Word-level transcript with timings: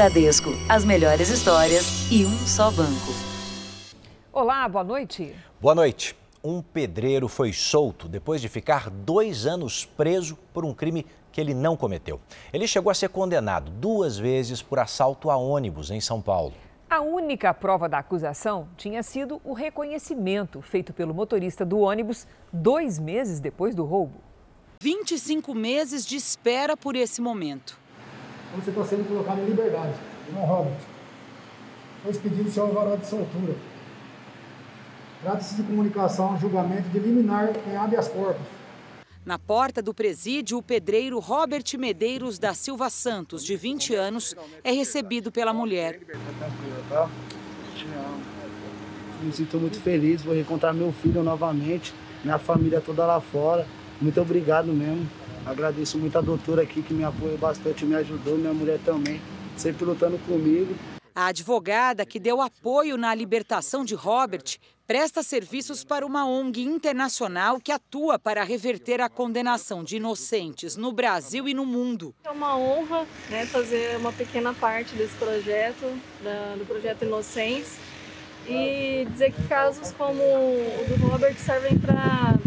Bradesco, 0.00 0.48
as 0.66 0.82
melhores 0.82 1.28
histórias 1.28 2.10
e 2.10 2.24
um 2.24 2.38
só 2.46 2.70
banco. 2.70 3.12
Olá, 4.32 4.66
boa 4.66 4.82
noite. 4.82 5.36
Boa 5.60 5.74
noite. 5.74 6.16
Um 6.42 6.62
pedreiro 6.62 7.28
foi 7.28 7.52
solto 7.52 8.08
depois 8.08 8.40
de 8.40 8.48
ficar 8.48 8.88
dois 8.88 9.44
anos 9.44 9.84
preso 9.84 10.38
por 10.54 10.64
um 10.64 10.72
crime 10.72 11.04
que 11.30 11.38
ele 11.38 11.52
não 11.52 11.76
cometeu. 11.76 12.18
Ele 12.50 12.66
chegou 12.66 12.90
a 12.90 12.94
ser 12.94 13.10
condenado 13.10 13.70
duas 13.70 14.16
vezes 14.16 14.62
por 14.62 14.78
assalto 14.78 15.28
a 15.28 15.36
ônibus 15.36 15.90
em 15.90 16.00
São 16.00 16.22
Paulo. 16.22 16.54
A 16.88 17.02
única 17.02 17.52
prova 17.52 17.86
da 17.86 17.98
acusação 17.98 18.68
tinha 18.78 19.02
sido 19.02 19.38
o 19.44 19.52
reconhecimento 19.52 20.62
feito 20.62 20.94
pelo 20.94 21.12
motorista 21.12 21.62
do 21.62 21.78
ônibus 21.78 22.26
dois 22.50 22.98
meses 22.98 23.38
depois 23.38 23.74
do 23.74 23.84
roubo. 23.84 24.18
25 24.82 25.54
meses 25.54 26.06
de 26.06 26.16
espera 26.16 26.74
por 26.74 26.96
esse 26.96 27.20
momento. 27.20 27.79
Você 28.56 28.70
está 28.70 28.84
sendo 28.84 29.08
colocado 29.08 29.40
em 29.40 29.46
liberdade, 29.46 29.94
irmão 30.28 30.44
Robert. 30.44 30.80
Foi 32.02 32.10
expedido 32.10 32.50
seu 32.50 32.64
alvará 32.64 32.96
de 32.96 33.06
soltura. 33.06 33.54
Trata-se 35.22 35.54
de 35.54 35.62
comunicação, 35.62 36.38
julgamento 36.38 36.88
de 36.88 36.98
liminar 36.98 37.50
em 37.66 37.76
habeas 37.76 38.08
corpus 38.08 38.60
na 39.24 39.38
porta 39.38 39.82
do 39.82 39.92
presídio, 39.92 40.58
o 40.58 40.62
pedreiro 40.62 41.18
Robert 41.18 41.64
Medeiros 41.78 42.38
da 42.38 42.54
Silva 42.54 42.88
Santos, 42.88 43.44
de 43.44 43.54
20 43.54 43.94
anos, 43.94 44.34
é 44.64 44.72
recebido 44.72 45.30
pela 45.30 45.52
mulher. 45.52 46.00
Me 49.22 49.32
sinto 49.32 49.58
muito 49.58 49.78
feliz, 49.80 50.22
vou 50.22 50.34
reencontrar 50.34 50.72
meu 50.72 50.92
filho 50.92 51.22
novamente, 51.22 51.92
minha 52.24 52.38
família 52.38 52.80
toda 52.80 53.06
lá 53.06 53.20
fora. 53.20 53.66
Muito 54.00 54.20
obrigado 54.20 54.72
mesmo. 54.72 55.06
Agradeço 55.50 55.98
muito 55.98 56.16
a 56.16 56.20
doutora 56.20 56.62
aqui 56.62 56.80
que 56.80 56.94
me 56.94 57.02
apoiou 57.02 57.36
bastante, 57.36 57.84
me 57.84 57.96
ajudou, 57.96 58.38
minha 58.38 58.54
mulher 58.54 58.78
também, 58.84 59.20
sempre 59.56 59.84
lutando 59.84 60.16
comigo. 60.18 60.72
A 61.12 61.26
advogada 61.26 62.06
que 62.06 62.20
deu 62.20 62.40
apoio 62.40 62.96
na 62.96 63.12
libertação 63.12 63.84
de 63.84 63.96
Robert 63.96 64.44
presta 64.86 65.24
serviços 65.24 65.82
para 65.82 66.06
uma 66.06 66.24
ONG 66.24 66.62
internacional 66.62 67.58
que 67.60 67.72
atua 67.72 68.16
para 68.16 68.44
reverter 68.44 69.00
a 69.00 69.08
condenação 69.08 69.82
de 69.82 69.96
inocentes 69.96 70.76
no 70.76 70.92
Brasil 70.92 71.48
e 71.48 71.52
no 71.52 71.66
mundo. 71.66 72.14
É 72.24 72.30
uma 72.30 72.56
honra 72.56 73.04
né, 73.28 73.44
fazer 73.44 73.96
uma 73.96 74.12
pequena 74.12 74.54
parte 74.54 74.94
desse 74.94 75.16
projeto, 75.16 75.84
da, 76.22 76.54
do 76.56 76.64
projeto 76.64 77.04
Inocentes, 77.04 77.76
e 78.48 79.04
dizer 79.10 79.32
que 79.32 79.42
casos 79.48 79.92
como 79.98 80.22
o 80.22 80.84
do 80.88 81.08
Robert 81.08 81.36
servem 81.38 81.76
para 81.76 82.38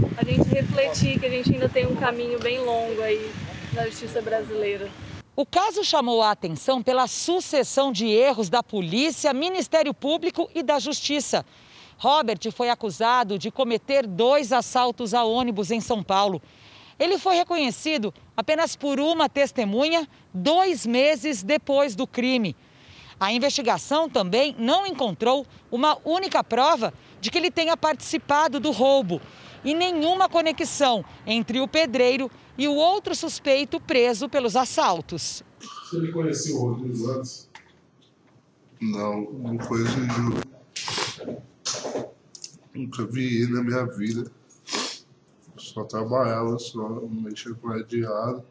que 0.93 1.25
a 1.25 1.29
gente 1.29 1.51
ainda 1.51 1.67
tem 1.67 1.87
um 1.87 1.95
caminho 1.95 2.39
bem 2.39 2.59
longo 2.59 3.01
aí 3.01 3.31
na 3.73 3.85
justiça 3.87 4.21
brasileira. 4.21 4.91
O 5.35 5.43
caso 5.43 5.83
chamou 5.83 6.21
a 6.21 6.29
atenção 6.29 6.83
pela 6.83 7.07
sucessão 7.07 7.91
de 7.91 8.05
erros 8.05 8.47
da 8.47 8.61
polícia, 8.61 9.33
Ministério 9.33 9.91
Público 9.91 10.47
e 10.53 10.61
da 10.61 10.77
Justiça. 10.77 11.43
Robert 11.97 12.39
foi 12.55 12.69
acusado 12.69 13.39
de 13.39 13.49
cometer 13.49 14.05
dois 14.05 14.53
assaltos 14.53 15.15
a 15.15 15.23
ônibus 15.23 15.71
em 15.71 15.81
São 15.81 16.03
Paulo. 16.03 16.39
Ele 16.99 17.17
foi 17.17 17.37
reconhecido 17.37 18.13
apenas 18.37 18.75
por 18.75 18.99
uma 18.99 19.27
testemunha 19.27 20.07
dois 20.31 20.85
meses 20.85 21.41
depois 21.41 21.95
do 21.95 22.05
crime. 22.05 22.55
A 23.19 23.33
investigação 23.33 24.07
também 24.07 24.55
não 24.59 24.85
encontrou 24.85 25.43
uma 25.71 25.97
única 26.05 26.43
prova 26.43 26.93
de 27.19 27.31
que 27.31 27.37
ele 27.39 27.49
tenha 27.49 27.75
participado 27.75 28.59
do 28.59 28.69
roubo 28.69 29.19
e 29.63 29.73
nenhuma 29.73 30.29
conexão 30.29 31.03
entre 31.25 31.59
o 31.59 31.67
pedreiro 31.67 32.29
e 32.57 32.67
o 32.67 32.75
outro 32.75 33.15
suspeito 33.15 33.79
preso 33.79 34.29
pelos 34.29 34.55
assaltos. 34.55 35.43
Você 35.59 35.99
me 35.99 36.11
conheceu 36.11 36.57
o 36.57 36.69
Rodrigo 36.69 37.11
antes? 37.11 37.49
Não, 38.81 39.21
não 39.31 39.57
conheço 39.57 39.97
Nunca 42.73 43.05
vi 43.05 43.43
ele 43.43 43.53
na 43.53 43.63
minha 43.63 43.85
vida. 43.85 44.29
Só 45.57 45.83
trabalhava, 45.83 46.57
só 46.59 47.01
mexia 47.09 47.53
com 47.53 47.69
a 47.69 47.81
diário 47.83 48.43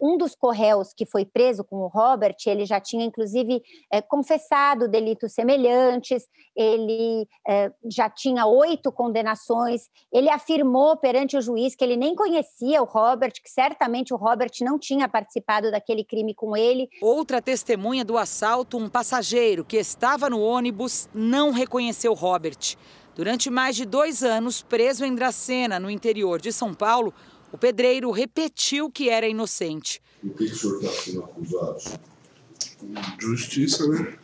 um 0.00 0.16
dos 0.16 0.34
corréus 0.34 0.92
que 0.92 1.06
foi 1.06 1.24
preso 1.24 1.64
com 1.64 1.76
o 1.76 1.88
Robert, 1.88 2.36
ele 2.46 2.64
já 2.64 2.80
tinha 2.80 3.04
inclusive 3.04 3.62
é, 3.92 4.00
confessado 4.00 4.88
delitos 4.88 5.32
semelhantes, 5.32 6.26
ele 6.56 7.26
é, 7.46 7.72
já 7.90 8.08
tinha 8.10 8.46
oito 8.46 8.90
condenações, 8.90 9.82
ele 10.12 10.28
afirmou 10.28 10.96
perante 10.96 11.36
o 11.36 11.40
juiz 11.40 11.74
que 11.74 11.84
ele 11.84 11.96
nem 11.96 12.14
conhecia 12.14 12.82
o 12.82 12.84
Robert, 12.84 13.32
que 13.32 13.50
certamente 13.50 14.12
o 14.12 14.16
Robert 14.16 14.52
não 14.60 14.78
tinha 14.78 15.08
participado 15.08 15.70
daquele 15.70 16.04
crime 16.04 16.34
com 16.34 16.56
ele. 16.56 16.88
Outra 17.00 17.40
testemunha 17.40 18.04
do 18.04 18.18
assalto, 18.18 18.76
um 18.76 18.88
passageiro 18.88 19.64
que 19.64 19.76
estava 19.76 20.28
no 20.28 20.40
ônibus, 20.40 21.08
não 21.14 21.50
reconheceu 21.50 22.12
Robert. 22.14 22.76
Durante 23.14 23.50
mais 23.50 23.74
de 23.74 23.84
dois 23.84 24.22
anos, 24.22 24.62
preso 24.62 25.04
em 25.04 25.12
Dracena, 25.12 25.80
no 25.80 25.90
interior 25.90 26.40
de 26.40 26.52
São 26.52 26.72
Paulo, 26.72 27.12
o 27.52 27.58
pedreiro 27.58 28.10
repetiu 28.10 28.90
que 28.90 29.08
era 29.08 29.26
inocente. 29.26 30.02
O 30.22 30.30
que, 30.30 30.46
que 30.46 30.52
o 30.52 30.56
senhor 30.56 30.82
está 30.82 31.02
sendo 31.02 31.24
acusado? 31.24 32.00
Justiça, 33.18 33.86
né? 33.88 34.18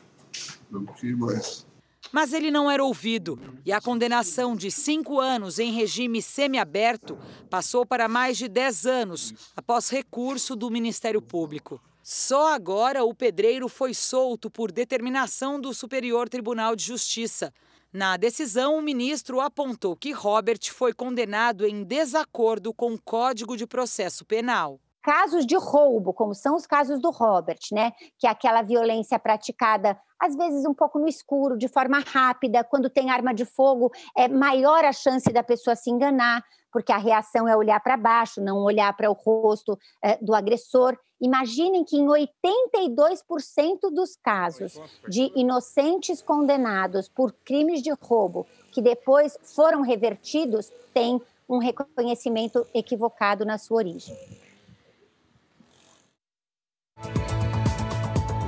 Não 0.70 0.84
que 0.86 1.14
mais. 1.14 1.66
Mas 2.12 2.32
ele 2.32 2.50
não 2.50 2.70
era 2.70 2.84
ouvido 2.84 3.38
e 3.64 3.72
a 3.72 3.80
condenação 3.80 4.54
de 4.54 4.70
cinco 4.70 5.18
anos 5.18 5.58
em 5.58 5.72
regime 5.72 6.22
semiaberto 6.22 7.18
passou 7.50 7.84
para 7.84 8.08
mais 8.08 8.38
de 8.38 8.46
dez 8.46 8.86
anos 8.86 9.34
após 9.56 9.88
recurso 9.88 10.54
do 10.54 10.70
Ministério 10.70 11.20
Público. 11.20 11.80
Só 12.02 12.54
agora 12.54 13.02
o 13.02 13.14
pedreiro 13.14 13.68
foi 13.68 13.94
solto 13.94 14.50
por 14.50 14.70
determinação 14.70 15.60
do 15.60 15.72
Superior 15.72 16.28
Tribunal 16.28 16.76
de 16.76 16.84
Justiça. 16.84 17.52
Na 17.94 18.16
decisão, 18.16 18.76
o 18.76 18.82
ministro 18.82 19.40
apontou 19.40 19.94
que 19.94 20.10
Robert 20.10 20.58
foi 20.72 20.92
condenado 20.92 21.64
em 21.64 21.84
desacordo 21.84 22.74
com 22.74 22.94
o 22.94 23.00
Código 23.00 23.56
de 23.56 23.68
Processo 23.68 24.24
Penal 24.24 24.80
casos 25.00 25.44
de 25.44 25.54
roubo, 25.54 26.14
como 26.14 26.34
são 26.34 26.56
os 26.56 26.66
casos 26.66 26.98
do 26.98 27.10
Robert, 27.10 27.58
né? 27.70 27.92
Que 28.18 28.26
é 28.26 28.30
aquela 28.30 28.62
violência 28.62 29.18
praticada 29.18 30.00
às 30.24 30.34
vezes 30.34 30.64
um 30.64 30.72
pouco 30.72 30.98
no 30.98 31.06
escuro, 31.06 31.56
de 31.56 31.68
forma 31.68 31.98
rápida, 32.00 32.64
quando 32.64 32.88
tem 32.88 33.10
arma 33.10 33.34
de 33.34 33.44
fogo, 33.44 33.92
é 34.16 34.26
maior 34.26 34.82
a 34.84 34.92
chance 34.92 35.30
da 35.30 35.42
pessoa 35.42 35.76
se 35.76 35.90
enganar, 35.90 36.42
porque 36.72 36.92
a 36.92 36.96
reação 36.96 37.46
é 37.46 37.54
olhar 37.54 37.78
para 37.80 37.96
baixo, 37.96 38.40
não 38.40 38.58
olhar 38.62 38.96
para 38.96 39.10
o 39.10 39.12
rosto 39.12 39.78
é, 40.02 40.16
do 40.16 40.34
agressor. 40.34 40.96
Imaginem 41.20 41.84
que 41.84 41.96
em 41.96 42.06
82% 42.06 43.90
dos 43.92 44.16
casos 44.16 44.80
de 45.08 45.30
inocentes 45.36 46.22
condenados 46.22 47.06
por 47.08 47.32
crimes 47.44 47.82
de 47.82 47.92
roubo 47.92 48.46
que 48.72 48.80
depois 48.80 49.38
foram 49.42 49.82
revertidos, 49.82 50.72
tem 50.92 51.20
um 51.48 51.58
reconhecimento 51.58 52.66
equivocado 52.74 53.44
na 53.44 53.58
sua 53.58 53.76
origem. 53.76 54.16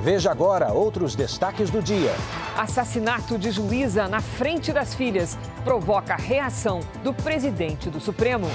Veja 0.07 0.31
agora 0.31 0.71
outros 0.71 1.15
destaques 1.15 1.69
do 1.69 1.81
dia. 1.81 2.15
Assassinato 2.57 3.37
de 3.37 3.51
juíza 3.51 4.07
na 4.07 4.21
frente 4.21 4.71
das 4.71 4.95
filhas 4.95 5.37
provoca 5.65 6.15
reação 6.15 6.79
do 7.03 7.13
presidente 7.13 7.89
do 7.89 7.99
Supremo. 7.99 8.47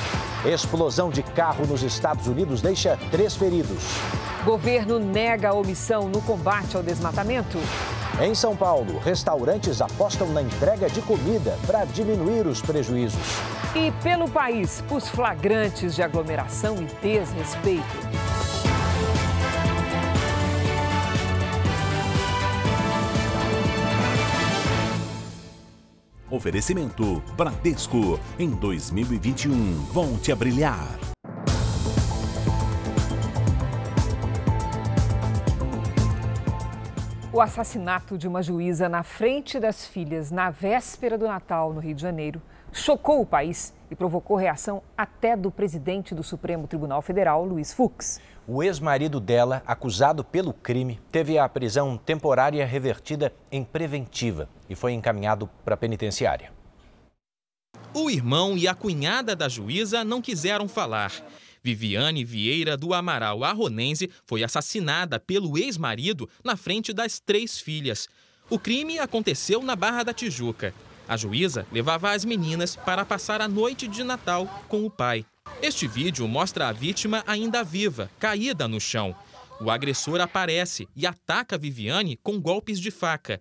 Explosão 0.46 1.10
de 1.10 1.22
carro 1.22 1.66
nos 1.66 1.82
Estados 1.82 2.26
Unidos 2.26 2.62
deixa 2.62 2.98
três 3.10 3.36
feridos. 3.36 3.84
Governo 4.46 4.98
nega 4.98 5.50
a 5.50 5.52
omissão 5.52 6.08
no 6.08 6.22
combate 6.22 6.74
ao 6.74 6.82
desmatamento. 6.82 7.58
Em 8.18 8.34
São 8.34 8.56
Paulo, 8.56 8.98
restaurantes 9.00 9.82
apostam 9.82 10.28
na 10.28 10.40
entrega 10.40 10.88
de 10.88 11.02
comida 11.02 11.58
para 11.66 11.84
diminuir 11.84 12.46
os 12.46 12.62
prejuízos. 12.62 13.20
E 13.76 13.92
pelo 14.02 14.26
país, 14.26 14.82
os 14.90 15.06
flagrantes 15.06 15.94
de 15.94 16.02
aglomeração 16.02 16.76
e 16.76 16.86
desrespeito. 17.06 18.61
Oferecimento 26.32 27.22
Bradesco. 27.36 28.18
Em 28.38 28.48
2021, 28.48 29.52
volte 29.92 30.32
a 30.32 30.34
brilhar. 30.34 30.98
O 37.30 37.38
assassinato 37.38 38.16
de 38.16 38.26
uma 38.26 38.42
juíza 38.42 38.88
na 38.88 39.02
frente 39.02 39.60
das 39.60 39.86
filhas 39.86 40.30
na 40.30 40.48
véspera 40.48 41.18
do 41.18 41.26
Natal 41.26 41.70
no 41.74 41.80
Rio 41.80 41.94
de 41.94 42.00
Janeiro 42.00 42.40
chocou 42.72 43.20
o 43.20 43.26
país 43.26 43.74
e 43.90 43.94
provocou 43.94 44.34
reação 44.34 44.82
até 44.96 45.36
do 45.36 45.50
presidente 45.50 46.14
do 46.14 46.22
Supremo 46.22 46.66
Tribunal 46.66 47.02
Federal, 47.02 47.44
Luiz 47.44 47.74
Fux. 47.74 48.18
O 48.46 48.60
ex-marido 48.60 49.20
dela, 49.20 49.62
acusado 49.64 50.24
pelo 50.24 50.52
crime, 50.52 51.00
teve 51.12 51.38
a 51.38 51.48
prisão 51.48 51.96
temporária 51.96 52.66
revertida 52.66 53.32
em 53.52 53.62
preventiva 53.62 54.48
e 54.68 54.74
foi 54.74 54.92
encaminhado 54.92 55.48
para 55.64 55.74
a 55.74 55.76
penitenciária. 55.76 56.52
O 57.94 58.10
irmão 58.10 58.56
e 58.56 58.66
a 58.66 58.74
cunhada 58.74 59.36
da 59.36 59.48
juíza 59.48 60.02
não 60.02 60.20
quiseram 60.20 60.66
falar. 60.66 61.12
Viviane 61.62 62.24
Vieira 62.24 62.76
do 62.76 62.92
Amaral 62.92 63.44
Arronense 63.44 64.10
foi 64.26 64.42
assassinada 64.42 65.20
pelo 65.20 65.56
ex-marido 65.56 66.28
na 66.42 66.56
frente 66.56 66.92
das 66.92 67.20
três 67.20 67.60
filhas. 67.60 68.08
O 68.50 68.58
crime 68.58 68.98
aconteceu 68.98 69.62
na 69.62 69.76
Barra 69.76 70.02
da 70.02 70.12
Tijuca. 70.12 70.74
A 71.06 71.16
juíza 71.16 71.64
levava 71.70 72.10
as 72.10 72.24
meninas 72.24 72.74
para 72.74 73.04
passar 73.04 73.40
a 73.40 73.46
noite 73.46 73.86
de 73.86 74.02
Natal 74.02 74.48
com 74.68 74.84
o 74.84 74.90
pai. 74.90 75.24
Este 75.60 75.86
vídeo 75.86 76.26
mostra 76.26 76.68
a 76.68 76.72
vítima 76.72 77.22
ainda 77.26 77.62
viva, 77.62 78.10
caída 78.18 78.66
no 78.66 78.80
chão. 78.80 79.14
O 79.60 79.70
agressor 79.70 80.20
aparece 80.20 80.88
e 80.96 81.06
ataca 81.06 81.58
Viviane 81.58 82.16
com 82.16 82.40
golpes 82.40 82.80
de 82.80 82.90
faca. 82.90 83.40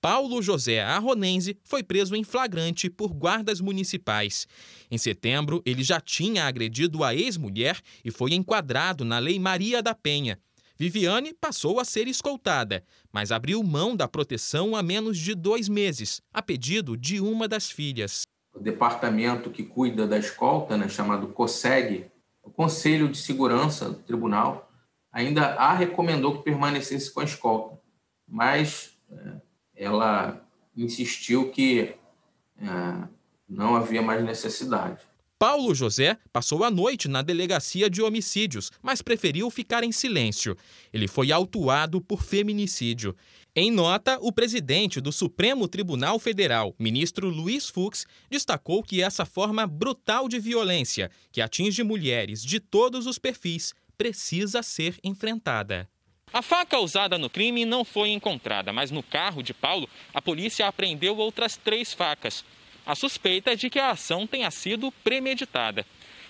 Paulo 0.00 0.42
José 0.42 0.82
Arronense 0.82 1.56
foi 1.64 1.82
preso 1.82 2.14
em 2.14 2.22
flagrante 2.22 2.90
por 2.90 3.14
guardas 3.14 3.60
municipais. 3.60 4.46
Em 4.90 4.98
setembro, 4.98 5.62
ele 5.64 5.82
já 5.82 6.00
tinha 6.00 6.44
agredido 6.44 7.02
a 7.02 7.14
ex-mulher 7.14 7.80
e 8.04 8.10
foi 8.10 8.34
enquadrado 8.34 9.04
na 9.04 9.18
Lei 9.18 9.38
Maria 9.38 9.82
da 9.82 9.94
Penha. 9.94 10.38
Viviane 10.76 11.32
passou 11.32 11.80
a 11.80 11.84
ser 11.84 12.08
escoltada, 12.08 12.84
mas 13.12 13.32
abriu 13.32 13.62
mão 13.62 13.96
da 13.96 14.08
proteção 14.08 14.76
há 14.76 14.82
menos 14.82 15.16
de 15.16 15.34
dois 15.34 15.68
meses, 15.68 16.20
a 16.32 16.42
pedido 16.42 16.96
de 16.96 17.20
uma 17.20 17.48
das 17.48 17.70
filhas. 17.70 18.26
O 18.54 18.60
departamento 18.60 19.50
que 19.50 19.64
cuida 19.64 20.06
da 20.06 20.16
escolta, 20.16 20.76
né, 20.76 20.88
chamado 20.88 21.28
COSEG, 21.28 22.10
o 22.42 22.50
Conselho 22.50 23.08
de 23.08 23.18
Segurança 23.18 23.88
do 23.88 23.96
Tribunal, 23.96 24.70
ainda 25.10 25.54
a 25.54 25.72
recomendou 25.72 26.36
que 26.36 26.44
permanecesse 26.44 27.12
com 27.12 27.20
a 27.20 27.24
escolta, 27.24 27.78
mas 28.28 28.96
é, 29.10 29.40
ela 29.76 30.40
insistiu 30.76 31.50
que 31.50 31.94
é, 32.60 33.08
não 33.48 33.76
havia 33.76 34.02
mais 34.02 34.22
necessidade. 34.24 35.02
Paulo 35.46 35.74
José 35.74 36.16
passou 36.32 36.64
a 36.64 36.70
noite 36.70 37.06
na 37.06 37.20
delegacia 37.20 37.90
de 37.90 38.00
homicídios, 38.00 38.72
mas 38.82 39.02
preferiu 39.02 39.50
ficar 39.50 39.84
em 39.84 39.92
silêncio. 39.92 40.56
Ele 40.90 41.06
foi 41.06 41.30
autuado 41.30 42.00
por 42.00 42.22
feminicídio. 42.22 43.14
Em 43.54 43.70
nota, 43.70 44.16
o 44.22 44.32
presidente 44.32 45.02
do 45.02 45.12
Supremo 45.12 45.68
Tribunal 45.68 46.18
Federal, 46.18 46.74
ministro 46.78 47.28
Luiz 47.28 47.68
Fux, 47.68 48.06
destacou 48.30 48.82
que 48.82 49.02
essa 49.02 49.26
forma 49.26 49.66
brutal 49.66 50.30
de 50.30 50.38
violência, 50.38 51.10
que 51.30 51.42
atinge 51.42 51.82
mulheres 51.82 52.42
de 52.42 52.58
todos 52.58 53.06
os 53.06 53.18
perfis, 53.18 53.74
precisa 53.98 54.62
ser 54.62 54.98
enfrentada. 55.04 55.86
A 56.32 56.40
faca 56.40 56.78
usada 56.78 57.18
no 57.18 57.28
crime 57.28 57.66
não 57.66 57.84
foi 57.84 58.12
encontrada, 58.12 58.72
mas 58.72 58.90
no 58.90 59.02
carro 59.02 59.42
de 59.42 59.52
Paulo, 59.52 59.90
a 60.14 60.22
polícia 60.22 60.66
apreendeu 60.66 61.18
outras 61.18 61.54
três 61.54 61.92
facas. 61.92 62.42
A 62.86 62.94
suspeita 62.94 63.52
é 63.52 63.56
de 63.56 63.70
que 63.70 63.78
a 63.78 63.92
ação 63.92 64.26
tenha 64.26 64.50
sido 64.50 64.92
premeditada. 65.02 65.86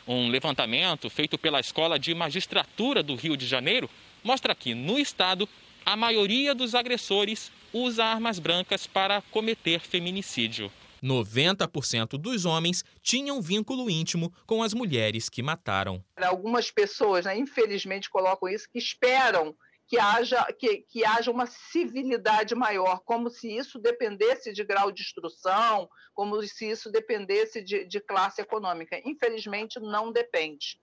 Um 0.07 0.29
levantamento 0.29 1.11
feito 1.11 1.37
pela 1.37 1.59
Escola 1.59 1.99
de 1.99 2.15
Magistratura 2.15 3.03
do 3.03 3.17
Rio 3.17 3.37
de 3.37 3.47
Janeiro 3.47 3.91
mostra 4.23 4.55
que, 4.55 4.75
no 4.75 4.99
estado, 4.99 5.49
a 5.85 5.97
maioria 5.97 6.55
dos 6.55 6.75
agressores 6.75 7.51
usa 7.73 8.05
armas 8.05 8.39
brancas 8.39 8.87
para 8.87 9.21
cometer 9.33 9.81
feminicídio. 9.81 10.71
90% 11.03 12.17
dos 12.17 12.45
homens 12.47 12.85
tinham 13.03 13.43
vínculo 13.43 13.91
íntimo 13.91 14.33
com 14.47 14.63
as 14.63 14.73
mulheres 14.73 15.29
que 15.29 15.43
mataram. 15.43 16.03
Algumas 16.17 16.71
pessoas, 16.71 17.27
né, 17.27 17.37
infelizmente, 17.37 18.09
colocam 18.09 18.49
isso, 18.49 18.69
que 18.73 18.79
esperam 18.79 19.55
que 19.87 19.99
haja, 19.99 20.45
que, 20.59 20.79
que 20.89 21.05
haja 21.05 21.31
uma 21.31 21.47
civilidade 21.47 22.55
maior, 22.55 23.01
como 23.05 23.31
se 23.31 23.55
isso 23.55 23.79
dependesse 23.79 24.53
de 24.53 24.65
grau 24.65 24.91
de 24.91 25.03
instrução, 25.03 25.89
como 26.15 26.41
se 26.43 26.71
isso 26.71 26.91
dependesse 26.91 27.63
de, 27.63 27.87
de 27.87 28.01
classe 28.01 28.41
econômica. 28.41 29.01
Infelizmente, 29.05 29.79
não 29.81 30.11
depende. 30.11 30.79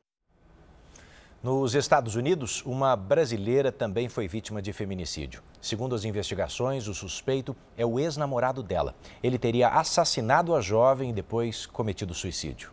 Nos 1.44 1.74
Estados 1.74 2.15
Unidos, 2.15 2.62
uma 2.63 2.95
brasileira 2.95 3.71
também 3.71 4.07
foi 4.07 4.27
vítima 4.27 4.62
de 4.62 4.71
feminicídio. 4.71 5.42
Segundo 5.59 5.95
as 5.95 6.06
investigações, 6.06 6.88
o 6.88 6.94
suspeito 6.94 7.56
é 7.75 7.83
o 7.83 8.00
ex-namorado 8.00 8.62
dela. 8.62 8.95
Ele 9.24 9.39
teria 9.39 9.69
assassinado 9.69 10.53
a 10.53 10.62
jovem 10.62 11.09
e 11.09 11.13
depois 11.13 11.65
cometido 11.65 12.13
suicídio. 12.13 12.71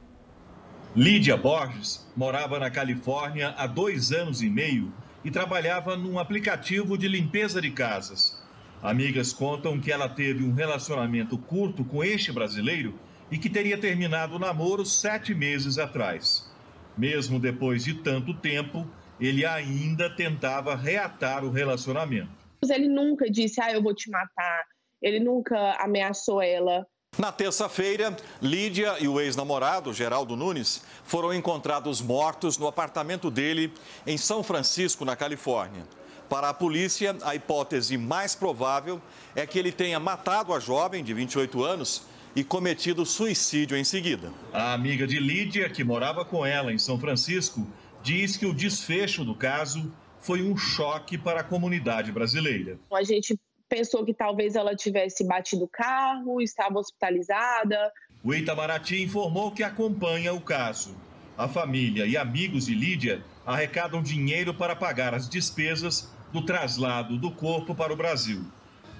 Lídia 0.95 1.35
Borges 1.35 2.07
morava 2.15 2.59
na 2.59 2.71
Califórnia 2.71 3.55
há 3.57 3.67
dois 3.67 4.13
anos 4.13 4.43
e 4.43 4.51
meio 4.51 4.93
e 5.25 5.31
trabalhava 5.31 5.97
num 5.97 6.19
aplicativo 6.19 6.97
de 6.97 7.09
limpeza 7.09 7.61
de 7.61 7.71
casas. 7.71 8.43
Amigas 8.83 9.33
contam 9.33 9.81
que 9.81 9.91
ela 9.91 10.09
teve 10.09 10.45
um 10.45 10.55
relacionamento 10.55 11.37
curto 11.37 11.85
com 11.85 12.05
este 12.05 12.31
brasileiro 12.31 12.99
e 13.31 13.37
que 13.37 13.51
teria 13.51 13.77
terminado 13.77 14.37
o 14.37 14.39
namoro 14.39 14.87
sete 14.87 15.35
meses 15.35 15.79
atrás. 15.79 16.49
Mesmo 16.97 17.39
depois 17.39 17.85
de 17.85 17.95
tanto 17.95 18.35
tempo, 18.35 18.89
ele 19.21 19.45
ainda 19.45 20.09
tentava 20.09 20.77
reatar 20.77 21.45
o 21.45 21.51
relacionamento. 21.51 22.31
Ele 22.69 22.89
nunca 22.89 23.31
disse, 23.31 23.61
ah, 23.61 23.73
eu 23.73 23.83
vou 23.83 23.95
te 23.95 24.11
matar. 24.11 24.65
Ele 25.03 25.21
nunca 25.21 25.77
ameaçou 25.81 26.41
ela. 26.41 26.87
Na 27.19 27.33
terça-feira, 27.33 28.17
Lídia 28.41 28.97
e 29.01 29.09
o 29.09 29.21
ex-namorado, 29.21 29.93
Geraldo 29.93 30.37
Nunes, 30.37 30.85
foram 31.03 31.35
encontrados 31.35 32.01
mortos 32.01 32.57
no 32.57 32.69
apartamento 32.69 33.29
dele 33.29 33.73
em 34.07 34.17
São 34.17 34.41
Francisco, 34.45 35.05
na 35.05 35.17
Califórnia. 35.17 35.85
Para 36.29 36.51
a 36.51 36.55
polícia, 36.55 37.17
a 37.23 37.35
hipótese 37.35 37.99
mais 37.99 38.37
provável 38.37 39.03
é 39.35 39.45
que 39.45 39.59
ele 39.59 39.73
tenha 39.73 39.99
matado 39.99 40.55
a 40.55 40.61
jovem 40.61 41.03
de 41.03 41.13
28 41.13 41.65
anos 41.65 42.03
e 42.37 42.45
cometido 42.45 43.05
suicídio 43.05 43.77
em 43.77 43.83
seguida. 43.83 44.33
A 44.53 44.73
amiga 44.73 45.05
de 45.05 45.19
Lídia, 45.19 45.69
que 45.69 45.83
morava 45.83 46.25
com 46.25 46.47
ela 46.47 46.73
em 46.73 46.79
São 46.79 47.01
Francisco, 47.01 47.67
diz 48.01 48.37
que 48.37 48.47
o 48.47 48.55
desfecho 48.55 49.25
do 49.25 49.35
caso 49.35 49.93
foi 50.21 50.41
um 50.43 50.57
choque 50.57 51.19
para 51.19 51.41
a 51.41 51.45
comunidade 51.45 52.13
brasileira. 52.13 52.79
A 52.93 53.03
gente 53.03 53.37
pensou 53.69 54.05
que 54.05 54.15
talvez 54.15 54.57
ela 54.57 54.75
tivesse 54.75 55.25
batido 55.25 55.65
o 55.65 55.69
carro, 55.69 56.41
estava 56.41 56.79
hospitalizada. 56.79 57.93
O 58.25 58.35
Itamaraty 58.35 59.03
informou 59.03 59.53
que 59.53 59.63
acompanha 59.63 60.33
o 60.33 60.41
caso. 60.41 60.97
A 61.37 61.47
família 61.47 62.07
e 62.07 62.17
amigos 62.17 62.67
de 62.67 62.75
Lídia 62.75 63.23
arrecadam 63.47 64.03
dinheiro 64.03 64.53
para 64.53 64.75
pagar 64.75 65.15
as 65.15 65.29
despesas 65.29 66.13
do 66.33 66.45
traslado 66.45 67.17
do 67.17 67.31
corpo 67.31 67.75
para 67.75 67.93
o 67.93 67.97
Brasil. 67.97 68.45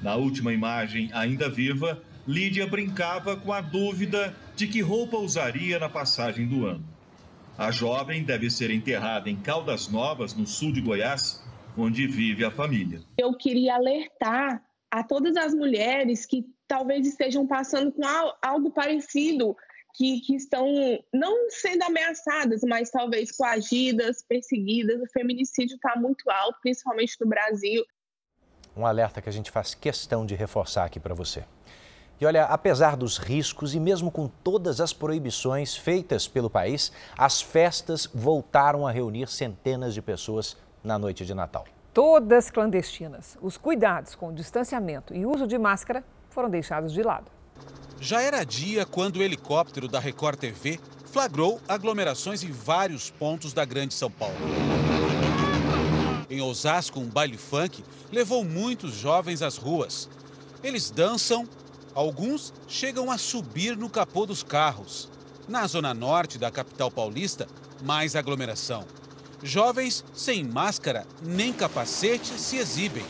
Na 0.01 0.15
última 0.15 0.53
imagem, 0.53 1.11
ainda 1.13 1.49
viva, 1.49 2.01
Lídia 2.27 2.67
brincava 2.67 3.37
com 3.37 3.53
a 3.53 3.61
dúvida 3.61 4.37
de 4.55 4.67
que 4.69 4.81
roupa 4.81 5.17
usaria 5.17 5.79
na 5.79 5.89
passagem 5.89 6.47
do 6.47 6.67
ano. 6.67 6.85
A 7.57 7.73
jovem 7.73 8.23
deve 8.23 8.49
ser 8.51 8.71
enterrada 8.71 9.29
em 9.29 9.35
Caldas 9.35 9.89
Novas, 9.89 10.35
no 10.35 10.47
sul 10.47 10.73
de 10.73 10.81
Goiás, 10.81 11.43
onde 11.79 12.07
vive 12.07 12.45
a 12.45 12.51
família. 12.51 13.01
Eu 13.17 13.35
queria 13.35 13.75
alertar 13.75 14.63
a 14.91 15.05
todas 15.05 15.37
as 15.37 15.55
mulheres 15.55 16.27
que 16.27 16.45
talvez 16.67 17.07
estejam 17.07 17.47
passando 17.47 17.93
com 17.93 18.03
algo 18.43 18.71
parecido, 18.71 19.57
que, 19.95 20.21
que 20.21 20.35
estão 20.35 20.67
não 21.13 21.51
sendo 21.51 21.83
ameaçadas, 21.85 22.61
mas 22.63 22.91
talvez 22.91 23.33
coagidas, 23.33 24.23
perseguidas. 24.23 25.01
O 25.01 25.07
feminicídio 25.13 25.77
está 25.77 25.95
muito 25.97 26.29
alto, 26.31 26.59
principalmente 26.63 27.17
no 27.21 27.27
Brasil. 27.27 27.85
Um 28.77 28.87
alerta 28.87 29.21
que 29.21 29.29
a 29.29 29.33
gente 29.33 29.51
faz 29.51 29.75
questão 29.75 30.25
de 30.25 30.35
reforçar 30.35 30.85
aqui 30.85 31.01
para 31.01 31.15
você. 31.15 31.45
E 32.21 32.27
olha, 32.27 32.45
apesar 32.45 32.97
dos 32.97 33.17
riscos 33.17 33.75
e 33.75 33.81
mesmo 33.81 34.11
com 34.11 34.27
todas 34.27 34.81
as 34.81 34.93
proibições 34.93 35.77
feitas 35.77 36.27
pelo 36.27 36.51
país, 36.51 36.91
as 37.17 37.41
festas 37.41 38.09
voltaram 38.13 38.87
a 38.87 38.91
reunir 38.91 39.29
centenas 39.29 39.95
de 39.95 40.03
pessoas 40.03 40.57
na 40.83 40.99
noite 40.99 41.25
de 41.25 41.35
Natal. 41.35 41.65
Todas 41.93 42.51
clandestinas. 42.51 43.37
Os 43.43 43.57
cuidados 43.57 44.15
com 44.15 44.33
distanciamento 44.33 45.15
e 45.15 45.27
uso 45.27 45.47
de 45.47 45.59
máscara 45.59 46.05
foram 46.31 46.49
deixados 46.49 46.93
de 46.93 47.03
lado. 47.03 47.31
Já 48.01 48.23
era 48.23 48.45
dia 48.45 48.87
quando 48.87 49.17
o 49.17 49.23
helicóptero 49.23 49.89
da 49.89 49.99
Record 49.99 50.39
TV 50.39 50.79
flagrou 51.07 51.61
aglomerações 51.67 52.45
em 52.45 52.53
vários 52.53 53.11
pontos 53.11 53.53
da 53.53 53.65
Grande 53.65 53.95
São 53.95 54.11
Paulo. 54.11 54.37
Em 56.31 56.41
Osasco, 56.41 57.01
um 57.01 57.07
baile 57.07 57.39
funk 57.39 57.83
levou 58.13 58.45
muitos 58.45 58.93
jovens 58.93 59.43
às 59.43 59.57
ruas. 59.57 60.09
Eles 60.63 60.91
dançam, 60.91 61.49
alguns 61.95 62.53
chegam 62.69 63.11
a 63.11 63.19
subir 63.19 63.77
no 63.77 63.89
capô 63.89 64.27
dos 64.27 64.43
carros. 64.43 65.09
Na 65.49 65.67
zona 65.67 65.95
norte 65.95 66.39
da 66.39 66.51
capital 66.51 66.91
paulista, 66.91 67.49
mais 67.83 68.15
aglomeração. 68.15 68.85
Jovens 69.43 70.05
sem 70.13 70.43
máscara 70.43 71.07
nem 71.23 71.53
capacete 71.53 72.39
se 72.39 72.57
exibem. 72.57 73.05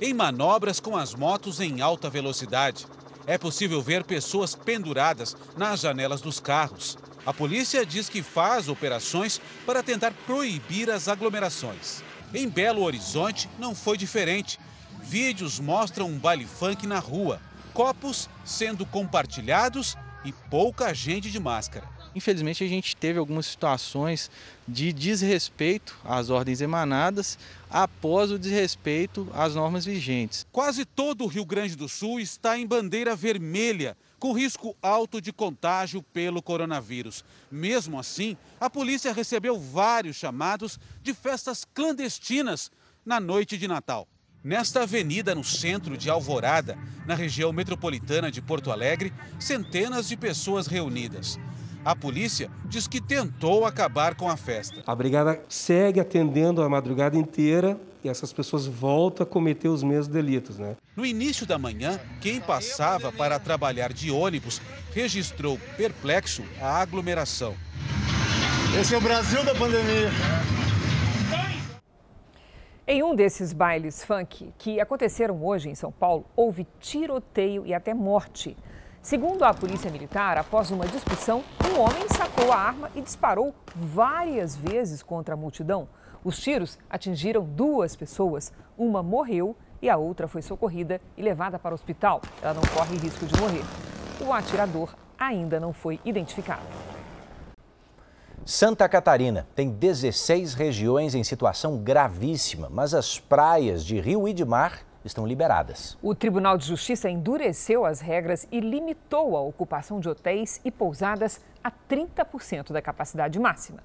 Em 0.00 0.14
manobras 0.14 0.80
com 0.80 0.96
as 0.96 1.14
motos 1.14 1.60
em 1.60 1.82
alta 1.82 2.08
velocidade, 2.08 2.86
é 3.26 3.36
possível 3.36 3.82
ver 3.82 4.04
pessoas 4.04 4.54
penduradas 4.54 5.36
nas 5.56 5.80
janelas 5.80 6.20
dos 6.22 6.40
carros. 6.40 6.96
A 7.26 7.32
polícia 7.32 7.84
diz 7.84 8.08
que 8.08 8.22
faz 8.22 8.68
operações 8.68 9.40
para 9.66 9.82
tentar 9.82 10.12
proibir 10.26 10.90
as 10.90 11.08
aglomerações. 11.08 12.02
Em 12.32 12.48
Belo 12.48 12.82
Horizonte 12.82 13.48
não 13.58 13.74
foi 13.74 13.98
diferente. 13.98 14.58
Vídeos 15.02 15.60
mostram 15.60 16.08
um 16.08 16.18
baile 16.18 16.46
funk 16.46 16.86
na 16.86 16.98
rua, 16.98 17.40
copos 17.74 18.30
sendo 18.44 18.86
compartilhados 18.86 19.96
e 20.24 20.32
pouca 20.32 20.94
gente 20.94 21.30
de 21.30 21.38
máscara. 21.38 21.95
Infelizmente, 22.16 22.64
a 22.64 22.66
gente 22.66 22.96
teve 22.96 23.18
algumas 23.18 23.44
situações 23.44 24.30
de 24.66 24.90
desrespeito 24.90 25.94
às 26.02 26.30
ordens 26.30 26.62
emanadas 26.62 27.38
após 27.68 28.30
o 28.30 28.38
desrespeito 28.38 29.28
às 29.34 29.54
normas 29.54 29.84
vigentes. 29.84 30.46
Quase 30.50 30.86
todo 30.86 31.24
o 31.24 31.26
Rio 31.26 31.44
Grande 31.44 31.76
do 31.76 31.86
Sul 31.90 32.18
está 32.18 32.58
em 32.58 32.66
bandeira 32.66 33.14
vermelha, 33.14 33.98
com 34.18 34.32
risco 34.32 34.74
alto 34.80 35.20
de 35.20 35.30
contágio 35.30 36.02
pelo 36.02 36.40
coronavírus. 36.40 37.22
Mesmo 37.50 38.00
assim, 38.00 38.34
a 38.58 38.70
polícia 38.70 39.12
recebeu 39.12 39.60
vários 39.60 40.16
chamados 40.16 40.80
de 41.02 41.12
festas 41.12 41.66
clandestinas 41.74 42.70
na 43.04 43.20
noite 43.20 43.58
de 43.58 43.68
Natal. 43.68 44.08
Nesta 44.42 44.84
avenida 44.84 45.34
no 45.34 45.44
centro 45.44 45.98
de 45.98 46.08
Alvorada, 46.08 46.78
na 47.06 47.14
região 47.14 47.52
metropolitana 47.52 48.30
de 48.32 48.40
Porto 48.40 48.70
Alegre, 48.70 49.12
centenas 49.38 50.08
de 50.08 50.16
pessoas 50.16 50.66
reunidas. 50.66 51.38
A 51.86 51.94
polícia 51.94 52.50
diz 52.64 52.88
que 52.88 53.00
tentou 53.00 53.64
acabar 53.64 54.16
com 54.16 54.28
a 54.28 54.36
festa. 54.36 54.82
A 54.84 54.92
brigada 54.92 55.40
segue 55.48 56.00
atendendo 56.00 56.60
a 56.60 56.68
madrugada 56.68 57.16
inteira 57.16 57.78
e 58.02 58.08
essas 58.08 58.32
pessoas 58.32 58.66
voltam 58.66 59.22
a 59.22 59.26
cometer 59.26 59.68
os 59.68 59.84
mesmos 59.84 60.08
delitos, 60.08 60.58
né? 60.58 60.74
No 60.96 61.06
início 61.06 61.46
da 61.46 61.56
manhã, 61.56 62.00
quem 62.20 62.40
passava 62.40 63.12
para 63.12 63.38
trabalhar 63.38 63.92
de 63.92 64.10
ônibus 64.10 64.60
registrou 64.92 65.60
perplexo 65.76 66.42
a 66.60 66.80
aglomeração. 66.80 67.54
Esse 68.76 68.92
é 68.92 68.98
o 68.98 69.00
Brasil 69.00 69.44
da 69.44 69.54
pandemia. 69.54 70.10
Em 72.84 73.00
um 73.04 73.14
desses 73.14 73.52
bailes 73.52 74.04
funk 74.04 74.52
que 74.58 74.80
aconteceram 74.80 75.40
hoje 75.40 75.68
em 75.68 75.76
São 75.76 75.92
Paulo, 75.92 76.24
houve 76.34 76.66
tiroteio 76.80 77.64
e 77.64 77.72
até 77.72 77.94
morte. 77.94 78.56
Segundo 79.06 79.44
a 79.44 79.54
polícia 79.54 79.88
militar, 79.88 80.36
após 80.36 80.72
uma 80.72 80.84
discussão, 80.84 81.44
um 81.72 81.78
homem 81.78 82.08
sacou 82.08 82.50
a 82.50 82.56
arma 82.56 82.90
e 82.92 83.00
disparou 83.00 83.54
várias 83.72 84.56
vezes 84.56 85.00
contra 85.00 85.34
a 85.34 85.36
multidão. 85.36 85.88
Os 86.24 86.40
tiros 86.40 86.76
atingiram 86.90 87.44
duas 87.44 87.94
pessoas. 87.94 88.52
Uma 88.76 89.04
morreu 89.04 89.54
e 89.80 89.88
a 89.88 89.96
outra 89.96 90.26
foi 90.26 90.42
socorrida 90.42 91.00
e 91.16 91.22
levada 91.22 91.56
para 91.56 91.70
o 91.70 91.76
hospital. 91.76 92.20
Ela 92.42 92.54
não 92.54 92.62
corre 92.74 92.96
risco 92.96 93.24
de 93.26 93.40
morrer. 93.40 93.62
O 94.20 94.32
atirador 94.32 94.92
ainda 95.16 95.60
não 95.60 95.72
foi 95.72 96.00
identificado. 96.04 96.66
Santa 98.44 98.88
Catarina 98.88 99.46
tem 99.54 99.70
16 99.70 100.54
regiões 100.54 101.14
em 101.14 101.22
situação 101.22 101.78
gravíssima, 101.78 102.68
mas 102.68 102.92
as 102.92 103.20
praias 103.20 103.84
de 103.84 104.00
rio 104.00 104.26
e 104.26 104.32
de 104.32 104.44
mar 104.44 104.85
estão 105.06 105.26
liberadas. 105.26 105.96
O 106.02 106.14
Tribunal 106.14 106.58
de 106.58 106.66
Justiça 106.66 107.08
endureceu 107.08 107.84
as 107.84 108.00
regras 108.00 108.46
e 108.50 108.60
limitou 108.60 109.36
a 109.36 109.40
ocupação 109.40 110.00
de 110.00 110.08
hotéis 110.08 110.60
e 110.64 110.70
pousadas 110.70 111.40
a 111.62 111.70
30% 111.70 112.72
da 112.72 112.82
capacidade 112.82 113.38
máxima. 113.38 113.80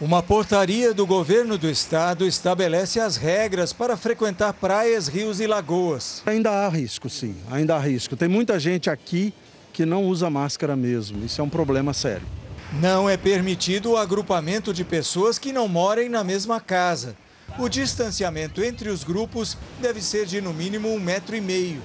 Uma 0.00 0.22
portaria 0.22 0.92
do 0.92 1.06
governo 1.06 1.56
do 1.56 1.68
estado 1.68 2.26
estabelece 2.26 2.98
as 2.98 3.16
regras 3.16 3.72
para 3.72 3.96
frequentar 3.96 4.52
praias, 4.54 5.06
rios 5.06 5.38
e 5.38 5.46
lagoas. 5.46 6.22
Ainda 6.26 6.50
há 6.50 6.68
risco, 6.68 7.08
sim, 7.08 7.36
ainda 7.50 7.76
há 7.76 7.78
risco. 7.78 8.16
Tem 8.16 8.28
muita 8.28 8.58
gente 8.58 8.90
aqui 8.90 9.32
que 9.72 9.86
não 9.86 10.04
usa 10.06 10.28
máscara 10.28 10.74
mesmo. 10.74 11.24
Isso 11.24 11.40
é 11.40 11.44
um 11.44 11.48
problema 11.48 11.92
sério. 11.92 12.26
Não 12.80 13.08
é 13.08 13.16
permitido 13.16 13.90
o 13.90 13.96
agrupamento 13.96 14.72
de 14.72 14.82
pessoas 14.82 15.38
que 15.38 15.52
não 15.52 15.68
morem 15.68 16.08
na 16.08 16.24
mesma 16.24 16.58
casa. 16.58 17.14
O 17.58 17.68
distanciamento 17.68 18.62
entre 18.64 18.88
os 18.88 19.04
grupos 19.04 19.58
deve 19.78 20.00
ser 20.00 20.24
de 20.24 20.40
no 20.40 20.54
mínimo 20.54 20.88
um 20.88 20.98
metro 20.98 21.36
e 21.36 21.40
meio. 21.40 21.82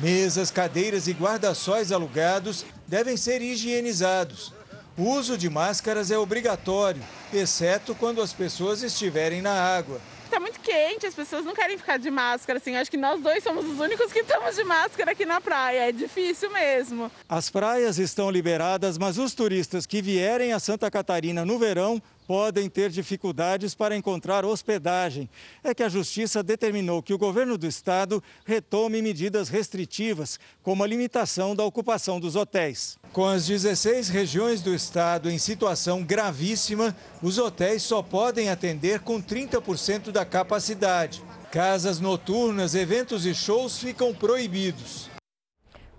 Mesas, 0.00 0.52
cadeiras 0.52 1.08
e 1.08 1.12
guarda-sóis 1.12 1.90
alugados 1.90 2.64
devem 2.86 3.16
ser 3.16 3.42
higienizados. 3.42 4.52
O 4.96 5.02
uso 5.02 5.36
de 5.36 5.50
máscaras 5.50 6.10
é 6.10 6.18
obrigatório, 6.18 7.02
exceto 7.32 7.94
quando 7.94 8.22
as 8.22 8.32
pessoas 8.32 8.82
estiverem 8.82 9.42
na 9.42 9.52
água. 9.52 10.00
Está 10.24 10.38
muito 10.38 10.60
quente, 10.60 11.06
as 11.06 11.14
pessoas 11.14 11.44
não 11.44 11.54
querem 11.54 11.76
ficar 11.76 11.98
de 11.98 12.08
máscara, 12.08 12.58
assim. 12.58 12.76
Acho 12.76 12.88
que 12.88 12.96
nós 12.96 13.20
dois 13.20 13.42
somos 13.42 13.66
os 13.66 13.80
únicos 13.80 14.12
que 14.12 14.20
estamos 14.20 14.54
de 14.54 14.62
máscara 14.62 15.10
aqui 15.10 15.26
na 15.26 15.40
praia. 15.40 15.88
É 15.88 15.92
difícil 15.92 16.52
mesmo. 16.52 17.10
As 17.28 17.50
praias 17.50 17.98
estão 17.98 18.30
liberadas, 18.30 18.96
mas 18.96 19.18
os 19.18 19.34
turistas 19.34 19.86
que 19.86 20.00
vierem 20.00 20.52
a 20.52 20.60
Santa 20.60 20.88
Catarina 20.88 21.44
no 21.44 21.58
verão 21.58 22.00
podem 22.30 22.70
ter 22.70 22.90
dificuldades 22.90 23.74
para 23.74 23.96
encontrar 23.96 24.44
hospedagem. 24.44 25.28
É 25.64 25.74
que 25.74 25.82
a 25.82 25.88
Justiça 25.88 26.44
determinou 26.44 27.02
que 27.02 27.12
o 27.12 27.18
governo 27.18 27.58
do 27.58 27.66
estado 27.66 28.22
retome 28.44 29.02
medidas 29.02 29.48
restritivas, 29.48 30.38
como 30.62 30.84
a 30.84 30.86
limitação 30.86 31.56
da 31.56 31.64
ocupação 31.64 32.20
dos 32.20 32.36
hotéis. 32.36 32.96
Com 33.12 33.26
as 33.26 33.48
16 33.48 34.10
regiões 34.10 34.62
do 34.62 34.72
estado 34.72 35.28
em 35.28 35.38
situação 35.38 36.04
gravíssima, 36.04 36.94
os 37.20 37.36
hotéis 37.36 37.82
só 37.82 38.00
podem 38.00 38.48
atender 38.48 39.00
com 39.00 39.20
30% 39.20 40.12
da 40.12 40.24
capacidade. 40.24 41.24
Casas 41.50 41.98
noturnas, 41.98 42.76
eventos 42.76 43.26
e 43.26 43.34
shows 43.34 43.80
ficam 43.80 44.14
proibidos. 44.14 45.10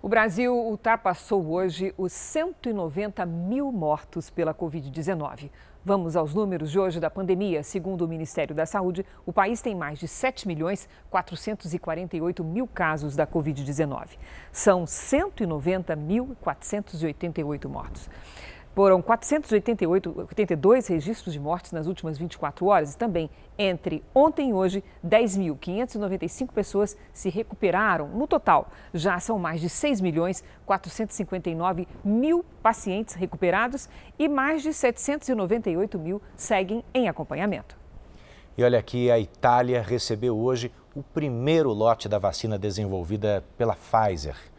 O 0.00 0.08
Brasil 0.08 0.52
ultrapassou 0.52 1.46
hoje 1.52 1.94
os 1.96 2.10
190 2.12 3.24
mil 3.26 3.70
mortos 3.70 4.30
pela 4.30 4.52
Covid-19. 4.52 5.50
Vamos 5.84 6.14
aos 6.14 6.32
números 6.32 6.70
de 6.70 6.78
hoje 6.78 7.00
da 7.00 7.10
pandemia. 7.10 7.64
Segundo 7.64 8.02
o 8.02 8.08
Ministério 8.08 8.54
da 8.54 8.64
Saúde, 8.64 9.04
o 9.26 9.32
país 9.32 9.60
tem 9.60 9.74
mais 9.74 9.98
de 9.98 10.06
7 10.06 10.46
milhões 10.46 10.88
448 11.10 12.44
mil 12.44 12.68
casos 12.68 13.16
da 13.16 13.26
Covid-19. 13.26 14.10
São 14.52 14.84
190.488 14.84 17.68
mortos. 17.68 18.08
Foram 18.74 19.02
482 19.02 20.86
registros 20.86 21.34
de 21.34 21.38
mortes 21.38 21.72
nas 21.72 21.86
últimas 21.86 22.16
24 22.16 22.66
horas 22.66 22.94
e 22.94 22.98
também 22.98 23.28
entre 23.58 24.02
ontem 24.14 24.48
e 24.48 24.52
hoje, 24.54 24.82
10.595 25.06 26.52
pessoas 26.52 26.96
se 27.12 27.28
recuperaram. 27.28 28.08
No 28.08 28.26
total, 28.26 28.70
já 28.94 29.20
são 29.20 29.38
mais 29.38 29.60
de 29.60 29.68
6 29.68 30.00
milhões 30.00 30.42
459 30.64 31.86
mil 32.02 32.42
pacientes 32.62 33.14
recuperados 33.14 33.90
e 34.18 34.26
mais 34.26 34.62
de 34.62 34.72
798 34.72 35.98
mil 35.98 36.22
seguem 36.34 36.82
em 36.94 37.10
acompanhamento. 37.10 37.76
E 38.56 38.64
olha 38.64 38.78
aqui, 38.78 39.10
a 39.10 39.18
Itália 39.18 39.82
recebeu 39.82 40.36
hoje 40.38 40.72
o 40.94 41.02
primeiro 41.02 41.70
lote 41.72 42.08
da 42.08 42.18
vacina 42.18 42.58
desenvolvida 42.58 43.44
pela 43.58 43.74
Pfizer. 43.74 44.51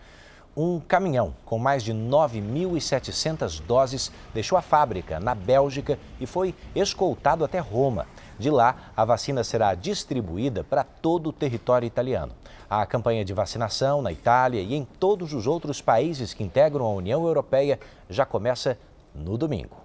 Um 0.56 0.80
caminhão 0.80 1.34
com 1.46 1.58
mais 1.58 1.82
de 1.82 1.92
9.700 1.92 3.60
doses 3.66 4.12
deixou 4.36 4.56
a 4.56 4.62
fábrica 4.62 5.20
na 5.20 5.34
Bélgica 5.34 5.98
e 6.20 6.28
foi 6.28 6.54
escoltado 6.76 7.44
até 7.44 7.58
Roma. 7.58 8.06
De 8.38 8.52
lá, 8.52 8.92
a 8.96 9.04
vacina 9.04 9.44
será 9.44 9.74
distribuída 9.74 10.64
para 10.64 10.84
todo 10.84 11.30
o 11.30 11.34
território 11.34 11.88
italiano. 11.88 12.34
A 12.70 12.86
campanha 12.86 13.26
de 13.26 13.34
vacinação 13.34 14.04
na 14.04 14.12
Itália 14.12 14.62
e 14.62 14.76
em 14.76 14.86
todos 14.86 15.34
os 15.34 15.48
outros 15.48 15.82
países 15.82 16.36
que 16.36 16.44
integram 16.44 16.86
a 16.86 16.94
União 16.94 17.26
Europeia 17.26 17.80
já 18.08 18.24
começa 18.24 18.78
no 19.16 19.40
domingo. 19.40 19.78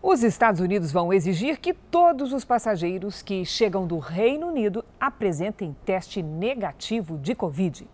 Os 0.00 0.22
Estados 0.22 0.60
Unidos 0.60 0.92
vão 0.92 1.12
exigir 1.12 1.58
que 1.58 1.74
todos 1.74 2.32
os 2.32 2.44
passageiros 2.44 3.20
que 3.20 3.44
chegam 3.44 3.84
do 3.84 3.98
Reino 3.98 4.46
Unido 4.46 4.84
apresentem 5.00 5.76
teste 5.84 6.22
negativo 6.22 7.18
de 7.18 7.34
Covid. 7.34 7.84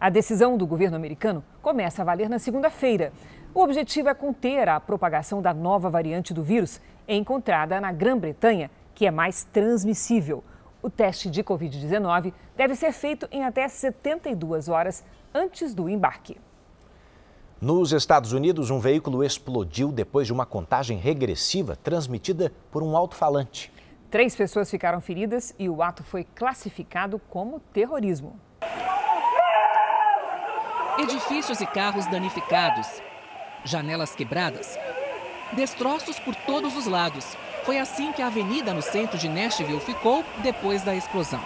A 0.00 0.08
decisão 0.08 0.56
do 0.56 0.66
governo 0.66 0.96
americano 0.96 1.44
começa 1.60 2.00
a 2.00 2.04
valer 2.06 2.26
na 2.26 2.38
segunda-feira. 2.38 3.12
O 3.52 3.62
objetivo 3.62 4.08
é 4.08 4.14
conter 4.14 4.66
a 4.66 4.80
propagação 4.80 5.42
da 5.42 5.52
nova 5.52 5.90
variante 5.90 6.32
do 6.32 6.42
vírus 6.42 6.80
encontrada 7.06 7.78
na 7.82 7.92
Grã-Bretanha, 7.92 8.70
que 8.94 9.04
é 9.04 9.10
mais 9.10 9.44
transmissível. 9.44 10.42
O 10.82 10.88
teste 10.88 11.28
de 11.28 11.44
Covid-19 11.44 12.32
deve 12.56 12.74
ser 12.76 12.92
feito 12.92 13.28
em 13.30 13.44
até 13.44 13.68
72 13.68 14.70
horas 14.70 15.04
antes 15.34 15.74
do 15.74 15.86
embarque. 15.86 16.38
Nos 17.60 17.92
Estados 17.92 18.32
Unidos, 18.32 18.70
um 18.70 18.78
veículo 18.78 19.22
explodiu 19.22 19.92
depois 19.92 20.26
de 20.26 20.32
uma 20.32 20.46
contagem 20.46 20.96
regressiva 20.96 21.76
transmitida 21.76 22.50
por 22.70 22.82
um 22.82 22.96
alto-falante. 22.96 23.70
Três 24.10 24.34
pessoas 24.34 24.70
ficaram 24.70 24.98
feridas 24.98 25.54
e 25.58 25.68
o 25.68 25.82
ato 25.82 26.02
foi 26.02 26.24
classificado 26.24 27.20
como 27.28 27.60
terrorismo. 27.70 28.40
Edifícios 30.98 31.60
e 31.60 31.66
carros 31.66 32.06
danificados, 32.06 32.86
janelas 33.64 34.14
quebradas, 34.14 34.78
destroços 35.52 36.18
por 36.18 36.34
todos 36.34 36.76
os 36.76 36.86
lados. 36.86 37.36
Foi 37.64 37.78
assim 37.78 38.12
que 38.12 38.20
a 38.20 38.26
avenida 38.26 38.74
no 38.74 38.82
centro 38.82 39.16
de 39.16 39.28
Nashville 39.28 39.80
ficou 39.80 40.24
depois 40.42 40.82
da 40.82 40.94
explosão. 40.94 41.40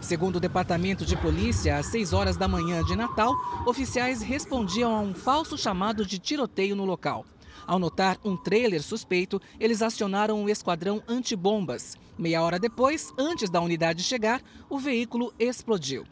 Segundo 0.00 0.36
o 0.36 0.40
Departamento 0.40 1.04
de 1.04 1.16
Polícia, 1.16 1.76
às 1.76 1.86
6 1.86 2.12
horas 2.12 2.36
da 2.36 2.46
manhã 2.46 2.82
de 2.84 2.94
Natal, 2.94 3.34
oficiais 3.66 4.22
respondiam 4.22 4.94
a 4.94 5.00
um 5.00 5.14
falso 5.14 5.58
chamado 5.58 6.06
de 6.06 6.18
tiroteio 6.18 6.76
no 6.76 6.84
local. 6.84 7.26
Ao 7.66 7.78
notar 7.78 8.16
um 8.24 8.36
trailer 8.36 8.82
suspeito, 8.82 9.40
eles 9.58 9.82
acionaram 9.82 10.44
o 10.44 10.48
esquadrão 10.48 11.02
antibombas. 11.08 11.96
Meia 12.16 12.42
hora 12.42 12.58
depois, 12.58 13.12
antes 13.18 13.50
da 13.50 13.60
unidade 13.60 14.02
chegar, 14.02 14.40
o 14.70 14.78
veículo 14.78 15.34
explodiu. 15.38 16.04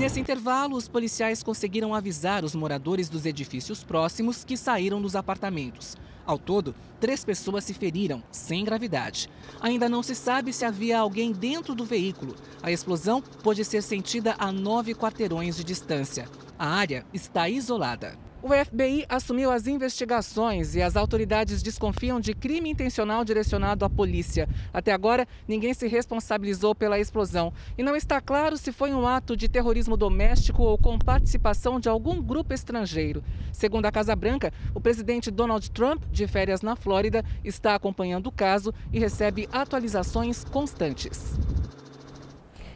Nesse 0.00 0.18
intervalo, 0.18 0.76
os 0.76 0.88
policiais 0.88 1.42
conseguiram 1.42 1.94
avisar 1.94 2.42
os 2.42 2.54
moradores 2.54 3.10
dos 3.10 3.26
edifícios 3.26 3.84
próximos 3.84 4.42
que 4.42 4.56
saíram 4.56 4.98
dos 4.98 5.14
apartamentos. 5.14 5.94
Ao 6.24 6.38
todo, 6.38 6.74
três 6.98 7.22
pessoas 7.22 7.64
se 7.64 7.74
feriram, 7.74 8.22
sem 8.32 8.64
gravidade. 8.64 9.28
Ainda 9.60 9.90
não 9.90 10.02
se 10.02 10.14
sabe 10.14 10.54
se 10.54 10.64
havia 10.64 10.98
alguém 10.98 11.32
dentro 11.32 11.74
do 11.74 11.84
veículo. 11.84 12.34
A 12.62 12.72
explosão 12.72 13.20
pôde 13.20 13.62
ser 13.62 13.82
sentida 13.82 14.34
a 14.38 14.50
nove 14.50 14.94
quarteirões 14.94 15.54
de 15.54 15.64
distância. 15.64 16.26
A 16.58 16.66
área 16.66 17.04
está 17.12 17.46
isolada. 17.50 18.16
O 18.42 18.48
FBI 18.48 19.04
assumiu 19.06 19.50
as 19.50 19.66
investigações 19.66 20.74
e 20.74 20.80
as 20.80 20.96
autoridades 20.96 21.62
desconfiam 21.62 22.18
de 22.18 22.32
crime 22.32 22.70
intencional 22.70 23.22
direcionado 23.22 23.84
à 23.84 23.90
polícia. 23.90 24.48
Até 24.72 24.92
agora, 24.92 25.28
ninguém 25.46 25.74
se 25.74 25.86
responsabilizou 25.86 26.74
pela 26.74 26.98
explosão 26.98 27.52
e 27.76 27.82
não 27.82 27.94
está 27.94 28.18
claro 28.18 28.56
se 28.56 28.72
foi 28.72 28.94
um 28.94 29.06
ato 29.06 29.36
de 29.36 29.46
terrorismo 29.46 29.94
doméstico 29.94 30.62
ou 30.62 30.78
com 30.78 30.98
participação 30.98 31.78
de 31.78 31.90
algum 31.90 32.22
grupo 32.22 32.54
estrangeiro. 32.54 33.22
Segundo 33.52 33.84
a 33.84 33.92
Casa 33.92 34.16
Branca, 34.16 34.50
o 34.74 34.80
presidente 34.80 35.30
Donald 35.30 35.70
Trump, 35.70 36.02
de 36.10 36.26
férias 36.26 36.62
na 36.62 36.74
Flórida, 36.74 37.22
está 37.44 37.74
acompanhando 37.74 38.28
o 38.28 38.32
caso 38.32 38.72
e 38.90 38.98
recebe 38.98 39.50
atualizações 39.52 40.44
constantes. 40.44 41.38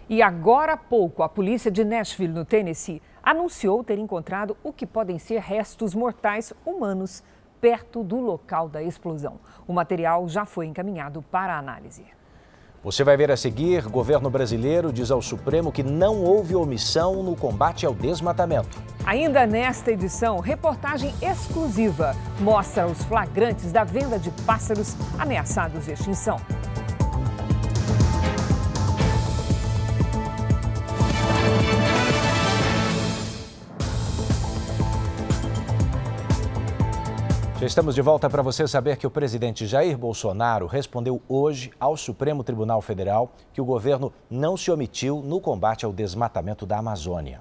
E 0.06 0.20
agora 0.20 0.74
há 0.74 0.76
pouco, 0.76 1.22
a 1.22 1.28
polícia 1.30 1.70
de 1.70 1.82
Nashville, 1.82 2.34
no 2.34 2.44
Tennessee, 2.44 3.00
anunciou 3.24 3.82
ter 3.82 3.98
encontrado 3.98 4.56
o 4.62 4.72
que 4.72 4.86
podem 4.86 5.18
ser 5.18 5.40
restos 5.40 5.94
mortais 5.94 6.52
humanos 6.64 7.22
perto 7.60 8.04
do 8.04 8.20
local 8.20 8.68
da 8.68 8.82
explosão. 8.82 9.40
O 9.66 9.72
material 9.72 10.28
já 10.28 10.44
foi 10.44 10.66
encaminhado 10.66 11.22
para 11.22 11.58
análise. 11.58 12.04
Você 12.82 13.02
vai 13.02 13.16
ver 13.16 13.30
a 13.30 13.36
seguir: 13.36 13.88
governo 13.88 14.28
brasileiro 14.28 14.92
diz 14.92 15.10
ao 15.10 15.22
Supremo 15.22 15.72
que 15.72 15.82
não 15.82 16.22
houve 16.22 16.54
omissão 16.54 17.22
no 17.22 17.34
combate 17.34 17.86
ao 17.86 17.94
desmatamento. 17.94 18.76
Ainda 19.06 19.46
nesta 19.46 19.90
edição, 19.90 20.38
reportagem 20.38 21.14
exclusiva 21.22 22.14
mostra 22.40 22.86
os 22.86 23.02
flagrantes 23.04 23.72
da 23.72 23.84
venda 23.84 24.18
de 24.18 24.30
pássaros 24.42 24.94
ameaçados 25.18 25.86
de 25.86 25.92
extinção. 25.92 26.36
Estamos 37.66 37.94
de 37.94 38.02
volta 38.02 38.28
para 38.28 38.42
você 38.42 38.68
saber 38.68 38.96
que 38.98 39.06
o 39.06 39.10
presidente 39.10 39.66
Jair 39.66 39.96
Bolsonaro 39.96 40.66
respondeu 40.66 41.22
hoje 41.26 41.70
ao 41.80 41.96
Supremo 41.96 42.44
Tribunal 42.44 42.82
Federal 42.82 43.34
que 43.54 43.60
o 43.60 43.64
governo 43.64 44.12
não 44.30 44.56
se 44.56 44.70
omitiu 44.70 45.22
no 45.22 45.40
combate 45.40 45.84
ao 45.84 45.92
desmatamento 45.92 46.66
da 46.66 46.78
Amazônia. 46.78 47.40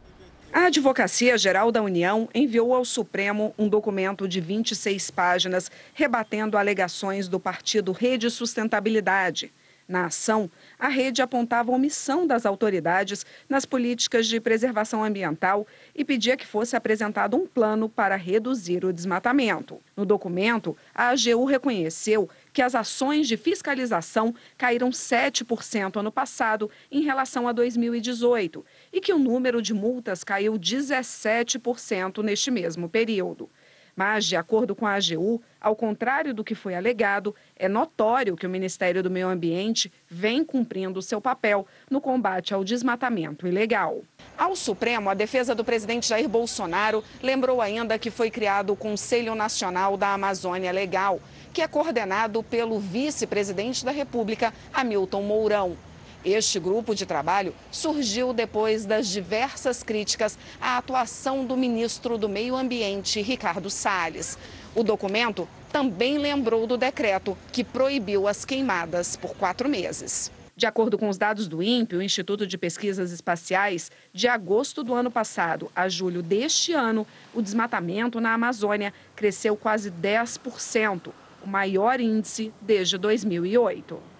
A 0.53 0.67
Advocacia 0.67 1.37
Geral 1.37 1.71
da 1.71 1.81
União 1.81 2.29
enviou 2.33 2.73
ao 2.73 2.85
Supremo 2.85 3.53
um 3.57 3.67
documento 3.67 4.27
de 4.27 4.39
26 4.39 5.11
páginas 5.11 5.69
rebatendo 5.93 6.57
alegações 6.57 7.27
do 7.27 7.39
partido 7.39 7.91
Rede 7.91 8.29
Sustentabilidade. 8.29 9.51
Na 9.87 10.05
ação, 10.05 10.49
a 10.79 10.87
rede 10.87 11.21
apontava 11.21 11.71
omissão 11.71 12.25
das 12.25 12.45
autoridades 12.45 13.25
nas 13.49 13.65
políticas 13.65 14.27
de 14.27 14.39
preservação 14.39 15.03
ambiental 15.03 15.67
e 15.93 16.05
pedia 16.05 16.37
que 16.37 16.47
fosse 16.47 16.75
apresentado 16.75 17.35
um 17.35 17.45
plano 17.45 17.89
para 17.89 18.15
reduzir 18.15 18.85
o 18.85 18.93
desmatamento. 18.93 19.81
No 19.95 20.05
documento, 20.05 20.75
a 20.95 21.09
AGU 21.09 21.45
reconheceu 21.45 22.29
que 22.53 22.61
as 22.61 22.75
ações 22.75 23.27
de 23.27 23.35
fiscalização 23.35 24.33
caíram 24.57 24.89
7% 24.91 25.97
ano 25.97 26.11
passado 26.11 26.69
em 26.91 27.01
relação 27.01 27.47
a 27.47 27.51
2018 27.51 28.65
e 28.91 29.01
que 29.01 29.11
o 29.11 29.19
número 29.19 29.61
de 29.61 29.73
multas 29.73 30.23
caiu 30.23 30.53
17% 30.53 32.23
neste 32.23 32.49
mesmo 32.51 32.87
período. 32.87 33.49
Mas, 33.95 34.25
de 34.25 34.35
acordo 34.35 34.75
com 34.75 34.87
a 34.87 34.95
AGU, 34.95 35.41
ao 35.61 35.75
contrário 35.75 36.33
do 36.33 36.43
que 36.43 36.55
foi 36.55 36.75
alegado, 36.75 37.35
é 37.55 37.67
notório 37.67 38.35
que 38.35 38.45
o 38.45 38.49
Ministério 38.49 39.03
do 39.03 39.09
Meio 39.09 39.27
Ambiente 39.29 39.91
vem 40.09 40.43
cumprindo 40.43 41.01
seu 41.01 41.21
papel 41.21 41.67
no 41.89 42.01
combate 42.01 42.53
ao 42.53 42.63
desmatamento 42.63 43.47
ilegal. 43.47 44.01
Ao 44.37 44.55
Supremo, 44.55 45.09
a 45.09 45.13
defesa 45.13 45.53
do 45.53 45.63
presidente 45.63 46.07
Jair 46.07 46.27
Bolsonaro 46.27 47.03
lembrou 47.21 47.61
ainda 47.61 47.99
que 47.99 48.09
foi 48.09 48.31
criado 48.31 48.73
o 48.73 48.75
Conselho 48.75 49.35
Nacional 49.35 49.95
da 49.95 50.13
Amazônia 50.13 50.71
Legal, 50.71 51.21
que 51.53 51.61
é 51.61 51.67
coordenado 51.67 52.41
pelo 52.41 52.79
vice-presidente 52.79 53.85
da 53.85 53.91
República, 53.91 54.53
Hamilton 54.73 55.21
Mourão. 55.21 55.77
Este 56.25 56.57
grupo 56.57 56.95
de 56.95 57.05
trabalho 57.05 57.53
surgiu 57.69 58.31
depois 58.31 58.85
das 58.85 59.09
diversas 59.09 59.83
críticas 59.83 60.39
à 60.61 60.77
atuação 60.77 61.45
do 61.45 61.57
ministro 61.57 62.17
do 62.17 62.29
Meio 62.29 62.55
Ambiente, 62.55 63.21
Ricardo 63.21 63.69
Salles. 63.69 64.37
O 64.73 64.83
documento 64.83 65.49
também 65.69 66.17
lembrou 66.17 66.65
do 66.65 66.77
decreto 66.77 67.37
que 67.51 67.61
proibiu 67.61 68.25
as 68.25 68.45
queimadas 68.45 69.17
por 69.17 69.35
quatro 69.35 69.67
meses. 69.67 70.31
De 70.55 70.65
acordo 70.65 70.97
com 70.97 71.09
os 71.09 71.17
dados 71.17 71.45
do 71.45 71.61
INPE, 71.61 71.97
o 71.97 72.01
Instituto 72.01 72.47
de 72.47 72.57
Pesquisas 72.57 73.11
Espaciais, 73.11 73.91
de 74.13 74.29
agosto 74.29 74.81
do 74.81 74.93
ano 74.93 75.11
passado 75.11 75.69
a 75.75 75.89
julho 75.89 76.23
deste 76.23 76.71
ano, 76.71 77.05
o 77.33 77.41
desmatamento 77.41 78.21
na 78.21 78.33
Amazônia 78.33 78.93
cresceu 79.13 79.57
quase 79.57 79.91
10%, 79.91 81.11
o 81.43 81.47
maior 81.49 81.99
índice 81.99 82.53
desde 82.61 82.97
2008 82.97 84.12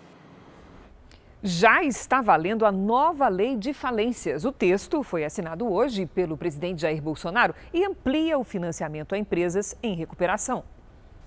já 1.44 1.84
está 1.84 2.22
valendo 2.22 2.66
a 2.66 2.72
nova 2.72 3.28
lei 3.28 3.58
de 3.58 3.74
falências. 3.74 4.46
O 4.46 4.52
texto 4.52 5.04
foi 5.04 5.26
assinado 5.26 5.70
hoje 5.70 6.06
pelo 6.06 6.38
presidente 6.38 6.84
Jair 6.84 7.02
Bolsonaro 7.02 7.54
e 7.74 7.84
amplia 7.84 8.38
o 8.38 8.46
financiamento 8.46 9.14
a 9.14 9.18
empresas 9.18 9.78
em 9.84 9.94
recuperação. 9.94 10.64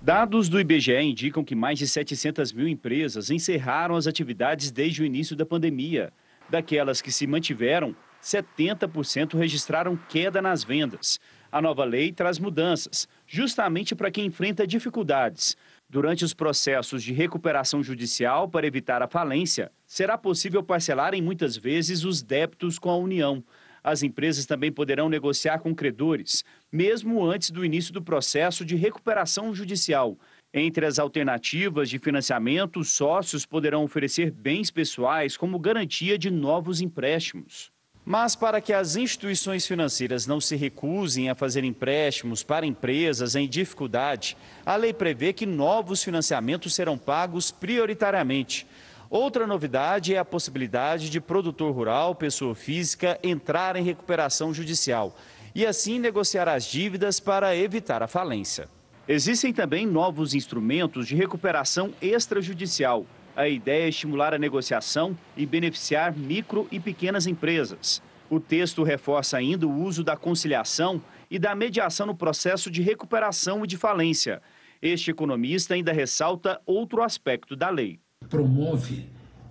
Dados 0.00 0.48
do 0.48 0.59
IBGE 0.59 0.98
indicam 1.02 1.44
que 1.44 1.55
mais 1.55 1.79
de 1.79 1.87
700 1.87 2.52
mil 2.52 2.66
empresas 2.66 3.31
encerraram 3.31 3.94
as 3.94 4.07
atividades 4.07 4.70
desde 4.70 5.02
o 5.02 5.05
início 5.05 5.37
da 5.37 5.44
pandemia. 5.44 6.11
Daquelas 6.48 7.02
que 7.02 7.12
se 7.12 7.26
mantiveram, 7.26 7.94
70% 8.22 9.37
registraram 9.37 9.96
queda 10.09 10.40
nas 10.40 10.64
vendas. 10.64 11.20
A 11.50 11.61
nova 11.61 11.85
lei 11.85 12.12
traz 12.12 12.38
mudanças, 12.38 13.09
justamente 13.26 13.94
para 13.94 14.11
quem 14.11 14.26
enfrenta 14.26 14.66
dificuldades. 14.66 15.57
Durante 15.88 16.25
os 16.25 16.35
processos 16.35 17.01
de 17.01 17.12
recuperação 17.12 17.81
judicial 17.81 18.49
para 18.49 18.66
evitar 18.66 19.03
a 19.03 19.09
falência, 19.09 19.70
será 19.87 20.18
possível 20.18 20.61
parcelar 20.61 21.14
em 21.14 21.22
muitas 21.22 21.57
vezes 21.57 22.05
os 22.05 22.22
débitos 22.22 22.77
com 22.77 22.90
a 22.90 22.96
União. 22.96 23.42
As 23.85 24.03
empresas 24.03 24.46
também 24.46 24.72
poderão 24.72 25.09
negociar 25.09 25.61
com 25.61 25.72
credores, 25.72 26.42
mesmo 26.72 27.25
antes 27.25 27.53
do 27.53 27.64
início 27.64 27.92
do 27.92 28.03
processo 28.03 28.64
de 28.64 28.75
recuperação 28.75 29.55
judicial. 29.55 30.18
Entre 30.53 30.85
as 30.85 30.99
alternativas 30.99 31.88
de 31.88 32.01
financiamento, 32.01 32.81
os 32.81 32.90
sócios 32.90 33.46
poderão 33.46 33.85
oferecer 33.85 34.33
bens 34.33 34.72
pessoais 34.72 35.37
como 35.37 35.57
garantia 35.57 36.18
de 36.18 36.33
novos 36.33 36.81
empréstimos. 36.81 37.76
Mas 38.09 38.37
para 38.37 38.61
que 38.61 38.73
as 38.73 38.95
instituições 38.95 39.66
financeiras 39.66 40.29
não 40.29 40.40
se 40.40 40.55
recusem 40.55 41.29
a 41.29 41.35
fazer 41.35 41.64
empréstimos 41.64 42.45
para 42.45 42.64
empresas 42.64 43.35
em 43.35 43.49
dificuldade, 43.49 44.37
a 44.64 44.77
lei 44.77 44.92
prevê 44.92 45.33
que 45.33 45.45
novos 45.45 46.05
financiamentos 46.05 46.73
serão 46.73 46.97
pagos 46.97 47.51
prioritariamente. 47.51 48.64
Outra 49.11 49.45
novidade 49.45 50.14
é 50.14 50.19
a 50.19 50.25
possibilidade 50.25 51.11
de 51.11 51.21
produtor 51.21 51.75
rural, 51.75 52.14
pessoa 52.14 52.55
física, 52.55 53.19
entrar 53.25 53.75
em 53.75 53.83
recuperação 53.83 54.55
judicial 54.55 55.16
e 55.53 55.66
assim 55.66 55.99
negociar 55.99 56.49
as 56.49 56.64
dívidas 56.64 57.19
para 57.19 57.57
evitar 57.57 58.05
a 58.05 58.07
falência. 58.07 58.69
Existem 59.09 59.53
também 59.53 59.85
novos 59.85 60.33
instrumentos 60.33 61.09
de 61.09 61.16
recuperação 61.16 61.92
extrajudicial, 62.01 63.05
a 63.37 63.46
ideia 63.46 63.85
é 63.85 63.88
estimular 63.88 64.33
a 64.33 64.38
negociação 64.38 65.16
e 65.37 65.44
beneficiar 65.44 66.16
micro 66.16 66.66
e 66.72 66.81
pequenas 66.81 67.27
empresas. 67.27 68.03
O 68.31 68.40
texto 68.40 68.83
reforça 68.83 69.37
ainda 69.37 69.66
o 69.66 69.83
uso 69.85 70.03
da 70.03 70.16
conciliação 70.16 71.03
e 71.31 71.38
da 71.38 71.55
mediação 71.55 72.07
no 72.07 72.14
processo 72.14 72.70
de 72.70 72.81
recuperação 72.81 73.62
e 73.62 73.66
de 73.66 73.77
falência. 73.77 74.40
Este 74.81 75.11
economista 75.11 75.75
ainda 75.75 75.92
ressalta 75.92 76.61
outro 76.64 77.03
aspecto 77.03 77.55
da 77.55 77.68
lei. 77.68 78.01
Promove 78.29 79.07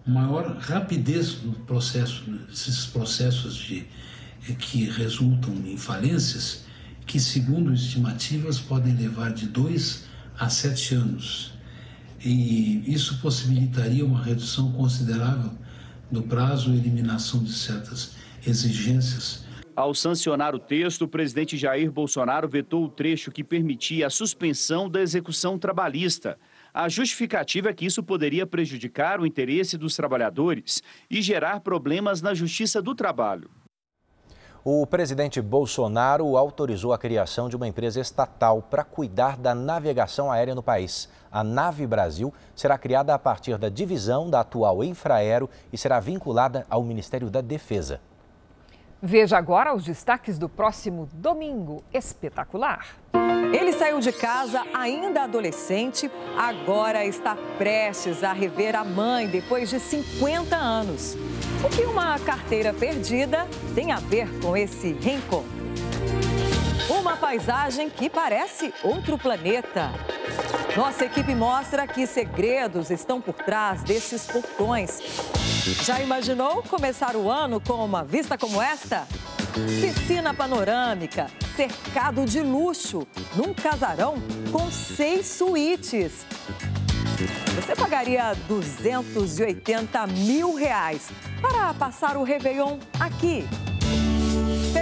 maior 0.06 0.58
rapidez 0.58 1.44
no 1.44 1.54
processo, 1.54 2.30
nesses 2.30 2.88
processos 2.88 3.56
de, 3.56 3.86
eh, 4.50 4.54
que 4.54 4.86
resultam 4.86 5.54
em 5.66 5.78
falências, 5.78 6.66
que, 7.06 7.20
segundo 7.20 7.74
estimativas, 7.74 8.60
podem 8.60 8.96
levar 8.96 9.32
de 9.32 9.48
dois 9.48 10.06
a 10.38 10.50
sete 10.50 10.96
anos 10.96 11.55
e 12.26 12.84
isso 12.92 13.20
possibilitaria 13.22 14.04
uma 14.04 14.22
redução 14.22 14.72
considerável 14.72 15.52
do 16.12 16.24
prazo 16.24 16.74
e 16.74 16.78
eliminação 16.78 17.44
de 17.44 17.54
certas 17.54 18.16
exigências. 18.46 19.46
Ao 19.76 19.94
sancionar 19.94 20.56
o 20.56 20.60
texto, 20.60 21.04
o 21.04 21.08
presidente 21.08 21.58
Jair 21.58 21.92
Bolsonaro 21.92 22.48
vetou 22.48 22.86
o 22.86 22.90
trecho 22.90 23.32
que 23.32 23.44
permitia 23.44 24.08
a 24.08 24.10
suspensão 24.10 24.90
da 24.90 25.02
execução 25.02 25.60
trabalhista. 25.60 26.38
A 26.74 26.90
justificativa 26.90 27.70
é 27.70 27.74
que 27.74 27.86
isso 27.86 28.02
poderia 28.02 28.48
prejudicar 28.48 29.20
o 29.20 29.26
interesse 29.26 29.78
dos 29.78 29.96
trabalhadores 29.96 30.82
e 31.12 31.22
gerar 31.22 31.60
problemas 31.60 32.22
na 32.22 32.34
justiça 32.34 32.82
do 32.82 32.96
trabalho. 32.96 33.50
O 34.68 34.84
presidente 34.88 35.40
Bolsonaro 35.44 36.36
autorizou 36.36 36.92
a 36.92 36.98
criação 36.98 37.48
de 37.48 37.56
uma 37.56 37.68
empresa 37.68 38.02
estatal 38.02 38.64
para 38.64 38.84
cuidar 38.84 39.38
da 39.38 39.54
navegação 39.54 40.32
aérea 40.32 40.56
no 40.56 40.64
país. 40.64 41.08
A 41.32 41.44
Nave 41.44 41.86
Brasil 41.86 42.34
será 42.56 42.76
criada 42.76 43.14
a 43.14 43.20
partir 43.20 43.60
da 43.60 43.70
divisão 43.70 44.28
da 44.28 44.40
atual 44.40 44.84
Infraero 44.84 45.48
e 45.72 45.78
será 45.78 46.00
vinculada 46.00 46.66
ao 46.68 46.84
Ministério 46.84 47.30
da 47.30 47.42
Defesa. 47.42 48.02
Veja 49.08 49.38
agora 49.38 49.72
os 49.72 49.84
destaques 49.84 50.40
do 50.40 50.50
próximo 50.50 51.08
Domingo 51.14 51.84
Espetacular. 51.94 52.88
Ele 53.54 53.72
saiu 53.72 54.00
de 54.00 54.12
casa 54.12 54.64
ainda 54.74 55.26
adolescente, 55.26 56.10
agora 56.36 57.06
está 57.06 57.38
prestes 57.56 58.24
a 58.24 58.34
rever 58.34 58.76
a 58.76 58.84
mãe 58.84 59.28
depois 59.28 59.70
de 59.70 59.80
50 59.80 60.56
anos. 60.56 61.16
O 61.64 61.70
que 61.70 61.84
uma 61.84 62.18
carteira 62.18 62.74
perdida 62.74 63.48
tem 63.76 63.92
a 63.92 63.98
ver 63.98 64.28
com 64.40 64.58
esse 64.58 64.94
reencontro? 64.94 65.54
Uma 66.88 67.18
paisagem 67.18 67.90
que 67.90 68.08
parece 68.08 68.72
outro 68.84 69.18
planeta. 69.18 69.92
Nossa 70.78 71.06
equipe 71.06 71.34
mostra 71.34 71.88
que 71.88 72.06
segredos 72.06 72.92
estão 72.92 73.20
por 73.20 73.34
trás 73.34 73.82
desses 73.82 74.28
portões. 74.28 75.00
Já 75.84 76.00
imaginou 76.00 76.62
começar 76.62 77.16
o 77.16 77.28
ano 77.28 77.60
com 77.60 77.84
uma 77.84 78.04
vista 78.04 78.38
como 78.38 78.62
esta? 78.62 79.08
Piscina 79.82 80.32
panorâmica, 80.32 81.26
cercado 81.56 82.24
de 82.24 82.42
luxo, 82.42 83.08
num 83.36 83.52
casarão 83.52 84.16
com 84.52 84.70
seis 84.70 85.26
suítes. 85.26 86.24
Você 87.56 87.76
pagaria 87.76 88.36
280 88.48 90.06
mil 90.08 90.54
reais 90.54 91.10
para 91.42 91.74
passar 91.74 92.16
o 92.16 92.24
Réveillon 92.24 92.78
aqui. 93.00 93.44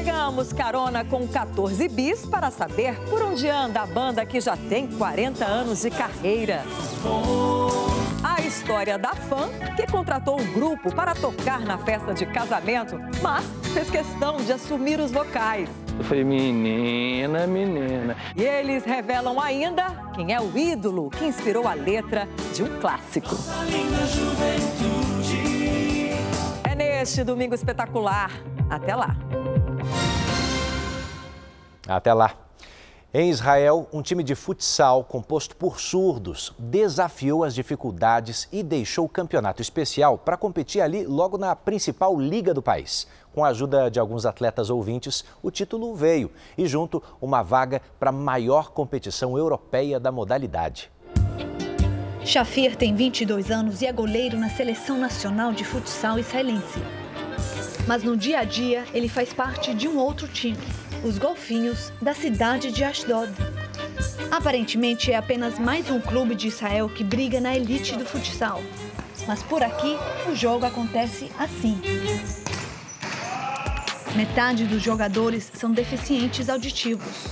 Pegamos 0.04 0.52
carona 0.52 1.06
com 1.06 1.26
14 1.26 1.88
bis 1.88 2.26
para 2.26 2.52
saber 2.52 2.94
por 3.10 3.22
onde 3.22 3.48
anda 3.48 3.84
a 3.84 3.86
banda 3.86 4.26
que 4.26 4.42
já 4.42 4.58
tem 4.58 4.86
40 4.86 5.46
anos 5.46 5.82
de 5.82 5.90
carreira. 5.90 6.66
A 8.22 8.42
história 8.42 8.98
da 8.98 9.16
fã 9.16 9.48
que 9.78 9.90
contratou 9.90 10.42
um 10.42 10.52
grupo 10.52 10.94
para 10.94 11.16
tocar 11.16 11.62
na 11.62 11.78
festa 11.78 12.14
de 12.14 12.26
casamento, 12.26 13.00
mas 13.22 13.46
fez 13.74 13.90
questão 13.90 14.36
de 14.36 14.52
assumir 14.52 15.00
os 15.00 15.10
vocais. 15.10 15.70
Eu 15.98 16.04
falei, 16.04 16.26
menina, 16.26 17.48
menina. 17.48 18.18
E 18.36 18.44
eles 18.44 18.84
revelam 18.84 19.40
ainda 19.40 19.86
quem 20.14 20.34
é 20.34 20.42
o 20.42 20.58
ídolo 20.58 21.10
que 21.12 21.24
inspirou 21.24 21.66
a 21.66 21.74
letra 21.74 22.28
de 22.54 22.62
um 22.62 22.78
clássico. 22.82 23.38
É 26.70 26.76
neste 26.76 27.24
domingo 27.24 27.56
espetacular. 27.56 28.32
Até 28.70 28.96
lá. 28.96 29.16
Até 31.88 32.14
lá. 32.14 32.36
Em 33.16 33.30
Israel, 33.30 33.88
um 33.94 34.02
time 34.02 34.24
de 34.24 34.34
futsal 34.34 35.04
composto 35.04 35.56
por 35.56 35.80
surdos 35.80 36.52
desafiou 36.58 37.44
as 37.44 37.54
dificuldades 37.54 38.48
e 38.52 38.64
deixou 38.64 39.06
o 39.06 39.10
campeonato 39.10 39.62
especial 39.62 40.18
para 40.18 40.36
competir 40.36 40.82
ali 40.82 41.06
logo 41.06 41.38
na 41.38 41.56
principal 41.56 42.20
liga 42.20 42.56
do 42.56 42.62
país. 42.64 43.06
Com 43.32 43.46
a 43.46 43.50
ajuda 43.50 43.92
de 43.92 44.00
alguns 44.00 44.26
atletas 44.26 44.72
ouvintes, 44.72 45.24
o 45.44 45.52
título 45.52 45.94
veio 45.94 46.32
e, 46.58 46.66
junto, 46.66 47.04
uma 47.22 47.44
vaga 47.44 47.84
para 48.00 48.10
a 48.10 48.14
maior 48.14 48.72
competição 48.72 49.38
europeia 49.38 50.00
da 50.00 50.12
modalidade. 50.12 50.90
Shafir 52.26 52.76
tem 52.76 52.96
22 52.96 53.52
anos 53.52 53.84
e 53.84 53.86
é 53.86 53.92
goleiro 53.92 54.40
na 54.40 54.50
seleção 54.50 54.98
nacional 54.98 55.52
de 55.52 55.64
futsal 55.64 56.18
israelense. 56.18 56.82
Mas 57.86 58.02
no 58.02 58.18
dia 58.18 58.40
a 58.40 58.44
dia, 58.44 58.86
ele 58.92 59.08
faz 59.08 59.32
parte 59.34 59.72
de 59.76 59.88
um 59.88 60.00
outro 60.00 60.28
time 60.28 60.58
os 61.04 61.18
golfinhos 61.18 61.92
da 62.02 62.14
cidade 62.14 62.72
de 62.72 62.84
Ashdod. 62.84 63.30
Aparentemente 64.32 65.12
é 65.12 65.18
apenas 65.18 65.60
mais 65.60 65.90
um 65.90 66.00
clube 66.00 66.34
de 66.34 66.48
Israel 66.48 66.90
que 66.90 67.04
briga 67.04 67.42
na 67.42 67.56
elite 67.56 67.96
do 67.98 68.06
futsal. 68.06 68.62
Mas 69.28 69.44
por 69.44 69.62
aqui 69.62 69.98
o 70.30 70.36
jogo 70.36 70.66
acontece 70.66 71.30
assim. 71.38 71.80
Metade 74.16 74.66
dos 74.66 74.82
jogadores 74.82 75.52
são 75.54 75.72
deficientes 75.72 76.50
auditivos. 76.50 77.26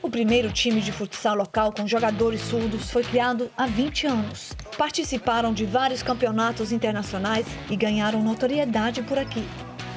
O 0.00 0.08
primeiro 0.08 0.50
time 0.50 0.80
de 0.80 0.92
futsal 0.92 1.36
local 1.36 1.72
com 1.72 1.86
jogadores 1.86 2.40
surdos 2.40 2.90
foi 2.90 3.02
criado 3.02 3.50
há 3.56 3.66
20 3.66 4.06
anos. 4.06 4.52
Participaram 4.78 5.52
de 5.52 5.66
vários 5.66 6.02
campeonatos 6.02 6.72
internacionais 6.72 7.46
e 7.68 7.76
ganharam 7.76 8.22
notoriedade 8.22 9.02
por 9.02 9.18
aqui. 9.18 9.44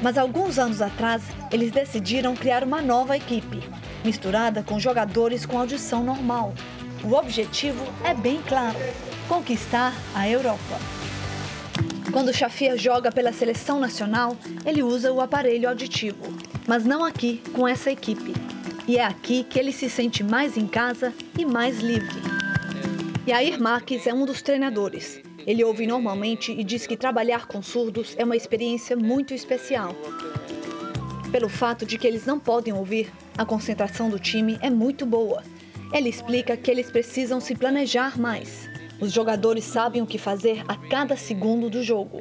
Mas 0.02 0.18
alguns 0.18 0.58
anos 0.58 0.82
atrás, 0.82 1.24
eles 1.52 1.72
decidiram 1.72 2.36
criar 2.36 2.64
uma 2.64 2.82
nova 2.82 3.18
equipe, 3.18 3.62
misturada 4.04 4.64
com 4.64 4.80
jogadores 4.80 5.46
com 5.46 5.60
audição 5.60 6.04
normal. 6.04 6.54
O 7.04 7.14
objetivo 7.14 7.84
é 8.04 8.14
bem 8.14 8.42
claro: 8.48 8.78
conquistar 9.28 9.94
a 10.16 10.28
Europa. 10.28 10.80
Quando 12.12 12.34
Shafir 12.34 12.78
joga 12.78 13.12
pela 13.12 13.32
seleção 13.32 13.80
nacional, 13.80 14.36
ele 14.66 14.82
usa 14.82 15.12
o 15.14 15.22
aparelho 15.22 15.70
auditivo, 15.70 16.34
mas 16.68 16.84
não 16.84 17.06
aqui 17.06 17.42
com 17.54 17.68
essa 17.68 17.92
equipe. 17.92 18.34
E 18.88 18.98
é 18.98 19.06
aqui 19.06 19.44
que 19.44 19.60
ele 19.60 19.72
se 19.72 19.90
sente 19.90 20.24
mais 20.24 20.58
em 20.58 20.66
casa 20.66 21.14
e 21.38 21.46
mais 21.46 21.80
livre. 21.80 22.20
Yair 23.28 23.62
Marques 23.62 24.08
é 24.08 24.14
um 24.14 24.26
dos 24.26 24.42
treinadores. 24.42 25.29
Ele 25.50 25.64
ouve 25.64 25.88
normalmente 25.88 26.52
e 26.52 26.64
diz 26.64 26.86
que 26.86 26.96
trabalhar 26.96 27.48
com 27.48 27.60
surdos 27.60 28.14
é 28.20 28.24
uma 28.24 28.36
experiência 28.36 28.96
muito 28.96 29.34
especial. 29.34 29.96
Pelo 31.32 31.50
fato 31.50 31.88
de 31.88 31.98
que 31.98 32.06
eles 32.06 32.24
não 32.24 32.40
podem 32.40 32.72
ouvir, 32.72 33.12
a 33.36 33.44
concentração 33.44 34.12
do 34.12 34.20
time 34.20 34.60
é 34.62 34.70
muito 34.70 35.08
boa. 35.08 35.42
Ele 35.92 36.08
explica 36.08 36.56
que 36.56 36.70
eles 36.70 36.92
precisam 36.92 37.40
se 37.40 37.56
planejar 37.56 38.20
mais. 38.20 38.70
Os 39.02 39.12
jogadores 39.12 39.64
sabem 39.64 40.04
o 40.04 40.06
que 40.06 40.20
fazer 40.20 40.64
a 40.68 40.76
cada 40.76 41.18
segundo 41.18 41.68
do 41.68 41.82
jogo. 41.82 42.20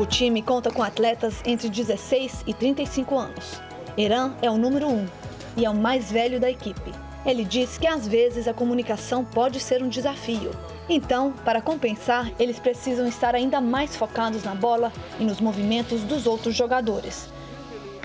O 0.00 0.06
time 0.06 0.42
conta 0.42 0.72
com 0.72 0.82
atletas 0.82 1.40
entre 1.46 1.68
16 1.68 2.42
e 2.48 2.52
35 2.52 3.16
anos. 3.16 3.62
Eran 3.96 4.34
é 4.42 4.50
o 4.50 4.58
número 4.58 4.88
1 4.88 5.06
e 5.58 5.64
é 5.64 5.70
o 5.70 5.74
mais 5.74 6.10
velho 6.10 6.40
da 6.40 6.50
equipe. 6.50 6.90
Ele 7.24 7.44
diz 7.44 7.78
que 7.78 7.86
às 7.86 8.08
vezes 8.08 8.48
a 8.48 8.52
comunicação 8.52 9.24
pode 9.24 9.60
ser 9.60 9.84
um 9.84 9.88
desafio, 9.88 10.50
então, 10.92 11.32
para 11.44 11.62
compensar, 11.62 12.30
eles 12.38 12.58
precisam 12.58 13.06
estar 13.06 13.34
ainda 13.34 13.60
mais 13.60 13.96
focados 13.96 14.44
na 14.44 14.54
bola 14.54 14.92
e 15.18 15.24
nos 15.24 15.40
movimentos 15.40 16.02
dos 16.02 16.26
outros 16.26 16.54
jogadores. 16.54 17.28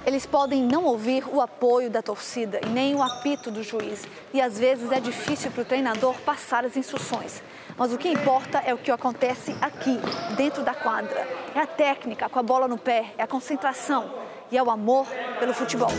Eles 0.06 0.26
podem 0.26 0.64
não 0.64 0.86
ouvir 0.86 1.26
o 1.28 1.42
apoio 1.42 1.90
da 1.90 2.02
torcida 2.02 2.62
e 2.66 2.70
nem 2.70 2.96
o 2.96 3.04
apito 3.04 3.52
do 3.52 3.62
juiz, 3.62 4.08
e 4.34 4.40
às 4.40 4.58
vezes 4.58 4.90
é 4.90 5.02
difícil 5.02 5.52
para 5.52 5.64
o 5.64 5.66
treinador 5.66 6.16
passar 6.22 6.64
as 6.64 6.78
instruções. 6.78 7.44
Mas 7.78 7.92
o 7.92 7.98
que 7.98 8.08
importa 8.08 8.60
é 8.60 8.74
o 8.74 8.78
que 8.78 8.90
acontece 8.90 9.54
aqui, 9.60 10.00
dentro 10.38 10.64
da 10.64 10.74
quadra. 10.74 11.28
É 11.54 11.60
a 11.60 11.68
técnica, 11.68 12.30
com 12.30 12.40
a 12.40 12.44
bola 12.44 12.70
no 12.70 12.78
pé, 12.78 13.14
é 13.18 13.24
a 13.24 13.28
concentração 13.28 14.10
e 14.50 14.58
é 14.58 14.64
o 14.64 14.72
amor 14.72 15.06
pelo 15.40 15.54
futebol. 15.54 15.92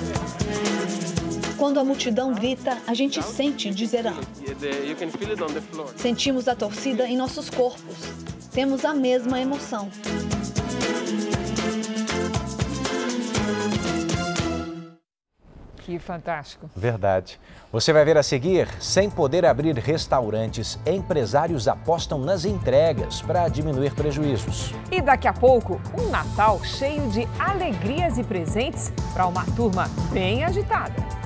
Quando 1.58 1.80
a 1.80 1.84
multidão 1.84 2.32
grita, 2.32 2.78
a 2.86 2.94
gente 2.94 3.20
sente, 3.20 3.68
diz 3.70 3.92
Eran. 3.92 4.14
Sentimos 5.96 6.46
a 6.46 6.54
torcida 6.54 7.08
em 7.08 7.16
nossos 7.16 7.50
corpos. 7.50 7.96
Temos 8.52 8.84
a 8.84 8.94
mesma 8.94 9.40
emoção. 9.40 9.90
Que 15.78 15.98
fantástico. 15.98 16.70
Verdade. 16.76 17.40
Você 17.72 17.92
vai 17.92 18.04
ver 18.04 18.16
a 18.16 18.22
seguir: 18.22 18.68
sem 18.78 19.10
poder 19.10 19.44
abrir 19.44 19.76
restaurantes, 19.78 20.78
empresários 20.86 21.66
apostam 21.66 22.20
nas 22.20 22.44
entregas 22.44 23.20
para 23.22 23.48
diminuir 23.48 23.94
prejuízos. 23.94 24.72
E 24.92 25.00
daqui 25.00 25.26
a 25.26 25.32
pouco, 25.32 25.80
um 25.98 26.08
Natal 26.10 26.62
cheio 26.62 27.08
de 27.08 27.26
alegrias 27.38 28.16
e 28.16 28.22
presentes 28.22 28.92
para 29.12 29.26
uma 29.26 29.44
turma 29.56 29.88
bem 30.12 30.44
agitada. 30.44 31.17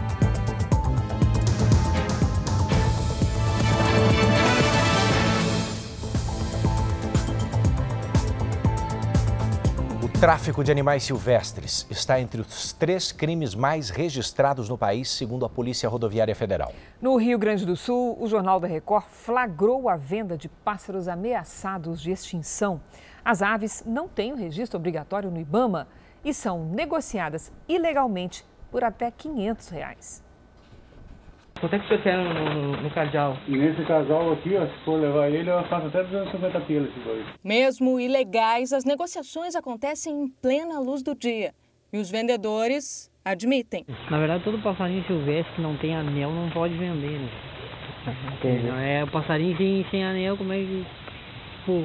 Tráfico 10.23 10.63
de 10.63 10.71
animais 10.71 11.03
silvestres 11.03 11.85
está 11.91 12.21
entre 12.21 12.41
os 12.41 12.73
três 12.73 13.11
crimes 13.11 13.57
mais 13.57 13.91
registrados 13.91 14.69
no 14.69 14.79
país, 14.79 15.11
segundo 15.11 15.45
a 15.45 15.49
Polícia 15.49 15.89
Rodoviária 15.89 16.33
Federal. 16.33 16.73
No 17.01 17.17
Rio 17.17 17.37
Grande 17.37 17.67
do 17.67 17.75
Sul, 17.75 18.17
o 18.21 18.29
Jornal 18.29 18.61
da 18.61 18.69
Record 18.69 19.07
flagrou 19.09 19.89
a 19.89 19.97
venda 19.97 20.39
de 20.39 20.49
pássaros 20.49 21.09
ameaçados 21.09 22.01
de 22.01 22.13
extinção. 22.13 22.81
As 23.25 23.43
aves 23.43 23.83
não 23.85 24.07
têm 24.07 24.33
o 24.33 24.37
registro 24.37 24.79
obrigatório 24.79 25.29
no 25.29 25.41
Ibama 25.41 25.89
e 26.25 26.33
são 26.33 26.67
negociadas 26.67 27.51
ilegalmente 27.69 28.47
por 28.71 28.85
até 28.85 29.11
500 29.11 29.69
reais. 29.71 30.23
Quanto 31.63 31.77
é 31.77 31.79
que 31.79 31.85
o 31.85 31.89
senhor 31.91 32.03
quer 32.03 32.19
no, 32.19 32.35
no, 32.35 32.83
no 32.83 32.91
casal? 32.91 33.39
Nesse 33.47 33.85
casal 33.85 34.33
aqui, 34.33 34.57
ó, 34.57 34.67
se 34.67 34.85
for 34.85 35.01
levar 35.01 35.31
ele, 35.31 35.49
eu 35.49 35.63
faço 35.69 35.87
até 35.87 36.03
250 36.03 36.61
quilos 36.63 36.89
esses 36.89 37.05
dois. 37.05 37.25
Mesmo 37.45 38.01
ilegais, 38.01 38.73
as 38.73 38.85
negociações 38.85 39.55
acontecem 39.55 40.13
em 40.13 40.27
plena 40.27 40.81
luz 40.81 41.05
do 41.05 41.15
dia. 41.15 41.53
E 41.93 41.99
os 41.99 42.11
vendedores 42.11 43.09
admitem. 43.25 43.87
Na 44.11 44.19
verdade, 44.19 44.43
todo 44.43 44.61
passarinho 44.61 45.05
silvestre 45.05 45.55
que 45.55 45.63
não 45.63 45.77
tem 45.77 45.95
anel 45.95 46.33
não 46.33 46.51
pode 46.51 46.75
vender, 46.75 47.21
né? 47.21 47.31
Não 48.65 48.79
é 48.81 49.05
o 49.05 49.07
passarinho 49.07 49.57
sem, 49.57 49.87
sem 49.89 50.05
anel, 50.05 50.37
como 50.37 50.53
é 50.53 50.57
que. 50.57 50.85
Pô, 51.65 51.85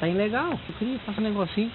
tá 0.00 0.08
ilegal. 0.08 0.50
Eu 0.50 0.74
queria 0.80 0.98
fazer 0.98 1.20
um 1.20 1.22
negocinho. 1.22 1.70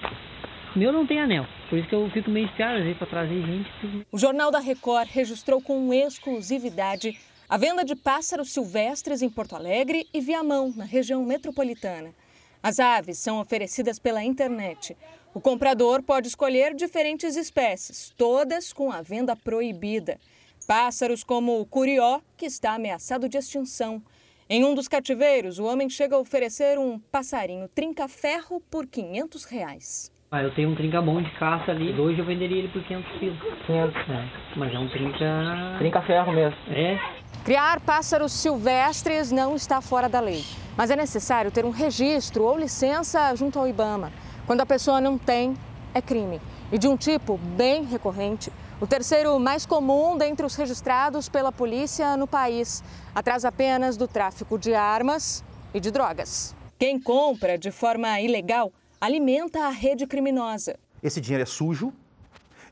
Meu 0.74 0.90
não 0.90 1.06
tem 1.06 1.20
anel, 1.20 1.44
por 1.68 1.78
isso 1.78 1.86
que 1.86 1.94
eu 1.94 2.08
fico 2.10 2.30
meio 2.30 2.46
espiado 2.46 2.82
vezes 2.82 2.96
para 2.96 3.06
trazer 3.06 3.42
gente. 3.44 3.70
O 4.10 4.16
Jornal 4.16 4.50
da 4.50 4.58
Record 4.58 5.06
registrou 5.10 5.60
com 5.60 5.92
exclusividade 5.92 7.18
a 7.46 7.58
venda 7.58 7.84
de 7.84 7.94
pássaros 7.94 8.50
silvestres 8.52 9.20
em 9.20 9.28
Porto 9.28 9.54
Alegre 9.54 10.08
e 10.14 10.20
Viamão, 10.22 10.72
na 10.74 10.84
região 10.84 11.22
metropolitana. 11.26 12.14
As 12.62 12.80
aves 12.80 13.18
são 13.18 13.38
oferecidas 13.38 13.98
pela 13.98 14.24
internet. 14.24 14.96
O 15.34 15.42
comprador 15.42 16.02
pode 16.02 16.28
escolher 16.28 16.74
diferentes 16.74 17.36
espécies, 17.36 18.10
todas 18.16 18.72
com 18.72 18.90
a 18.90 19.02
venda 19.02 19.36
proibida. 19.36 20.18
Pássaros 20.66 21.22
como 21.22 21.60
o 21.60 21.66
curió, 21.66 22.22
que 22.34 22.46
está 22.46 22.72
ameaçado 22.72 23.28
de 23.28 23.36
extinção. 23.36 24.02
Em 24.48 24.64
um 24.64 24.74
dos 24.74 24.88
cativeiros, 24.88 25.58
o 25.58 25.64
homem 25.64 25.90
chega 25.90 26.16
a 26.16 26.18
oferecer 26.18 26.78
um 26.78 26.98
passarinho 26.98 27.68
trinca-ferro 27.68 28.58
por 28.70 28.86
500 28.86 29.44
reais. 29.44 30.21
Ah, 30.34 30.42
eu 30.42 30.50
tenho 30.54 30.70
um 30.70 30.74
trinca 30.74 30.98
bom 31.02 31.20
de 31.20 31.30
caça 31.32 31.72
ali. 31.72 31.92
Hoje 31.92 32.18
eu 32.18 32.24
venderia 32.24 32.60
ele 32.60 32.68
por 32.68 32.82
500 32.82 33.18
quilos. 33.18 33.38
500? 33.66 33.96
É, 34.08 34.28
mas 34.56 34.74
é 34.74 34.78
um 34.78 34.88
trinca... 34.88 35.76
Trinca-ferro 35.76 36.32
mesmo. 36.32 36.56
É. 36.70 36.98
Criar 37.44 37.78
pássaros 37.80 38.32
silvestres 38.32 39.30
não 39.30 39.54
está 39.54 39.82
fora 39.82 40.08
da 40.08 40.20
lei, 40.20 40.42
mas 40.74 40.90
é 40.90 40.96
necessário 40.96 41.50
ter 41.50 41.66
um 41.66 41.70
registro 41.70 42.44
ou 42.44 42.58
licença 42.58 43.36
junto 43.36 43.58
ao 43.58 43.68
IBAMA. 43.68 44.10
Quando 44.46 44.62
a 44.62 44.66
pessoa 44.66 45.02
não 45.02 45.18
tem, 45.18 45.52
é 45.92 46.00
crime. 46.00 46.40
E 46.72 46.78
de 46.78 46.88
um 46.88 46.96
tipo 46.96 47.36
bem 47.36 47.84
recorrente. 47.84 48.50
O 48.80 48.86
terceiro 48.86 49.38
mais 49.38 49.66
comum 49.66 50.16
dentre 50.16 50.46
os 50.46 50.56
registrados 50.56 51.28
pela 51.28 51.52
polícia 51.52 52.16
no 52.16 52.26
país, 52.26 52.82
atrás 53.14 53.44
apenas 53.44 53.98
do 53.98 54.08
tráfico 54.08 54.58
de 54.58 54.74
armas 54.74 55.44
e 55.74 55.78
de 55.78 55.90
drogas. 55.90 56.56
Quem 56.78 56.98
compra 56.98 57.58
de 57.58 57.70
forma 57.70 58.18
ilegal 58.18 58.72
alimenta 59.02 59.66
a 59.66 59.70
rede 59.70 60.06
criminosa. 60.06 60.78
Esse 61.02 61.20
dinheiro 61.20 61.42
é 61.42 61.46
sujo, 61.46 61.92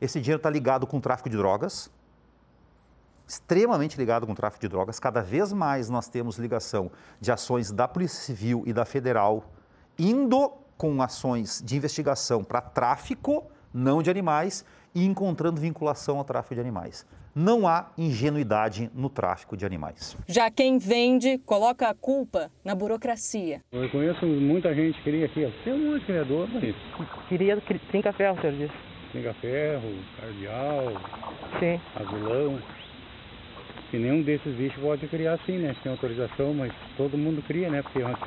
esse 0.00 0.20
dinheiro 0.20 0.36
está 0.36 0.48
ligado 0.48 0.86
com 0.86 0.98
o 0.98 1.00
tráfico 1.00 1.28
de 1.28 1.36
drogas, 1.36 1.90
extremamente 3.26 3.96
ligado 3.96 4.26
com 4.26 4.32
o 4.32 4.34
tráfico 4.36 4.60
de 4.60 4.68
drogas. 4.68 5.00
Cada 5.00 5.22
vez 5.22 5.52
mais 5.52 5.90
nós 5.90 6.08
temos 6.08 6.38
ligação 6.38 6.88
de 7.20 7.32
ações 7.32 7.72
da 7.72 7.88
Polícia 7.88 8.22
Civil 8.22 8.62
e 8.64 8.72
da 8.72 8.84
Federal 8.84 9.44
indo 9.98 10.52
com 10.78 11.02
ações 11.02 11.60
de 11.64 11.76
investigação 11.76 12.44
para 12.44 12.60
tráfico, 12.60 13.50
não 13.74 14.00
de 14.00 14.08
animais, 14.08 14.64
e 14.94 15.04
encontrando 15.04 15.60
vinculação 15.60 16.18
ao 16.18 16.24
tráfico 16.24 16.54
de 16.54 16.60
animais. 16.60 17.04
Não 17.34 17.66
há 17.66 17.90
ingenuidade 17.96 18.90
no 18.94 19.08
tráfico 19.08 19.56
de 19.56 19.64
animais. 19.64 20.16
Já 20.26 20.50
quem 20.50 20.78
vende 20.78 21.38
coloca 21.38 21.88
a 21.88 21.94
culpa 21.94 22.50
na 22.64 22.74
burocracia. 22.74 23.60
Eu 23.70 23.88
conheço 23.90 24.26
muita 24.26 24.74
gente 24.74 24.96
que 24.98 25.04
queria 25.04 25.26
aqui, 25.26 25.52
tem 25.64 25.72
um 25.72 25.92
monte 25.92 26.00
de 26.00 26.06
criador 26.06 26.48
aí. 26.60 26.74
Queria 27.28 27.60
trinca-ferro, 27.90 28.40
senhor 28.40 28.56
disse. 28.56 28.74
Trinca-ferro, 29.12 29.94
cardeal, 30.20 30.84
Sim. 31.58 31.80
azulão. 31.96 32.60
E 33.92 33.98
nenhum 33.98 34.22
desses 34.22 34.54
bichos 34.54 34.80
pode 34.80 35.06
criar 35.08 35.34
assim, 35.34 35.58
né? 35.58 35.74
Sem 35.82 35.90
autorização, 35.90 36.54
mas 36.54 36.72
todo 36.96 37.18
mundo 37.18 37.42
cria, 37.42 37.68
né? 37.68 37.82
Porque 37.82 37.98
é 37.98 38.06
uma, 38.06 38.18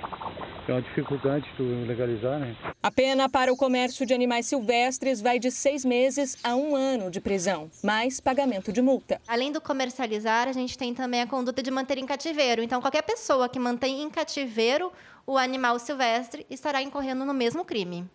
é 0.67 0.71
uma 0.73 0.81
dificuldade 0.81 1.45
tu 1.55 1.63
legalizar, 1.87 2.37
né? 2.37 2.53
A 2.81 2.91
pena 2.91 3.29
para 3.29 3.51
o 3.51 3.55
comércio 3.55 4.05
de 4.05 4.13
animais 4.13 4.45
silvestres 4.45 5.21
vai 5.21 5.39
de 5.39 5.49
seis 5.49 5.85
meses 5.85 6.37
a 6.43 6.53
um 6.53 6.75
ano 6.75 7.09
de 7.09 7.21
prisão, 7.21 7.71
mais 7.81 8.19
pagamento 8.19 8.73
de 8.73 8.81
multa. 8.81 9.21
Além 9.25 9.53
do 9.53 9.61
comercializar, 9.61 10.49
a 10.49 10.51
gente 10.51 10.77
tem 10.77 10.93
também 10.93 11.21
a 11.21 11.27
conduta 11.27 11.63
de 11.63 11.71
manter 11.71 11.97
em 11.97 12.05
cativeiro. 12.05 12.61
Então, 12.61 12.81
qualquer 12.81 13.03
pessoa 13.03 13.47
que 13.47 13.57
mantém 13.57 14.01
em 14.01 14.09
cativeiro 14.09 14.91
o 15.25 15.37
animal 15.37 15.79
silvestre 15.79 16.45
estará 16.49 16.81
incorrendo 16.81 17.23
no 17.23 17.33
mesmo 17.33 17.63
crime. 17.63 18.05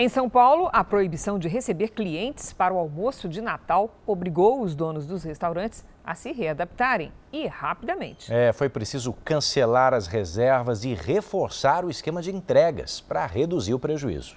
Em 0.00 0.08
São 0.08 0.30
Paulo, 0.30 0.70
a 0.72 0.84
proibição 0.84 1.40
de 1.40 1.48
receber 1.48 1.88
clientes 1.88 2.52
para 2.52 2.72
o 2.72 2.78
almoço 2.78 3.28
de 3.28 3.40
Natal 3.40 4.00
obrigou 4.06 4.62
os 4.62 4.76
donos 4.76 5.04
dos 5.04 5.24
restaurantes 5.24 5.84
a 6.04 6.14
se 6.14 6.30
readaptarem 6.30 7.12
e 7.32 7.48
rapidamente. 7.48 8.32
É, 8.32 8.52
foi 8.52 8.68
preciso 8.68 9.12
cancelar 9.24 9.92
as 9.92 10.06
reservas 10.06 10.84
e 10.84 10.94
reforçar 10.94 11.84
o 11.84 11.90
esquema 11.90 12.22
de 12.22 12.32
entregas 12.32 13.00
para 13.00 13.26
reduzir 13.26 13.74
o 13.74 13.78
prejuízo. 13.80 14.36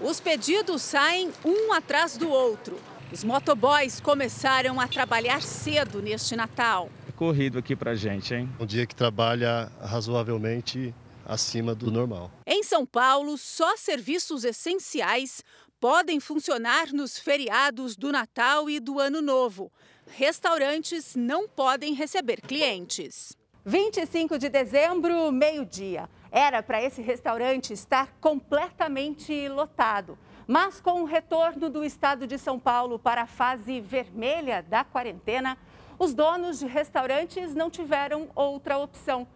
Os 0.00 0.20
pedidos 0.20 0.82
saem 0.82 1.32
um 1.44 1.72
atrás 1.72 2.16
do 2.16 2.30
outro. 2.30 2.78
Os 3.12 3.24
motoboys 3.24 3.98
começaram 3.98 4.78
a 4.78 4.86
trabalhar 4.86 5.42
cedo 5.42 6.00
neste 6.00 6.36
Natal. 6.36 6.88
Corrido 7.16 7.58
aqui 7.58 7.74
pra 7.74 7.96
gente, 7.96 8.32
hein? 8.32 8.48
Um 8.60 8.64
dia 8.64 8.86
que 8.86 8.94
trabalha 8.94 9.68
razoavelmente 9.82 10.94
acima 11.28 11.74
do 11.74 11.90
normal. 11.90 12.30
Em 12.46 12.62
São 12.62 12.86
Paulo, 12.86 13.36
só 13.36 13.76
serviços 13.76 14.42
essenciais 14.44 15.44
podem 15.78 16.18
funcionar 16.18 16.92
nos 16.92 17.18
feriados 17.18 17.94
do 17.96 18.10
Natal 18.10 18.68
e 18.68 18.80
do 18.80 18.98
Ano 18.98 19.20
Novo. 19.20 19.70
Restaurantes 20.06 21.14
não 21.14 21.46
podem 21.46 21.92
receber 21.92 22.40
clientes. 22.40 23.36
25 23.64 24.38
de 24.38 24.48
dezembro, 24.48 25.30
meio-dia. 25.30 26.08
Era 26.32 26.62
para 26.62 26.82
esse 26.82 27.02
restaurante 27.02 27.72
estar 27.72 28.14
completamente 28.20 29.48
lotado. 29.48 30.18
Mas 30.46 30.80
com 30.80 31.02
o 31.02 31.04
retorno 31.04 31.68
do 31.68 31.84
estado 31.84 32.26
de 32.26 32.38
São 32.38 32.58
Paulo 32.58 32.98
para 32.98 33.22
a 33.22 33.26
fase 33.26 33.80
vermelha 33.80 34.62
da 34.62 34.82
quarentena, 34.82 35.58
os 35.98 36.14
donos 36.14 36.58
de 36.58 36.66
restaurantes 36.66 37.54
não 37.54 37.68
tiveram 37.68 38.30
outra 38.34 38.78
opção. 38.78 39.28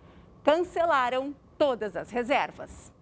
Cancelaram 0.42 1.34
todas 1.62 1.94
as 1.94 2.10
reservas. 2.10 2.92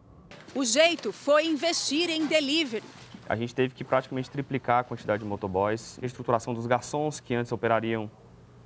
O 0.55 0.66
jeito 0.66 1.12
foi 1.12 1.46
investir 1.46 2.11
em 2.11 2.27
delivery. 2.27 2.85
A 3.27 3.35
gente 3.35 3.55
teve 3.55 3.75
que 3.75 3.83
praticamente 3.83 4.31
triplicar 4.31 4.81
a 4.81 4.85
quantidade 4.85 5.23
de 5.23 5.27
motoboys, 5.27 5.99
reestruturação 5.99 6.53
dos 6.53 6.66
garçons 6.66 7.20
que 7.20 7.35
antes 7.35 7.51
operariam 7.53 8.11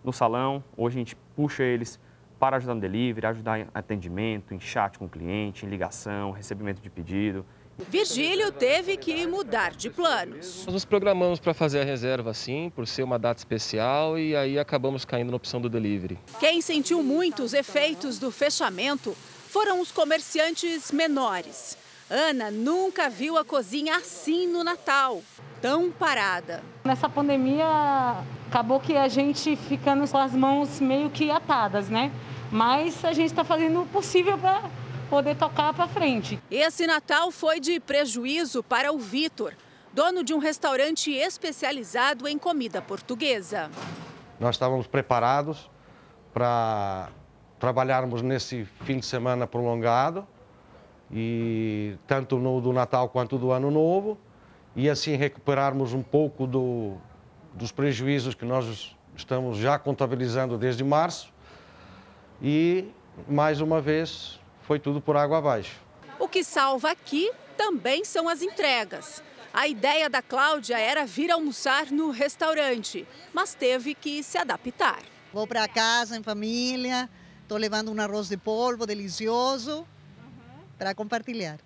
no 0.03 0.13
salão, 0.13 0.65
hoje 0.77 0.97
a 0.97 0.99
gente 0.99 1.17
puxa 1.37 1.63
eles 1.63 2.01
para 2.41 2.57
ajudar 2.57 2.75
no 2.75 2.81
delivery, 2.81 3.25
ajudar 3.25 3.61
em 3.61 3.69
atendimento, 3.73 4.53
em 4.53 4.59
chat 4.59 4.99
com 4.99 5.05
o 5.05 5.09
cliente, 5.09 5.65
em 5.65 5.69
ligação, 5.69 6.33
recebimento 6.33 6.83
de 6.83 6.91
pedido. 6.91 7.47
Virgílio 7.89 8.51
teve 8.51 8.97
que 8.97 9.25
mudar 9.29 9.77
de 9.77 9.91
planos. 9.91 10.65
Nós 10.67 10.75
nos 10.75 10.85
programamos 10.85 11.39
para 11.39 11.55
fazer 11.55 11.83
a 11.83 11.85
reserva 11.85 12.31
assim, 12.31 12.69
por 12.75 12.85
ser 12.89 13.05
uma 13.05 13.19
data 13.19 13.39
especial, 13.39 14.19
e 14.19 14.35
aí 14.35 14.59
acabamos 14.59 15.05
caindo 15.05 15.31
na 15.31 15.37
opção 15.37 15.61
do 15.61 15.69
delivery. 15.69 16.19
Quem 16.41 16.61
sentiu 16.61 17.01
muito 17.01 17.45
os 17.45 17.55
efeitos 17.55 18.19
do 18.19 18.33
fechamento 18.33 19.17
foram 19.55 19.81
os 19.81 19.93
comerciantes 19.93 20.91
menores. 20.91 21.79
Ana 22.11 22.51
nunca 22.51 23.09
viu 23.09 23.39
a 23.39 23.45
cozinha 23.45 23.97
assim 23.97 24.49
no 24.49 24.65
Natal, 24.65 25.23
tão 25.63 25.93
parada. 25.93 26.61
Nessa 26.83 27.09
pandemia, 27.09 27.65
acabou 28.49 28.81
que 28.81 28.97
a 28.97 29.07
gente 29.07 29.55
ficando 29.55 30.11
com 30.11 30.19
as 30.19 30.33
mãos 30.33 30.81
meio 30.81 31.09
que 31.09 31.31
atadas, 31.31 31.89
né? 31.89 32.11
Mas 32.51 33.05
a 33.05 33.13
gente 33.13 33.27
está 33.27 33.45
fazendo 33.45 33.83
o 33.83 33.87
possível 33.87 34.37
para 34.37 34.69
poder 35.09 35.37
tocar 35.37 35.73
para 35.73 35.87
frente. 35.87 36.43
Esse 36.51 36.85
Natal 36.85 37.31
foi 37.31 37.61
de 37.61 37.79
prejuízo 37.79 38.61
para 38.61 38.91
o 38.91 38.99
Vitor, 38.99 39.55
dono 39.93 40.25
de 40.25 40.35
um 40.35 40.39
restaurante 40.39 41.13
especializado 41.13 42.27
em 42.27 42.37
comida 42.39 42.83
portuguesa. 42.83 43.71
Nós 44.41 44.57
estávamos 44.57 44.89
preparados 44.89 45.71
para 46.33 47.09
trabalharmos 47.65 48.21
nesse 48.21 48.67
fim 48.85 48.99
de 48.99 49.07
semana 49.07 49.47
prolongado, 49.47 50.27
e 51.11 51.97
tanto 52.07 52.37
no 52.37 52.61
do 52.61 52.75
Natal 52.75 53.09
quanto 53.09 53.39
do 53.39 53.53
Ano 53.53 53.71
Novo, 53.71 54.19
e 54.77 54.91
assim 54.91 55.17
recuperarmos 55.17 55.95
um 55.95 56.03
pouco 56.03 56.47
do, 56.47 56.99
dos 57.55 57.73
prejuízos 57.73 58.35
que 58.35 58.45
nós 58.45 58.95
estamos 59.17 59.57
já 59.57 59.79
contabilizando 59.79 60.59
desde 60.59 60.85
março. 60.85 61.33
E, 62.43 62.91
mais 63.27 63.63
uma 63.63 63.81
vez, 63.81 64.39
foi 64.61 64.79
tudo 64.79 65.01
por 65.01 65.17
água 65.17 65.39
abaixo. 65.39 65.81
O 66.19 66.29
que 66.29 66.45
salva 66.45 66.91
aqui 66.91 67.33
também 67.57 68.05
são 68.05 68.29
as 68.29 68.43
entregas. 68.43 69.23
A 69.55 69.67
ideia 69.67 70.11
da 70.11 70.21
Cláudia 70.21 70.79
era 70.79 71.07
vir 71.07 71.31
almoçar 71.31 71.87
no 71.91 72.11
restaurante, 72.11 73.09
mas 73.33 73.55
teve 73.55 73.95
que 73.95 74.23
se 74.23 74.37
adaptar. 74.37 74.99
Vou 75.33 75.47
para 75.47 75.67
casa 75.67 76.19
em 76.19 76.23
família, 76.23 77.09
estou 77.45 77.57
levando 77.57 77.93
um 77.93 78.01
arroz 78.01 78.29
de 78.29 78.37
polvo 78.37 78.85
delicioso 78.85 79.87
para 80.77 80.95
compartilhar. 80.95 81.59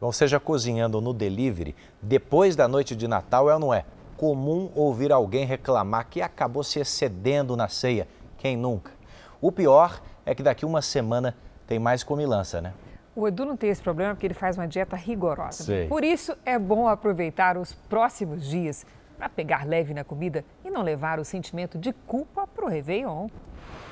Ou 0.00 0.12
seja, 0.12 0.38
cozinhando 0.38 1.00
no 1.00 1.12
delivery, 1.12 1.74
depois 2.00 2.54
da 2.54 2.68
noite 2.68 2.94
de 2.94 3.08
Natal 3.08 3.50
é 3.50 3.54
ou 3.54 3.60
não 3.60 3.74
é? 3.74 3.84
comum 4.22 4.70
ouvir 4.76 5.10
alguém 5.10 5.44
reclamar 5.44 6.06
que 6.08 6.22
acabou 6.22 6.62
se 6.62 6.78
excedendo 6.78 7.56
na 7.56 7.66
ceia. 7.66 8.06
Quem 8.38 8.56
nunca? 8.56 8.92
O 9.40 9.50
pior 9.50 10.00
é 10.24 10.32
que 10.32 10.44
daqui 10.44 10.64
uma 10.64 10.80
semana 10.80 11.36
tem 11.66 11.80
mais 11.80 12.04
comilança, 12.04 12.60
né? 12.60 12.72
O 13.16 13.26
Edu 13.26 13.44
não 13.44 13.56
tem 13.56 13.68
esse 13.68 13.82
problema 13.82 14.14
porque 14.14 14.24
ele 14.24 14.34
faz 14.34 14.56
uma 14.56 14.68
dieta 14.68 14.94
rigorosa. 14.94 15.64
Sei. 15.64 15.88
Por 15.88 16.04
isso 16.04 16.36
é 16.46 16.56
bom 16.56 16.86
aproveitar 16.86 17.56
os 17.56 17.72
próximos 17.72 18.46
dias 18.46 18.86
para 19.18 19.28
pegar 19.28 19.66
leve 19.66 19.92
na 19.92 20.04
comida 20.04 20.44
e 20.64 20.70
não 20.70 20.82
levar 20.82 21.18
o 21.18 21.24
sentimento 21.24 21.76
de 21.76 21.92
culpa 22.06 22.46
para 22.46 22.64
o 22.64 22.68
Réveillon. 22.68 23.26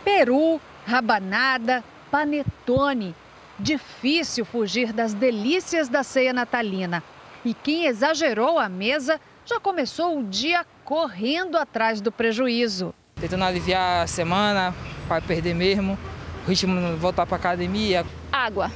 Peru, 0.04 0.60
rabanada, 0.86 1.84
panetone. 2.10 3.14
Difícil 3.58 4.44
fugir 4.44 4.92
das 4.92 5.12
delícias 5.12 5.88
da 5.88 6.02
ceia 6.02 6.32
natalina. 6.32 7.02
E 7.44 7.52
quem 7.54 7.86
exagerou 7.86 8.58
a 8.58 8.68
mesa 8.68 9.20
já 9.44 9.58
começou 9.60 10.18
o 10.18 10.24
dia 10.24 10.64
correndo 10.84 11.56
atrás 11.56 12.00
do 12.00 12.10
prejuízo. 12.10 12.94
Tentando 13.20 13.44
aliviar 13.44 14.04
a 14.04 14.06
semana, 14.06 14.74
para 15.06 15.20
perder 15.20 15.54
mesmo, 15.54 15.98
o 16.46 16.48
ritmo 16.48 16.96
voltar 16.96 17.26
para 17.26 17.36
academia. 17.36 18.04
Água. 18.32 18.70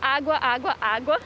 Água, 0.00 0.36
água, 0.36 0.76
água. 0.80 1.20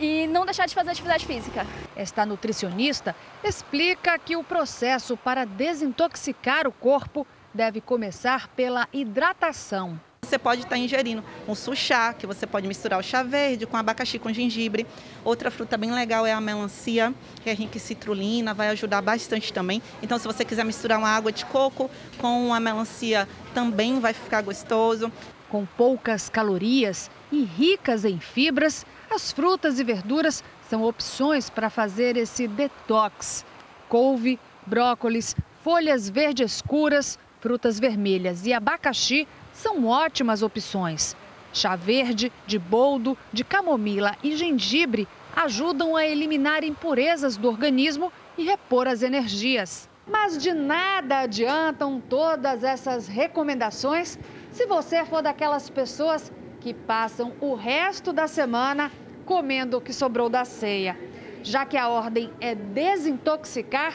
E 0.00 0.26
não 0.26 0.44
deixar 0.44 0.66
de 0.66 0.74
fazer 0.74 0.90
atividade 0.90 1.26
física. 1.26 1.66
Esta 1.94 2.26
nutricionista 2.26 3.14
explica 3.42 4.18
que 4.18 4.36
o 4.36 4.42
processo 4.42 5.16
para 5.16 5.44
desintoxicar 5.44 6.66
o 6.66 6.72
corpo 6.72 7.26
deve 7.54 7.80
começar 7.80 8.48
pela 8.48 8.88
hidratação. 8.92 9.98
Você 10.22 10.38
pode 10.38 10.62
estar 10.62 10.76
ingerindo 10.78 11.22
um 11.46 11.54
suchá, 11.54 12.14
que 12.14 12.26
você 12.26 12.46
pode 12.46 12.66
misturar 12.66 12.98
o 12.98 13.02
chá 13.02 13.22
verde 13.22 13.66
com 13.66 13.76
abacaxi 13.76 14.18
com 14.18 14.32
gengibre. 14.32 14.86
Outra 15.22 15.50
fruta 15.50 15.76
bem 15.76 15.92
legal 15.92 16.26
é 16.26 16.32
a 16.32 16.40
melancia, 16.40 17.14
que 17.42 17.50
é 17.50 17.52
rica 17.52 17.76
em 17.76 17.80
citrulina, 17.80 18.54
vai 18.54 18.68
ajudar 18.70 19.02
bastante 19.02 19.52
também. 19.52 19.82
Então, 20.02 20.18
se 20.18 20.26
você 20.26 20.44
quiser 20.44 20.64
misturar 20.64 20.98
uma 20.98 21.10
água 21.10 21.30
de 21.30 21.44
coco 21.44 21.90
com 22.18 22.52
a 22.54 22.58
melancia, 22.58 23.28
também 23.52 24.00
vai 24.00 24.14
ficar 24.14 24.42
gostoso. 24.42 25.12
Com 25.50 25.66
poucas 25.66 26.30
calorias 26.30 27.10
e 27.30 27.44
ricas 27.44 28.04
em 28.04 28.18
fibras, 28.18 28.84
as 29.10 29.30
frutas 29.30 29.78
e 29.78 29.84
verduras 29.84 30.42
são 30.68 30.82
opções 30.82 31.50
para 31.50 31.68
fazer 31.68 32.16
esse 32.16 32.48
detox. 32.48 33.44
Couve, 33.90 34.40
brócolis, 34.66 35.36
folhas 35.62 36.08
verdes 36.08 36.52
escuras, 36.52 37.18
frutas 37.44 37.78
vermelhas 37.78 38.46
e 38.46 38.54
abacaxi 38.54 39.28
são 39.52 39.86
ótimas 39.86 40.42
opções. 40.42 41.14
Chá 41.52 41.76
verde, 41.76 42.32
de 42.46 42.58
boldo, 42.58 43.18
de 43.34 43.44
camomila 43.44 44.16
e 44.22 44.34
gengibre 44.34 45.06
ajudam 45.36 45.94
a 45.94 46.06
eliminar 46.06 46.64
impurezas 46.64 47.36
do 47.36 47.46
organismo 47.46 48.10
e 48.38 48.44
repor 48.44 48.88
as 48.88 49.02
energias. 49.02 49.90
Mas 50.10 50.38
de 50.38 50.54
nada 50.54 51.18
adiantam 51.18 52.00
todas 52.00 52.64
essas 52.64 53.08
recomendações 53.08 54.18
se 54.50 54.64
você 54.64 55.04
for 55.04 55.20
daquelas 55.20 55.68
pessoas 55.68 56.32
que 56.62 56.72
passam 56.72 57.34
o 57.42 57.54
resto 57.54 58.10
da 58.10 58.26
semana 58.26 58.90
comendo 59.26 59.76
o 59.76 59.82
que 59.82 59.92
sobrou 59.92 60.30
da 60.30 60.46
ceia. 60.46 60.98
Já 61.42 61.66
que 61.66 61.76
a 61.76 61.90
ordem 61.90 62.32
é 62.40 62.54
desintoxicar, 62.54 63.92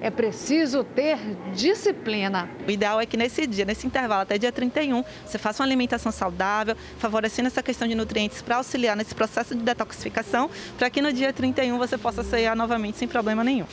é 0.00 0.10
preciso 0.10 0.82
ter 0.82 1.18
disciplina. 1.54 2.48
O 2.66 2.70
ideal 2.70 3.00
é 3.00 3.06
que 3.06 3.16
nesse 3.16 3.46
dia, 3.46 3.64
nesse 3.64 3.86
intervalo 3.86 4.22
até 4.22 4.38
dia 4.38 4.50
31, 4.52 5.04
você 5.24 5.38
faça 5.38 5.62
uma 5.62 5.66
alimentação 5.66 6.10
saudável, 6.10 6.76
favorecendo 6.98 7.48
essa 7.48 7.62
questão 7.62 7.86
de 7.86 7.94
nutrientes 7.94 8.40
para 8.42 8.56
auxiliar 8.56 8.96
nesse 8.96 9.14
processo 9.14 9.54
de 9.54 9.62
detoxificação, 9.62 10.50
para 10.78 10.88
que 10.90 11.02
no 11.02 11.12
dia 11.12 11.32
31 11.32 11.76
você 11.78 11.98
possa 11.98 12.22
ceiar 12.22 12.56
novamente 12.56 12.98
sem 12.98 13.08
problema 13.08 13.44
nenhum. 13.44 13.66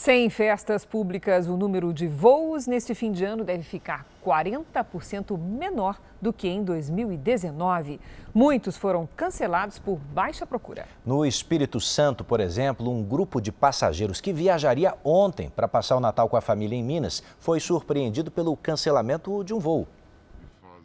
Sem 0.00 0.30
festas 0.30 0.84
públicas, 0.84 1.48
o 1.48 1.56
número 1.56 1.92
de 1.92 2.06
voos 2.06 2.68
neste 2.68 2.94
fim 2.94 3.10
de 3.10 3.24
ano 3.24 3.42
deve 3.42 3.64
ficar 3.64 4.06
40% 4.24 5.36
menor 5.36 6.00
do 6.22 6.32
que 6.32 6.46
em 6.46 6.62
2019. 6.62 7.98
Muitos 8.32 8.76
foram 8.76 9.08
cancelados 9.16 9.80
por 9.80 9.98
baixa 9.98 10.46
procura. 10.46 10.86
No 11.04 11.26
Espírito 11.26 11.80
Santo, 11.80 12.22
por 12.22 12.38
exemplo, 12.38 12.88
um 12.88 13.02
grupo 13.02 13.40
de 13.40 13.50
passageiros 13.50 14.20
que 14.20 14.32
viajaria 14.32 14.94
ontem 15.02 15.50
para 15.50 15.66
passar 15.66 15.96
o 15.96 16.00
Natal 16.00 16.28
com 16.28 16.36
a 16.36 16.40
família 16.40 16.76
em 16.76 16.84
Minas 16.84 17.20
foi 17.40 17.58
surpreendido 17.58 18.30
pelo 18.30 18.56
cancelamento 18.56 19.42
de 19.42 19.52
um 19.52 19.58
voo. 19.58 19.88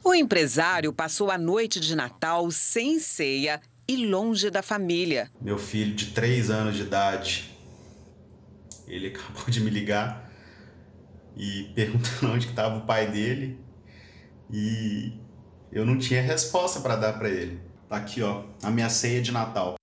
O 0.04 0.15
empresário 0.15 0.91
passou 0.91 1.30
a 1.30 1.38
noite 1.38 1.80
de 1.80 1.95
Natal 1.95 2.49
sem 2.49 2.97
ceia 2.97 3.62
e 3.88 4.08
longe 4.08 4.49
da 4.49 4.63
família. 4.63 5.30
Meu 5.39 5.60
filho 5.60 5.93
de 5.93 6.08
3 6.08 6.49
anos 6.49 6.76
de 6.76 6.82
idade 6.82 7.53
ele 8.88 9.08
acabou 9.15 9.46
de 9.48 9.62
me 9.62 9.69
ligar 9.69 10.32
e 11.36 11.72
perguntando 11.76 12.34
onde 12.34 12.48
estava 12.48 12.78
o 12.78 12.86
pai 12.86 13.10
dele 13.10 13.60
e 14.52 15.13
eu 15.72 15.86
não 15.86 15.98
tinha 15.98 16.22
resposta 16.22 16.80
para 16.80 16.96
dar 16.96 17.13
para 17.13 17.30
ele. 17.30 17.60
Tá 17.89 17.98
aqui, 17.98 18.22
ó, 18.22 18.43
a 18.62 18.69
minha 18.69 18.89
ceia 18.89 19.22
de 19.22 19.32
Natal. 19.32 19.76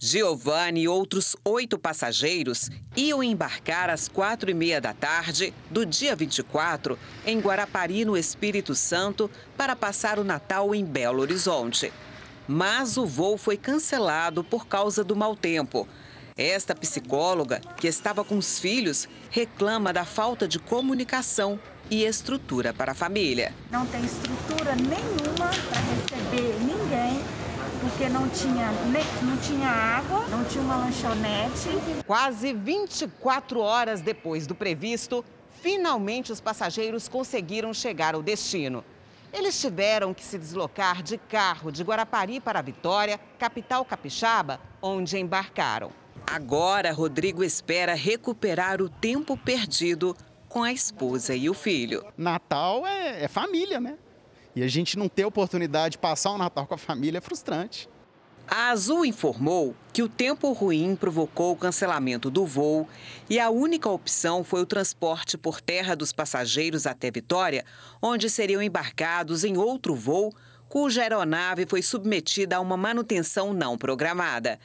Giovanni 0.00 0.82
e 0.82 0.88
outros 0.88 1.34
oito 1.44 1.76
passageiros 1.76 2.70
iam 2.96 3.20
embarcar 3.20 3.90
às 3.90 4.06
quatro 4.06 4.48
e 4.48 4.54
meia 4.54 4.80
da 4.80 4.94
tarde 4.94 5.52
do 5.68 5.84
dia 5.84 6.14
24 6.14 6.96
em 7.26 7.40
Guarapari, 7.40 8.04
no 8.04 8.16
Espírito 8.16 8.76
Santo, 8.76 9.28
para 9.56 9.74
passar 9.74 10.20
o 10.20 10.24
Natal 10.24 10.72
em 10.72 10.84
Belo 10.84 11.20
Horizonte. 11.20 11.92
Mas 12.46 12.96
o 12.96 13.04
voo 13.04 13.36
foi 13.36 13.56
cancelado 13.56 14.44
por 14.44 14.68
causa 14.68 15.02
do 15.02 15.16
mau 15.16 15.34
tempo. 15.34 15.88
Esta 16.38 16.72
psicóloga, 16.72 17.60
que 17.78 17.88
estava 17.88 18.22
com 18.22 18.38
os 18.38 18.60
filhos, 18.60 19.08
reclama 19.28 19.92
da 19.92 20.04
falta 20.04 20.46
de 20.46 20.60
comunicação 20.60 21.58
e 21.90 22.04
estrutura 22.04 22.72
para 22.72 22.92
a 22.92 22.94
família. 22.94 23.52
Não 23.72 23.84
tem 23.86 24.04
estrutura 24.04 24.76
nenhuma 24.76 25.50
para 25.50 25.80
receber 25.80 26.56
ninguém, 26.60 27.20
porque 27.80 28.08
não 28.08 28.28
tinha, 28.28 28.70
não 29.20 29.36
tinha 29.38 29.68
água, 29.68 30.28
não 30.28 30.44
tinha 30.44 30.62
uma 30.62 30.76
lanchonete. 30.76 31.70
Quase 32.06 32.52
24 32.52 33.58
horas 33.58 34.00
depois 34.00 34.46
do 34.46 34.54
previsto, 34.54 35.24
finalmente 35.60 36.30
os 36.30 36.40
passageiros 36.40 37.08
conseguiram 37.08 37.74
chegar 37.74 38.14
ao 38.14 38.22
destino. 38.22 38.84
Eles 39.32 39.60
tiveram 39.60 40.14
que 40.14 40.24
se 40.24 40.38
deslocar 40.38 41.02
de 41.02 41.18
carro 41.18 41.72
de 41.72 41.82
Guarapari 41.82 42.38
para 42.38 42.62
Vitória, 42.62 43.18
capital 43.40 43.84
capixaba, 43.84 44.60
onde 44.80 45.18
embarcaram. 45.18 45.90
Agora, 46.30 46.92
Rodrigo 46.92 47.42
espera 47.42 47.94
recuperar 47.94 48.82
o 48.82 48.88
tempo 48.90 49.34
perdido 49.34 50.14
com 50.46 50.62
a 50.62 50.70
esposa 50.70 51.34
e 51.34 51.48
o 51.48 51.54
filho. 51.54 52.04
Natal 52.18 52.86
é, 52.86 53.24
é 53.24 53.28
família, 53.28 53.80
né? 53.80 53.96
E 54.54 54.62
a 54.62 54.68
gente 54.68 54.98
não 54.98 55.08
ter 55.08 55.24
oportunidade 55.24 55.92
de 55.92 55.98
passar 55.98 56.32
o 56.32 56.38
Natal 56.38 56.66
com 56.66 56.74
a 56.74 56.78
família 56.78 57.16
é 57.16 57.20
frustrante. 57.22 57.88
A 58.46 58.68
Azul 58.68 59.06
informou 59.06 59.74
que 59.90 60.02
o 60.02 60.08
tempo 60.08 60.52
ruim 60.52 60.94
provocou 60.96 61.52
o 61.52 61.56
cancelamento 61.56 62.30
do 62.30 62.44
voo 62.44 62.86
e 63.28 63.40
a 63.40 63.48
única 63.48 63.88
opção 63.88 64.44
foi 64.44 64.60
o 64.60 64.66
transporte 64.66 65.38
por 65.38 65.62
terra 65.62 65.94
dos 65.94 66.12
passageiros 66.12 66.86
até 66.86 67.10
Vitória, 67.10 67.64
onde 68.02 68.28
seriam 68.28 68.62
embarcados 68.62 69.44
em 69.44 69.56
outro 69.56 69.94
voo, 69.94 70.34
cuja 70.68 71.00
aeronave 71.00 71.64
foi 71.66 71.80
submetida 71.80 72.56
a 72.56 72.60
uma 72.60 72.76
manutenção 72.76 73.54
não 73.54 73.78
programada. 73.78 74.58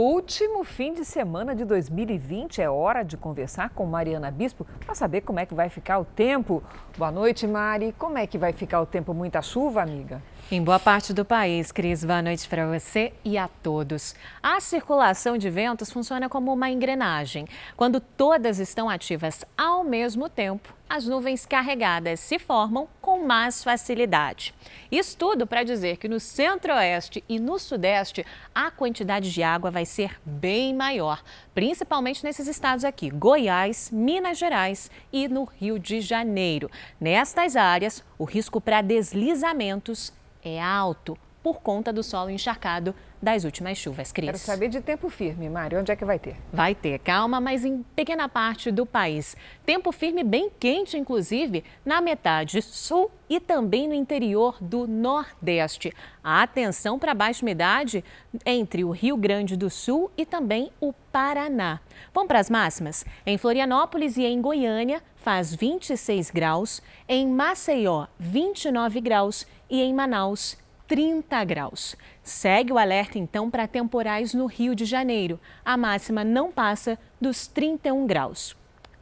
Último 0.00 0.62
fim 0.62 0.94
de 0.94 1.04
semana 1.04 1.56
de 1.56 1.64
2020 1.64 2.62
é 2.62 2.70
hora 2.70 3.02
de 3.02 3.16
conversar 3.16 3.70
com 3.70 3.84
Mariana 3.84 4.30
Bispo 4.30 4.64
para 4.78 4.94
saber 4.94 5.22
como 5.22 5.40
é 5.40 5.44
que 5.44 5.52
vai 5.52 5.68
ficar 5.68 5.98
o 5.98 6.04
tempo. 6.04 6.62
Boa 6.96 7.10
noite, 7.10 7.48
Mari. 7.48 7.92
Como 7.98 8.16
é 8.16 8.24
que 8.24 8.38
vai 8.38 8.52
ficar 8.52 8.80
o 8.80 8.86
tempo? 8.86 9.12
Muita 9.12 9.42
chuva, 9.42 9.82
amiga? 9.82 10.22
Em 10.52 10.62
boa 10.62 10.78
parte 10.78 11.12
do 11.12 11.24
país, 11.24 11.72
Cris, 11.72 12.04
boa 12.04 12.22
noite 12.22 12.48
para 12.48 12.64
você 12.64 13.12
e 13.24 13.36
a 13.36 13.48
todos. 13.48 14.14
A 14.40 14.60
circulação 14.60 15.36
de 15.36 15.50
ventos 15.50 15.90
funciona 15.90 16.28
como 16.28 16.52
uma 16.52 16.70
engrenagem. 16.70 17.48
Quando 17.76 17.98
todas 17.98 18.60
estão 18.60 18.88
ativas 18.88 19.44
ao 19.56 19.82
mesmo 19.82 20.28
tempo, 20.28 20.72
as 20.88 21.08
nuvens 21.08 21.44
carregadas 21.44 22.20
se 22.20 22.38
formam 22.38 22.88
com 23.18 23.26
mais 23.26 23.64
facilidade. 23.64 24.54
Isso 24.90 25.16
tudo 25.16 25.46
para 25.46 25.64
dizer 25.64 25.96
que 25.96 26.08
no 26.08 26.20
centro-oeste 26.20 27.24
e 27.28 27.38
no 27.40 27.58
sudeste 27.58 28.24
a 28.54 28.70
quantidade 28.70 29.32
de 29.32 29.42
água 29.42 29.70
vai 29.70 29.84
ser 29.84 30.18
bem 30.24 30.72
maior, 30.72 31.22
principalmente 31.52 32.22
nesses 32.22 32.46
estados 32.46 32.84
aqui: 32.84 33.10
Goiás, 33.10 33.90
Minas 33.92 34.38
Gerais 34.38 34.90
e 35.12 35.28
no 35.28 35.44
Rio 35.44 35.78
de 35.78 36.00
Janeiro. 36.00 36.70
Nestas 37.00 37.56
áreas, 37.56 38.04
o 38.16 38.24
risco 38.24 38.60
para 38.60 38.80
deslizamentos 38.80 40.12
é 40.42 40.62
alto. 40.62 41.18
Por 41.48 41.62
conta 41.62 41.90
do 41.90 42.02
solo 42.02 42.28
encharcado 42.28 42.94
das 43.22 43.42
últimas 43.42 43.78
chuvas, 43.78 44.12
Cris. 44.12 44.26
Quero 44.26 44.38
saber 44.38 44.68
de 44.68 44.82
tempo 44.82 45.08
firme, 45.08 45.48
Mário. 45.48 45.80
Onde 45.80 45.90
é 45.90 45.96
que 45.96 46.04
vai 46.04 46.18
ter? 46.18 46.36
Vai 46.52 46.74
ter, 46.74 46.98
calma, 46.98 47.40
mas 47.40 47.64
em 47.64 47.82
pequena 47.96 48.28
parte 48.28 48.70
do 48.70 48.84
país. 48.84 49.34
Tempo 49.64 49.90
firme 49.90 50.22
bem 50.22 50.50
quente, 50.60 50.98
inclusive, 50.98 51.64
na 51.86 52.02
metade 52.02 52.60
sul 52.60 53.10
e 53.30 53.40
também 53.40 53.88
no 53.88 53.94
interior 53.94 54.58
do 54.60 54.86
Nordeste. 54.86 55.90
A 56.22 56.42
atenção 56.42 56.98
para 56.98 57.12
a 57.12 57.14
baixa 57.14 57.42
umidade 57.42 58.04
entre 58.44 58.84
o 58.84 58.90
Rio 58.90 59.16
Grande 59.16 59.56
do 59.56 59.70
Sul 59.70 60.10
e 60.18 60.26
também 60.26 60.70
o 60.78 60.92
Paraná. 61.10 61.80
Vamos 62.12 62.28
para 62.28 62.40
as 62.40 62.50
máximas? 62.50 63.06
Em 63.24 63.38
Florianópolis 63.38 64.18
e 64.18 64.24
em 64.26 64.38
Goiânia 64.38 65.02
faz 65.16 65.54
26 65.54 66.30
graus, 66.30 66.82
em 67.08 67.26
Maceió 67.26 68.06
29 68.18 69.00
graus 69.00 69.46
e 69.70 69.80
em 69.80 69.94
Manaus 69.94 70.58
30 70.88 71.44
graus. 71.44 71.94
Segue 72.22 72.72
o 72.72 72.78
alerta 72.78 73.18
então 73.18 73.50
para 73.50 73.68
temporais 73.68 74.32
no 74.32 74.46
Rio 74.46 74.74
de 74.74 74.86
Janeiro. 74.86 75.38
A 75.64 75.76
máxima 75.76 76.24
não 76.24 76.50
passa 76.50 76.98
dos 77.20 77.46
31 77.46 78.06
graus. 78.06 78.56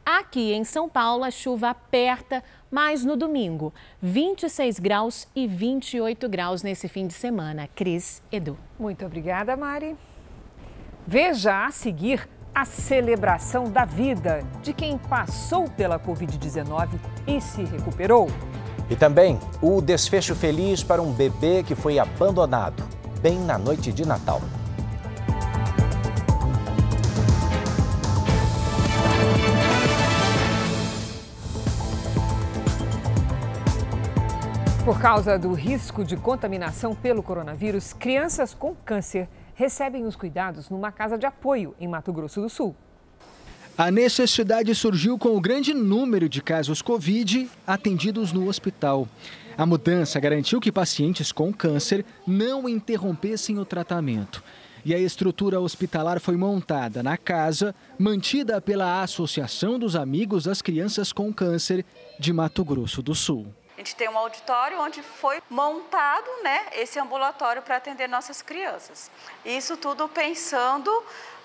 Aqui 0.05 0.53
em 0.53 0.63
São 0.63 0.87
Paulo, 0.87 1.23
a 1.23 1.31
chuva 1.31 1.69
aperta, 1.69 2.43
mas 2.69 3.03
no 3.03 3.15
domingo, 3.17 3.73
26 4.01 4.79
graus 4.79 5.27
e 5.35 5.47
28 5.47 6.29
graus 6.29 6.61
nesse 6.61 6.87
fim 6.87 7.07
de 7.07 7.13
semana. 7.13 7.67
Cris 7.73 8.21
Edu. 8.31 8.57
Muito 8.79 9.05
obrigada, 9.05 9.57
Mari. 9.57 9.97
Veja 11.05 11.65
a 11.65 11.71
seguir 11.71 12.27
a 12.53 12.65
celebração 12.65 13.71
da 13.71 13.85
vida 13.85 14.41
de 14.61 14.73
quem 14.73 14.97
passou 14.97 15.69
pela 15.69 15.99
Covid-19 15.99 16.99
e 17.27 17.39
se 17.39 17.63
recuperou. 17.63 18.27
E 18.89 18.95
também 18.95 19.39
o 19.61 19.81
desfecho 19.81 20.35
feliz 20.35 20.83
para 20.83 21.01
um 21.01 21.11
bebê 21.11 21.63
que 21.63 21.75
foi 21.75 21.99
abandonado 21.99 22.83
bem 23.21 23.39
na 23.39 23.57
noite 23.57 23.91
de 23.91 24.05
Natal. 24.05 24.41
Por 34.85 35.01
causa 35.01 35.37
do 35.37 35.51
risco 35.51 36.05
de 36.05 36.15
contaminação 36.15 36.95
pelo 36.95 37.21
coronavírus, 37.21 37.91
crianças 37.91 38.53
com 38.53 38.73
câncer 38.73 39.27
recebem 39.53 40.05
os 40.05 40.15
cuidados 40.15 40.69
numa 40.69 40.93
casa 40.93 41.17
de 41.17 41.25
apoio 41.25 41.75
em 41.77 41.89
Mato 41.89 42.13
Grosso 42.13 42.39
do 42.39 42.47
Sul. 42.47 42.73
A 43.77 43.91
necessidade 43.91 44.73
surgiu 44.73 45.19
com 45.19 45.37
o 45.37 45.39
grande 45.39 45.71
número 45.71 46.27
de 46.27 46.41
casos 46.41 46.81
Covid 46.81 47.47
atendidos 47.67 48.33
no 48.33 48.47
hospital. 48.47 49.07
A 49.55 49.67
mudança 49.67 50.19
garantiu 50.19 50.59
que 50.59 50.71
pacientes 50.71 51.31
com 51.31 51.53
câncer 51.53 52.03
não 52.25 52.67
interrompessem 52.67 53.59
o 53.59 53.65
tratamento. 53.65 54.43
E 54.83 54.95
a 54.95 54.97
estrutura 54.97 55.59
hospitalar 55.59 56.19
foi 56.19 56.35
montada 56.35 57.03
na 57.03 57.17
casa, 57.17 57.75
mantida 57.99 58.59
pela 58.59 59.03
Associação 59.03 59.77
dos 59.77 59.95
Amigos 59.95 60.45
das 60.45 60.59
Crianças 60.59 61.13
com 61.13 61.31
Câncer 61.31 61.85
de 62.19 62.33
Mato 62.33 62.65
Grosso 62.65 63.03
do 63.03 63.13
Sul. 63.13 63.45
A 63.75 63.79
gente 63.79 63.95
tem 63.95 64.09
um 64.09 64.17
auditório 64.17 64.81
onde 64.81 65.03
foi 65.03 65.39
montado 65.51 66.25
né, 66.43 66.65
esse 66.77 66.97
ambulatório 66.97 67.61
para 67.61 67.77
atender 67.77 68.07
nossas 68.07 68.41
crianças. 68.41 69.11
Isso 69.45 69.77
tudo 69.77 70.09
pensando 70.09 70.89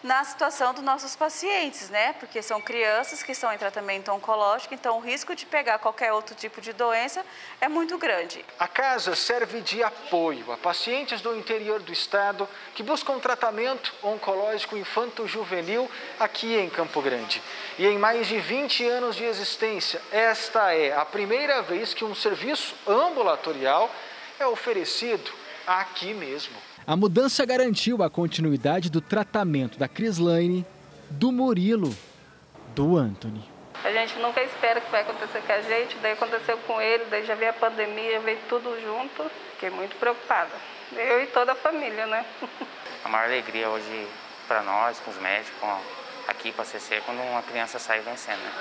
na 0.03 0.25
situação 0.25 0.75
dos 0.75 0.83
nossos 0.83 1.15
pacientes, 1.15 1.89
né? 1.89 2.13
Porque 2.15 2.43
são 2.43 2.61
crianças 2.61 3.23
que 3.23 3.33
estão 3.33 3.53
em 3.53 3.59
tratamento 3.59 4.11
oncológico, 4.11 4.75
então 4.75 4.99
o 4.99 5.01
risco 5.01 5.35
de 5.35 5.47
pegar 5.47 5.79
qualquer 5.79 6.13
outro 6.13 6.35
tipo 6.35 6.61
de 6.61 6.73
doença 6.73 7.25
é 7.61 7.69
muito 7.69 7.97
grande. 7.99 8.45
A 8.59 8.67
casa 8.67 9.15
serve 9.15 9.61
de 9.61 9.83
apoio 9.83 10.51
a 10.53 10.57
pacientes 10.57 11.21
do 11.21 11.37
interior 11.37 11.81
do 11.81 11.93
estado 11.93 12.49
que 12.75 12.83
buscam 12.83 13.19
tratamento 13.19 13.95
oncológico 14.03 14.77
infanto-juvenil 14.77 15.89
aqui 16.19 16.57
em 16.57 16.69
Campo 16.69 17.01
Grande. 17.01 17.41
E 17.79 17.87
em 17.87 17.99
mais 17.99 18.27
de 18.27 18.39
20 18.39 18.87
anos 18.89 19.17
de 19.17 19.25
existência, 19.25 20.01
esta 20.11 20.75
é 20.75 20.93
a 20.97 21.05
primeira 21.05 21.63
vez 21.63 21.95
que 21.95 22.05
um 22.05 22.15
serviço 22.15 22.75
ambulatorial 22.87 23.91
é 24.39 24.47
oferecido 24.47 25.33
aqui 25.67 26.13
mesmo. 26.13 26.72
A 26.85 26.97
mudança 26.97 27.47
garantiu 27.47 28.03
a 28.03 28.11
continuidade 28.11 28.91
do 28.91 29.01
tratamento 29.01 29.79
da 29.79 29.87
Crislaine, 29.87 30.67
do 31.09 31.31
Murilo, 31.31 31.95
do 32.75 32.97
Anthony. 32.97 33.49
A 33.85 33.93
gente 33.93 34.19
nunca 34.19 34.43
espera 34.43 34.81
que 34.81 34.91
vai 34.91 35.03
acontecer 35.03 35.43
com 35.43 35.53
a 35.53 35.61
gente, 35.61 35.97
daí 36.03 36.13
aconteceu 36.13 36.59
com 36.67 36.81
ele, 36.81 37.05
daí 37.09 37.25
já 37.25 37.37
veio 37.37 37.51
a 37.51 37.55
pandemia, 37.55 38.19
veio 38.21 38.39
tudo 38.49 38.77
junto. 38.81 39.31
Fiquei 39.53 39.71
muito 39.71 39.95
preocupada. 39.97 40.51
Eu 40.93 41.23
e 41.23 41.27
toda 41.29 41.53
a 41.53 41.55
família, 41.55 42.07
né? 42.07 42.25
A 43.05 43.09
maior 43.09 43.27
alegria 43.27 43.69
hoje 43.69 44.09
para 44.47 44.63
nós, 44.63 44.99
com 45.01 45.11
os 45.11 45.19
médicos, 45.19 45.69
aqui 46.29 46.53
para 46.53 46.63
a 46.63 46.67
CC, 46.67 47.01
quando 47.05 47.21
uma 47.21 47.43
criança 47.43 47.79
sai 47.79 48.01
vencendo, 48.01 48.39
né? 48.39 48.53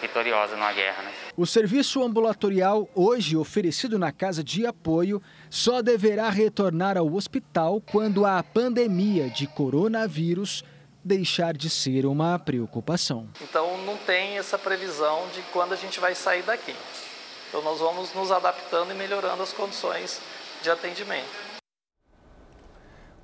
Vitoriosa 0.00 0.54
numa 0.56 0.72
guerra. 0.72 1.02
Né? 1.02 1.12
O 1.36 1.46
serviço 1.46 2.02
ambulatorial, 2.02 2.88
hoje 2.94 3.36
oferecido 3.36 3.98
na 3.98 4.12
casa 4.12 4.42
de 4.42 4.66
apoio, 4.66 5.22
só 5.50 5.82
deverá 5.82 6.28
retornar 6.30 6.96
ao 6.96 7.12
hospital 7.12 7.80
quando 7.80 8.24
a 8.24 8.42
pandemia 8.42 9.28
de 9.28 9.46
coronavírus 9.46 10.64
deixar 11.04 11.56
de 11.56 11.70
ser 11.70 12.04
uma 12.04 12.38
preocupação. 12.38 13.28
Então 13.40 13.78
não 13.84 13.96
tem 13.96 14.38
essa 14.38 14.58
previsão 14.58 15.28
de 15.32 15.40
quando 15.52 15.72
a 15.72 15.76
gente 15.76 16.00
vai 16.00 16.14
sair 16.14 16.42
daqui. 16.42 16.74
Então 17.48 17.62
nós 17.62 17.78
vamos 17.78 18.12
nos 18.12 18.32
adaptando 18.32 18.90
e 18.90 18.94
melhorando 18.94 19.42
as 19.42 19.52
condições 19.52 20.20
de 20.62 20.70
atendimento. 20.70 21.45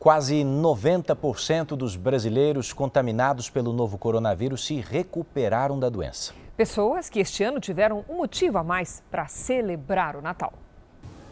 Quase 0.03 0.43
90% 0.43 1.77
dos 1.77 1.95
brasileiros 1.95 2.73
contaminados 2.73 3.49
pelo 3.49 3.73
novo 3.73 3.97
coronavírus 3.97 4.67
se 4.67 4.81
recuperaram 4.81 5.79
da 5.79 5.89
doença. 5.89 6.35
Pessoas 6.57 7.09
que 7.09 7.21
este 7.21 7.45
ano 7.45 7.61
tiveram 7.61 8.05
um 8.09 8.17
motivo 8.17 8.59
a 8.59 8.65
mais 8.65 9.01
para 9.13 9.29
celebrar 9.29 10.17
o 10.17 10.21
Natal. 10.21 10.55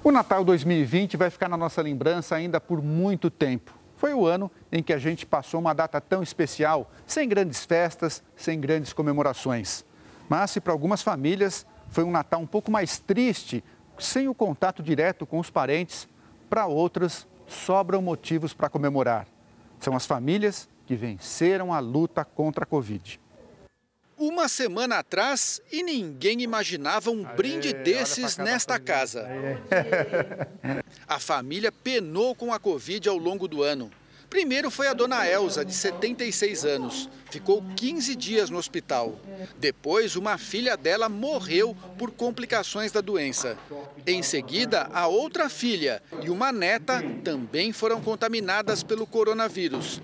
O 0.04 0.12
Natal 0.12 0.44
2020 0.44 1.16
vai 1.16 1.30
ficar 1.30 1.48
na 1.48 1.56
nossa 1.56 1.82
lembrança 1.82 2.36
ainda 2.36 2.60
por 2.60 2.80
muito 2.80 3.28
tempo. 3.28 3.74
Foi 3.96 4.14
o 4.14 4.24
ano 4.24 4.48
em 4.70 4.84
que 4.84 4.92
a 4.92 4.98
gente 4.98 5.26
passou 5.26 5.58
uma 5.58 5.74
data 5.74 6.00
tão 6.00 6.22
especial, 6.22 6.92
sem 7.04 7.28
grandes 7.28 7.64
festas, 7.64 8.22
sem 8.36 8.60
grandes 8.60 8.92
comemorações. 8.92 9.84
Mas 10.28 10.52
se 10.52 10.60
para 10.60 10.72
algumas 10.72 11.02
famílias 11.02 11.66
foi 11.88 12.04
um 12.04 12.12
Natal 12.12 12.40
um 12.40 12.46
pouco 12.46 12.70
mais 12.70 13.00
triste, 13.00 13.64
sem 13.98 14.28
o 14.28 14.34
contato 14.34 14.80
direto 14.80 15.26
com 15.26 15.40
os 15.40 15.50
parentes, 15.50 16.08
para 16.48 16.66
outras 16.66 17.26
sobram 17.50 18.00
motivos 18.00 18.54
para 18.54 18.68
comemorar. 18.68 19.26
São 19.78 19.94
as 19.96 20.06
famílias 20.06 20.68
que 20.86 20.94
venceram 20.94 21.72
a 21.72 21.78
luta 21.80 22.24
contra 22.24 22.64
a 22.64 22.66
Covid. 22.66 23.20
Uma 24.16 24.48
semana 24.48 24.98
atrás 24.98 25.62
e 25.72 25.82
ninguém 25.82 26.42
imaginava 26.42 27.10
um 27.10 27.24
brinde 27.24 27.72
desses 27.72 28.36
nesta 28.36 28.78
casa. 28.78 29.26
A 31.08 31.18
família 31.18 31.72
penou 31.72 32.34
com 32.34 32.52
a 32.52 32.58
Covid 32.58 33.08
ao 33.08 33.16
longo 33.16 33.48
do 33.48 33.62
ano. 33.62 33.90
Primeiro 34.30 34.70
foi 34.70 34.86
a 34.86 34.94
dona 34.94 35.28
Elza, 35.28 35.64
de 35.64 35.74
76 35.74 36.64
anos. 36.64 37.10
Ficou 37.32 37.60
15 37.76 38.14
dias 38.14 38.48
no 38.48 38.58
hospital. 38.58 39.20
Depois, 39.58 40.14
uma 40.14 40.38
filha 40.38 40.76
dela 40.76 41.08
morreu 41.08 41.76
por 41.98 42.12
complicações 42.12 42.92
da 42.92 43.00
doença. 43.00 43.58
Em 44.06 44.22
seguida, 44.22 44.88
a 44.92 45.08
outra 45.08 45.48
filha 45.48 46.00
e 46.22 46.30
uma 46.30 46.52
neta 46.52 47.02
também 47.24 47.72
foram 47.72 48.00
contaminadas 48.00 48.84
pelo 48.84 49.04
coronavírus. 49.04 50.00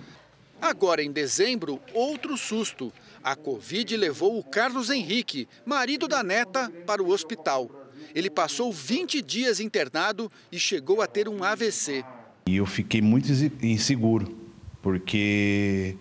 Agora, 0.60 1.04
em 1.04 1.12
dezembro, 1.12 1.80
outro 1.94 2.36
susto. 2.36 2.92
A 3.22 3.36
Covid 3.36 3.96
levou 3.96 4.36
o 4.38 4.44
Carlos 4.44 4.90
Henrique, 4.90 5.48
marido 5.64 6.08
da 6.08 6.24
neta, 6.24 6.68
para 6.84 7.00
o 7.00 7.10
hospital. 7.10 7.70
Ele 8.12 8.30
passou 8.30 8.72
20 8.72 9.22
dias 9.22 9.60
internado 9.60 10.32
e 10.50 10.58
chegou 10.58 11.00
a 11.00 11.06
ter 11.06 11.28
um 11.28 11.44
AVC. 11.44 12.04
E 12.48 12.58
eu 12.58 12.66
fiquei 12.66 13.02
muito 13.02 13.28
inseguro, 13.60 14.32
porque 14.80 15.96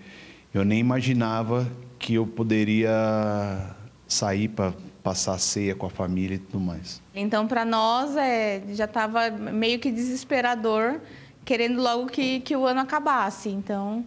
eu 0.53 0.63
nem 0.63 0.79
imaginava 0.79 1.67
que 1.97 2.13
eu 2.13 2.27
poderia 2.27 3.75
sair 4.07 4.49
para 4.49 4.71
passar 5.01 5.39
ceia 5.39 5.73
com 5.73 5.87
a 5.87 5.89
família 5.89 6.35
e 6.35 6.37
tudo 6.37 6.59
mais. 6.59 7.01
Então, 7.15 7.47
para 7.47 7.65
nós, 7.65 8.15
é, 8.15 8.61
já 8.73 8.85
estava 8.85 9.31
meio 9.31 9.79
que 9.79 9.91
desesperador, 9.91 11.01
querendo 11.43 11.81
logo 11.81 12.05
que, 12.05 12.41
que 12.41 12.55
o 12.55 12.67
ano 12.67 12.81
acabasse. 12.81 13.49
Então, 13.49 14.05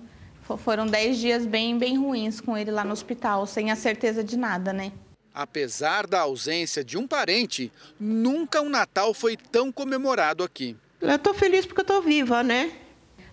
foram 0.59 0.86
dez 0.86 1.18
dias 1.18 1.45
bem, 1.45 1.76
bem 1.76 1.99
ruins 1.99 2.41
com 2.41 2.57
ele 2.57 2.70
lá 2.70 2.84
no 2.84 2.93
hospital, 2.93 3.47
sem 3.47 3.72
a 3.72 3.76
certeza 3.76 4.22
de 4.22 4.36
nada, 4.36 4.72
né? 4.72 4.93
Apesar 5.34 6.07
da 6.07 6.20
ausência 6.20 6.84
de 6.84 6.97
um 6.97 7.05
parente, 7.05 7.72
nunca 7.99 8.62
um 8.62 8.68
Natal 8.68 9.12
foi 9.12 9.36
tão 9.36 9.72
comemorado 9.72 10.45
aqui. 10.45 10.76
Eu 11.01 11.14
estou 11.14 11.32
feliz 11.32 11.64
porque 11.64 11.80
eu 11.80 11.82
estou 11.82 12.03
viva, 12.03 12.42
né? 12.42 12.72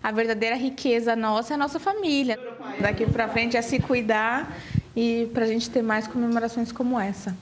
A 0.02 0.12
verdadeira 0.12 0.54
riqueza 0.54 1.16
nossa 1.16 1.52
é 1.52 1.54
a 1.54 1.58
nossa 1.58 1.80
família. 1.80 2.38
Daqui 2.80 3.04
para 3.06 3.28
frente 3.28 3.56
é 3.56 3.62
se 3.62 3.80
cuidar 3.80 4.56
e 4.94 5.28
para 5.34 5.44
a 5.44 5.48
gente 5.48 5.68
ter 5.68 5.82
mais 5.82 6.06
comemorações 6.06 6.70
como 6.70 6.98
essa. 6.98 7.36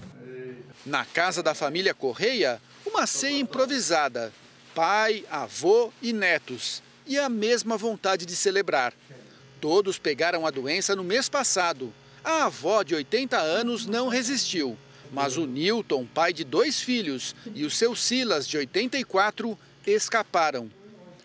Na 0.87 1.05
casa 1.05 1.43
da 1.43 1.55
família 1.55 1.93
Correia, 1.93 2.61
uma 2.87 3.07
ceia 3.07 3.39
improvisada. 3.39 4.33
pai, 4.75 5.25
avô 5.31 5.93
e 6.01 6.13
netos. 6.13 6.83
E 7.07 7.19
a 7.19 7.29
mesma 7.29 7.77
vontade 7.77 8.25
de 8.25 8.35
celebrar. 8.35 8.95
Todos 9.61 9.99
pegaram 9.99 10.47
a 10.47 10.51
doença 10.51 10.97
no 10.97 11.05
mês 11.05 11.29
passado. 11.29 11.93
A 12.25 12.47
avó 12.47 12.83
de 12.83 12.95
80 12.95 13.37
anos 13.37 13.85
não 13.85 14.09
resistiu. 14.09 14.77
Mas 15.13 15.37
o 15.37 15.47
Newton, 15.47 16.07
pai 16.07 16.33
de 16.33 16.43
dois 16.45 16.81
filhos, 16.81 17.37
e 17.55 17.65
o 17.65 17.71
seu 17.71 17.95
Silas, 17.95 18.49
de 18.49 18.57
84, 18.57 19.57
escaparam. 19.87 20.71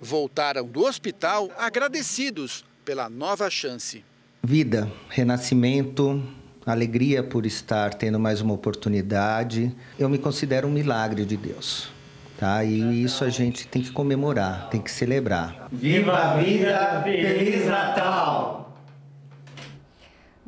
Voltaram 0.01 0.65
do 0.65 0.85
hospital 0.85 1.51
agradecidos 1.57 2.63
pela 2.85 3.09
nova 3.09 3.49
chance. 3.49 4.03
Vida, 4.41 4.89
renascimento, 5.09 6.23
alegria 6.65 7.21
por 7.21 7.45
estar 7.45 7.93
tendo 7.93 8.19
mais 8.19 8.41
uma 8.41 8.53
oportunidade. 8.53 9.75
Eu 9.97 10.07
me 10.07 10.17
considero 10.17 10.67
um 10.67 10.71
milagre 10.71 11.25
de 11.25 11.35
Deus. 11.35 11.89
Tá? 12.37 12.63
E 12.63 13.03
isso 13.03 13.25
a 13.25 13.29
gente 13.29 13.67
tem 13.67 13.81
que 13.81 13.91
comemorar, 13.91 14.69
tem 14.69 14.81
que 14.81 14.89
celebrar. 14.89 15.67
Viva 15.71 16.13
a 16.13 16.37
vida, 16.37 17.01
Feliz 17.03 17.65
Natal! 17.65 18.68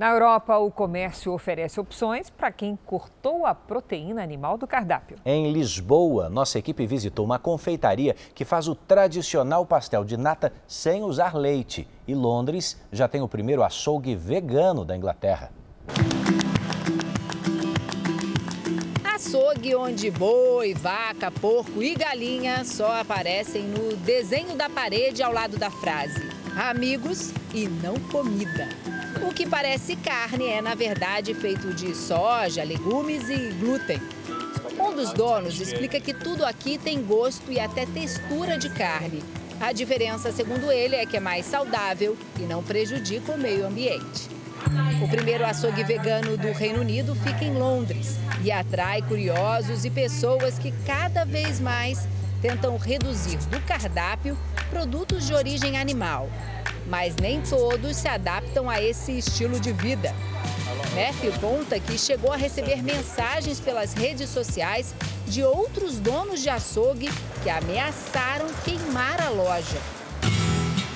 Na 0.02 0.10
Europa, 0.10 0.58
o 0.58 0.72
comércio 0.72 1.32
oferece 1.32 1.80
opções 1.80 2.28
para 2.28 2.52
quem 2.52 2.76
cortou 2.88 3.46
a 3.46 3.54
proteína 3.54 4.24
animal 4.24 4.58
do 4.58 4.66
cardápio. 4.66 5.18
Em 5.24 5.54
Lisboa, 5.54 6.28
nossa 6.28 6.58
equipe 6.58 6.88
visitou 6.88 7.24
uma 7.24 7.38
confeitaria 7.38 8.16
que 8.34 8.44
faz 8.44 8.68
o 8.68 8.74
tradicional 8.74 9.64
pastel 9.64 10.04
de 10.04 10.18
nata 10.18 10.52
sem 10.66 11.04
usar 11.04 11.36
leite. 11.36 11.88
E 12.08 12.16
Londres 12.16 12.82
já 12.92 13.08
tem 13.08 13.22
o 13.22 13.28
primeiro 13.28 13.62
açougue 13.62 14.16
vegano 14.16 14.84
da 14.84 14.98
Inglaterra. 14.98 15.52
Açougue 19.04 19.76
onde 19.76 20.10
boi, 20.10 20.74
vaca, 20.74 21.30
porco 21.30 21.84
e 21.84 21.94
galinha 21.94 22.66
só 22.66 23.00
aparecem 23.00 23.66
no 23.66 23.96
desenho 23.98 24.58
da 24.58 24.68
parede 24.68 25.22
ao 25.22 25.32
lado 25.32 25.60
da 25.60 25.70
frase: 25.70 26.28
amigos 26.58 27.32
e 27.54 27.68
não 27.68 27.94
comida. 28.12 28.68
O 29.20 29.34
que 29.34 29.46
parece 29.46 29.96
carne 29.98 30.48
é, 30.48 30.62
na 30.62 30.74
verdade, 30.74 31.34
feito 31.34 31.74
de 31.74 31.96
soja, 31.96 32.64
legumes 32.64 33.30
e 33.30 33.50
glúten. 33.60 34.00
Um 34.80 34.96
dos 34.96 35.12
donos 35.14 35.60
explica 35.60 36.00
que 36.00 36.14
tudo 36.14 36.46
aqui 36.46 36.78
tem 36.78 37.04
gosto 37.04 37.52
e 37.52 37.60
até 37.60 37.86
textura 37.86 38.58
de 38.58 38.70
carne. 38.70 39.22
A 39.60 39.74
diferença, 39.74 40.32
segundo 40.32 40.72
ele, 40.72 40.96
é 40.96 41.06
que 41.06 41.18
é 41.18 41.20
mais 41.20 41.46
saudável 41.46 42.18
e 42.40 42.44
não 42.44 42.64
prejudica 42.64 43.34
o 43.34 43.38
meio 43.38 43.68
ambiente. 43.68 44.30
O 45.04 45.08
primeiro 45.08 45.46
açougue 45.46 45.84
vegano 45.84 46.38
do 46.38 46.52
Reino 46.52 46.80
Unido 46.82 47.14
fica 47.16 47.44
em 47.44 47.54
Londres 47.54 48.18
e 48.44 48.52
atrai 48.52 49.02
curiosos 49.02 49.86
e 49.86 49.90
pessoas 49.90 50.58
que 50.58 50.72
cada 50.86 51.26
vez 51.26 51.60
mais 51.60 52.08
tentam 52.42 52.78
reduzir 52.78 53.38
do 53.50 53.60
cardápio 53.62 54.38
produtos 54.70 55.28
de 55.28 55.34
origem 55.34 55.78
animal 55.78 56.30
mas 56.92 57.16
nem 57.16 57.42
todos 57.42 57.96
se 57.96 58.08
adaptam 58.10 58.70
a 58.70 58.82
esse 58.82 59.18
estilo 59.18 59.58
de 59.62 59.72
vida. 59.72 60.14
Matthew 60.94 61.32
conta 61.40 61.80
que 61.80 61.98
chegou 61.98 62.34
a 62.34 62.36
receber 62.36 62.84
mensagens 62.84 63.62
pelas 63.62 63.94
redes 63.94 64.30
sociais 64.30 64.94
de 65.26 65.42
outros 65.42 66.00
donos 66.00 66.42
de 66.42 66.50
açougue 66.50 67.10
que 67.42 67.50
ameaçaram 67.50 68.46
queimar 68.66 69.22
a 69.22 69.30
loja. 69.30 69.78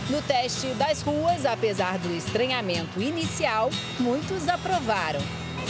No 0.09 0.21
teste 0.23 0.67
das 0.73 1.01
ruas, 1.01 1.45
apesar 1.45 1.97
do 1.97 2.13
estranhamento 2.13 3.01
inicial, 3.01 3.69
muitos 3.97 4.49
aprovaram. 4.49 5.21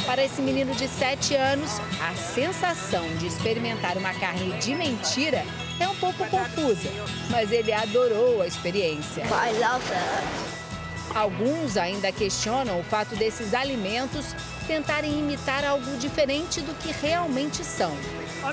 Para 0.08 0.26
esse 0.26 0.42
menino 0.42 0.74
de 0.74 0.88
7 0.88 1.36
anos, 1.36 1.70
a 2.02 2.16
sensação 2.16 3.08
de 3.18 3.28
experimentar 3.28 3.96
uma 3.96 4.14
carne 4.16 4.54
de 4.60 4.74
mentira 4.74 5.46
é 5.80 5.88
um 5.88 5.96
pouco 5.96 6.26
confusa, 6.26 6.90
mas 7.30 7.52
ele 7.52 7.74
adorou 7.74 8.42
a 8.42 8.48
experiência. 8.48 9.24
Alguns 11.14 11.78
ainda 11.78 12.12
questionam 12.12 12.80
o 12.80 12.84
fato 12.84 13.16
desses 13.16 13.54
alimentos 13.54 14.36
tentarem 14.68 15.18
imitar 15.18 15.64
algo 15.64 15.96
diferente 15.98 16.60
do 16.62 16.74
que 16.76 16.92
realmente 16.92 17.64
são. 17.64 17.96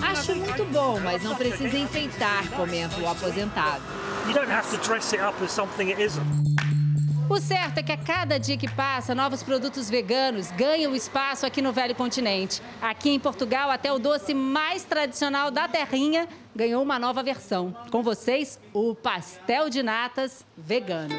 Acho 0.01 0.35
muito 0.37 0.65
bom, 0.67 1.01
mas 1.01 1.23
não 1.23 1.35
precisa 1.35 1.77
enfeitar, 1.77 2.49
comenta 2.51 3.01
o 3.01 3.09
aposentado. 3.09 3.83
You 4.27 4.35
don't 4.35 4.51
have 4.51 4.69
to 4.71 4.77
dress 4.87 5.13
it 5.13 5.23
up 5.23 5.43
as 5.43 5.51
something 5.51 5.91
it 5.91 6.01
isn't. 6.01 6.52
O 7.33 7.41
certo 7.41 7.79
é 7.79 7.83
que 7.83 7.91
a 7.91 7.97
cada 7.97 8.39
dia 8.39 8.59
que 8.59 8.71
passa, 8.71 9.15
novos 9.15 9.43
produtos 9.43 9.89
veganos 9.89 10.51
ganham 10.51 10.95
espaço 10.95 11.47
aqui 11.47 11.63
no 11.63 11.73
Velho 11.73 11.95
Continente. 11.95 12.61
Aqui 12.79 13.09
em 13.09 13.19
Portugal, 13.19 13.71
até 13.71 13.91
o 13.91 13.99
doce 13.99 14.35
mais 14.35 14.85
tradicional 14.85 15.51
da 15.51 15.67
terrinha 15.67 16.29
ganhou 16.55 16.83
uma 16.83 16.99
nova 16.99 17.23
versão. 17.23 17.75
Com 17.91 18.03
vocês, 18.03 18.61
o 18.75 18.95
pastel 18.95 19.71
de 19.71 19.83
natas 19.83 20.45
vegano. 20.59 21.15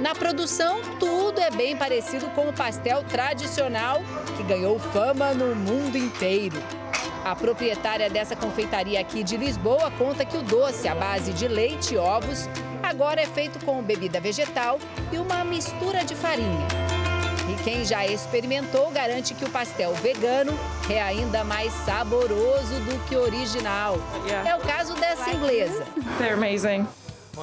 Na 0.00 0.16
produção, 0.16 0.80
tudo 0.98 1.38
é 1.38 1.48
bem 1.52 1.76
parecido 1.76 2.26
com 2.30 2.48
o 2.48 2.52
pastel 2.52 3.04
tradicional 3.04 4.00
que 4.36 4.42
ganhou 4.42 4.80
fama 4.80 5.32
no 5.32 5.54
mundo 5.54 5.96
inteiro. 5.96 6.60
A 7.24 7.36
proprietária 7.36 8.10
dessa 8.10 8.34
confeitaria 8.34 9.00
aqui 9.00 9.22
de 9.22 9.36
Lisboa 9.36 9.92
conta 9.92 10.24
que 10.24 10.36
o 10.36 10.42
doce 10.42 10.88
à 10.88 10.94
base 10.94 11.32
de 11.32 11.46
leite 11.46 11.94
e 11.94 11.98
ovos 11.98 12.48
agora 12.86 13.20
é 13.20 13.26
feito 13.26 13.64
com 13.64 13.82
bebida 13.82 14.20
vegetal 14.20 14.78
e 15.12 15.18
uma 15.18 15.44
mistura 15.44 16.04
de 16.04 16.14
farinha. 16.14 16.66
E 17.50 17.62
quem 17.62 17.84
já 17.84 18.06
experimentou 18.06 18.90
garante 18.90 19.34
que 19.34 19.44
o 19.44 19.50
pastel 19.50 19.92
vegano 19.94 20.52
é 20.88 21.02
ainda 21.02 21.44
mais 21.44 21.72
saboroso 21.84 22.74
do 22.80 23.08
que 23.08 23.16
o 23.16 23.22
original. 23.22 23.98
É 24.44 24.54
o 24.54 24.60
caso 24.60 24.94
dessa 24.94 25.30
inglesa. 25.30 25.84
They're 26.18 26.34
amazing. 26.34 26.86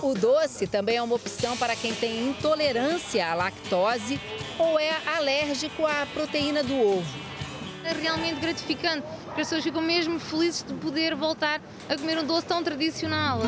O 0.02 0.14
doce 0.14 0.66
também 0.66 0.98
é 0.98 1.02
uma 1.02 1.16
opção 1.16 1.56
para 1.56 1.76
quem 1.76 1.94
tem 1.94 2.30
intolerância 2.30 3.30
à 3.30 3.36
lactose 3.36 4.20
ou 4.58 4.80
é 4.80 4.92
alérgico 5.18 5.86
à 5.86 6.08
proteína 6.14 6.64
do 6.64 6.76
ovo. 6.76 7.24
É 7.84 7.94
realmente 7.94 8.40
gratificante, 8.40 9.06
as 9.28 9.36
pessoas 9.36 9.64
ficam 9.64 9.82
mesmo 9.82 10.20
felizes 10.20 10.64
de 10.64 10.74
poder 10.76 11.16
voltar 11.16 11.62
a 11.90 11.98
comer 11.98 12.18
um 12.18 12.26
doce 12.26 12.48
tão 12.48 12.64
tradicional. 12.64 13.40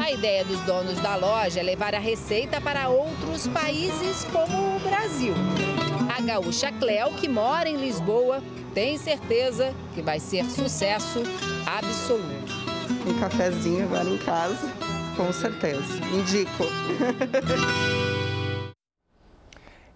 A 0.00 0.10
ideia 0.10 0.44
dos 0.44 0.60
donos 0.60 0.98
da 1.00 1.16
loja 1.16 1.60
é 1.60 1.62
levar 1.62 1.94
a 1.94 1.98
receita 1.98 2.60
para 2.60 2.88
outros 2.88 3.46
países 3.48 4.24
como 4.32 4.76
o 4.76 4.80
Brasil. 4.80 5.34
A 6.16 6.20
gaúcha 6.20 6.72
Cleo, 6.72 7.12
que 7.14 7.28
mora 7.28 7.68
em 7.68 7.76
Lisboa, 7.76 8.42
tem 8.74 8.98
certeza 8.98 9.74
que 9.94 10.02
vai 10.02 10.18
ser 10.18 10.44
sucesso 10.46 11.22
absoluto. 11.66 12.52
Um 13.06 13.18
cafezinho 13.18 13.84
agora 13.84 14.08
em 14.08 14.18
casa, 14.18 14.72
com 15.16 15.32
certeza. 15.32 15.98
Indico. 16.12 16.64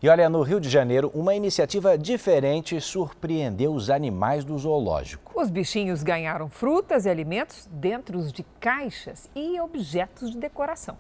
E 0.01 0.09
olha, 0.09 0.29
no 0.29 0.43
Rio 0.43 0.61
de 0.61 0.69
Janeiro, 0.69 1.11
uma 1.13 1.35
iniciativa 1.35 1.99
diferente 1.99 2.81
surpreendeu 2.81 3.75
os 3.75 3.91
animais 3.91 4.45
do 4.45 4.57
zoológico. 4.57 5.33
Os 5.35 5.51
bichinhos 5.51 6.05
ganharam 6.05 6.49
frutas 6.49 7.05
e 7.05 7.11
alimentos 7.11 7.69
dentro 7.69 8.23
de 8.31 8.45
caixas 8.61 9.29
e 9.35 9.61
objetos 9.61 10.31
de 10.31 10.39
decoração. 10.39 10.97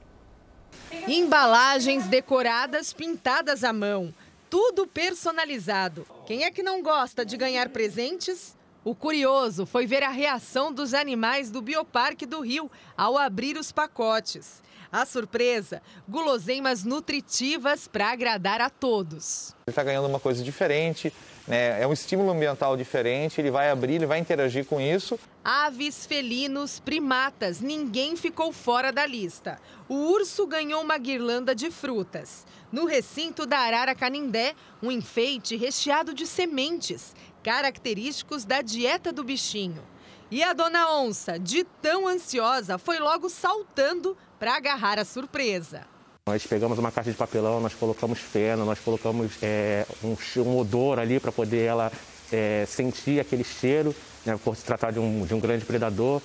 Embalagens 1.07 2.09
decoradas 2.09 2.92
pintadas 2.92 3.62
à 3.62 3.72
mão, 3.72 4.12
tudo 4.51 4.84
personalizado. 4.84 6.05
Quem 6.26 6.42
é 6.42 6.51
que 6.51 6.64
não 6.64 6.82
gosta 6.82 7.24
de 7.24 7.36
ganhar 7.36 7.68
presentes? 7.68 8.57
O 8.84 8.96
curioso 8.96 9.64
foi 9.64 9.86
ver 9.86 10.03
a 10.03 10.11
reação 10.11 10.72
dos 10.72 10.92
animais 10.92 11.53
do 11.53 11.62
Bioparque 11.62 12.26
do 12.26 12.40
Rio 12.40 12.68
ao 12.96 13.16
abrir 13.16 13.57
os 13.57 13.70
pacotes. 13.70 14.61
A 14.91 15.05
surpresa, 15.05 15.82
guloseimas 16.09 16.82
nutritivas 16.82 17.86
para 17.86 18.11
agradar 18.11 18.61
a 18.62 18.70
todos. 18.70 19.55
Ele 19.66 19.72
está 19.72 19.84
ganhando 19.84 20.09
uma 20.09 20.18
coisa 20.18 20.43
diferente, 20.43 21.12
né? 21.47 21.82
é 21.82 21.86
um 21.86 21.93
estímulo 21.93 22.30
ambiental 22.30 22.74
diferente, 22.74 23.39
ele 23.39 23.51
vai 23.51 23.70
abrir, 23.70 23.97
ele 23.97 24.07
vai 24.07 24.18
interagir 24.18 24.64
com 24.64 24.80
isso. 24.80 25.20
Aves, 25.45 26.07
felinos, 26.07 26.80
primatas, 26.80 27.61
ninguém 27.61 28.16
ficou 28.16 28.51
fora 28.51 28.91
da 28.91 29.05
lista. 29.05 29.59
O 29.91 29.95
urso 29.95 30.47
ganhou 30.47 30.82
uma 30.82 30.97
guirlanda 30.97 31.55
de 31.55 31.70
frutas. 31.70 32.47
No 32.72 32.86
recinto 32.86 33.45
da 33.45 33.59
Arara 33.59 33.95
Canindé, 33.95 34.55
um 34.82 34.91
enfeite 34.91 35.55
recheado 35.55 36.14
de 36.14 36.26
sementes, 36.26 37.14
característicos 37.43 38.47
da 38.47 38.62
dieta 38.62 39.12
do 39.12 39.22
bichinho. 39.22 39.82
E 40.30 40.43
a 40.43 40.53
dona 40.53 40.93
onça, 40.93 41.39
de 41.39 41.64
tão 41.64 42.07
ansiosa, 42.07 42.76
foi 42.76 42.99
logo 42.99 43.30
saltando 43.30 44.14
para 44.39 44.57
agarrar 44.57 44.99
a 44.99 45.05
surpresa. 45.05 45.82
Nós 46.26 46.47
pegamos 46.47 46.78
uma 46.78 46.93
caixa 46.93 47.11
de 47.11 47.16
papelão, 47.16 47.61
nós 47.61 47.74
colocamos 47.74 48.18
feno, 48.18 48.64
nós 48.64 48.78
colocamos 48.78 49.32
é, 49.43 49.86
um, 50.05 50.16
um, 50.43 50.59
odor 50.59 50.99
ali 50.99 51.18
para 51.18 51.32
poder 51.32 51.64
ela 51.64 51.91
é, 52.30 52.66
sentir 52.66 53.18
aquele 53.18 53.43
cheiro, 53.43 53.95
né, 54.26 54.39
por 54.45 54.55
se 54.55 54.62
tratar 54.62 54.91
de 54.91 54.99
um, 54.99 55.24
de 55.24 55.34
um 55.34 55.41
grande 55.41 55.64
predador. 55.64 56.20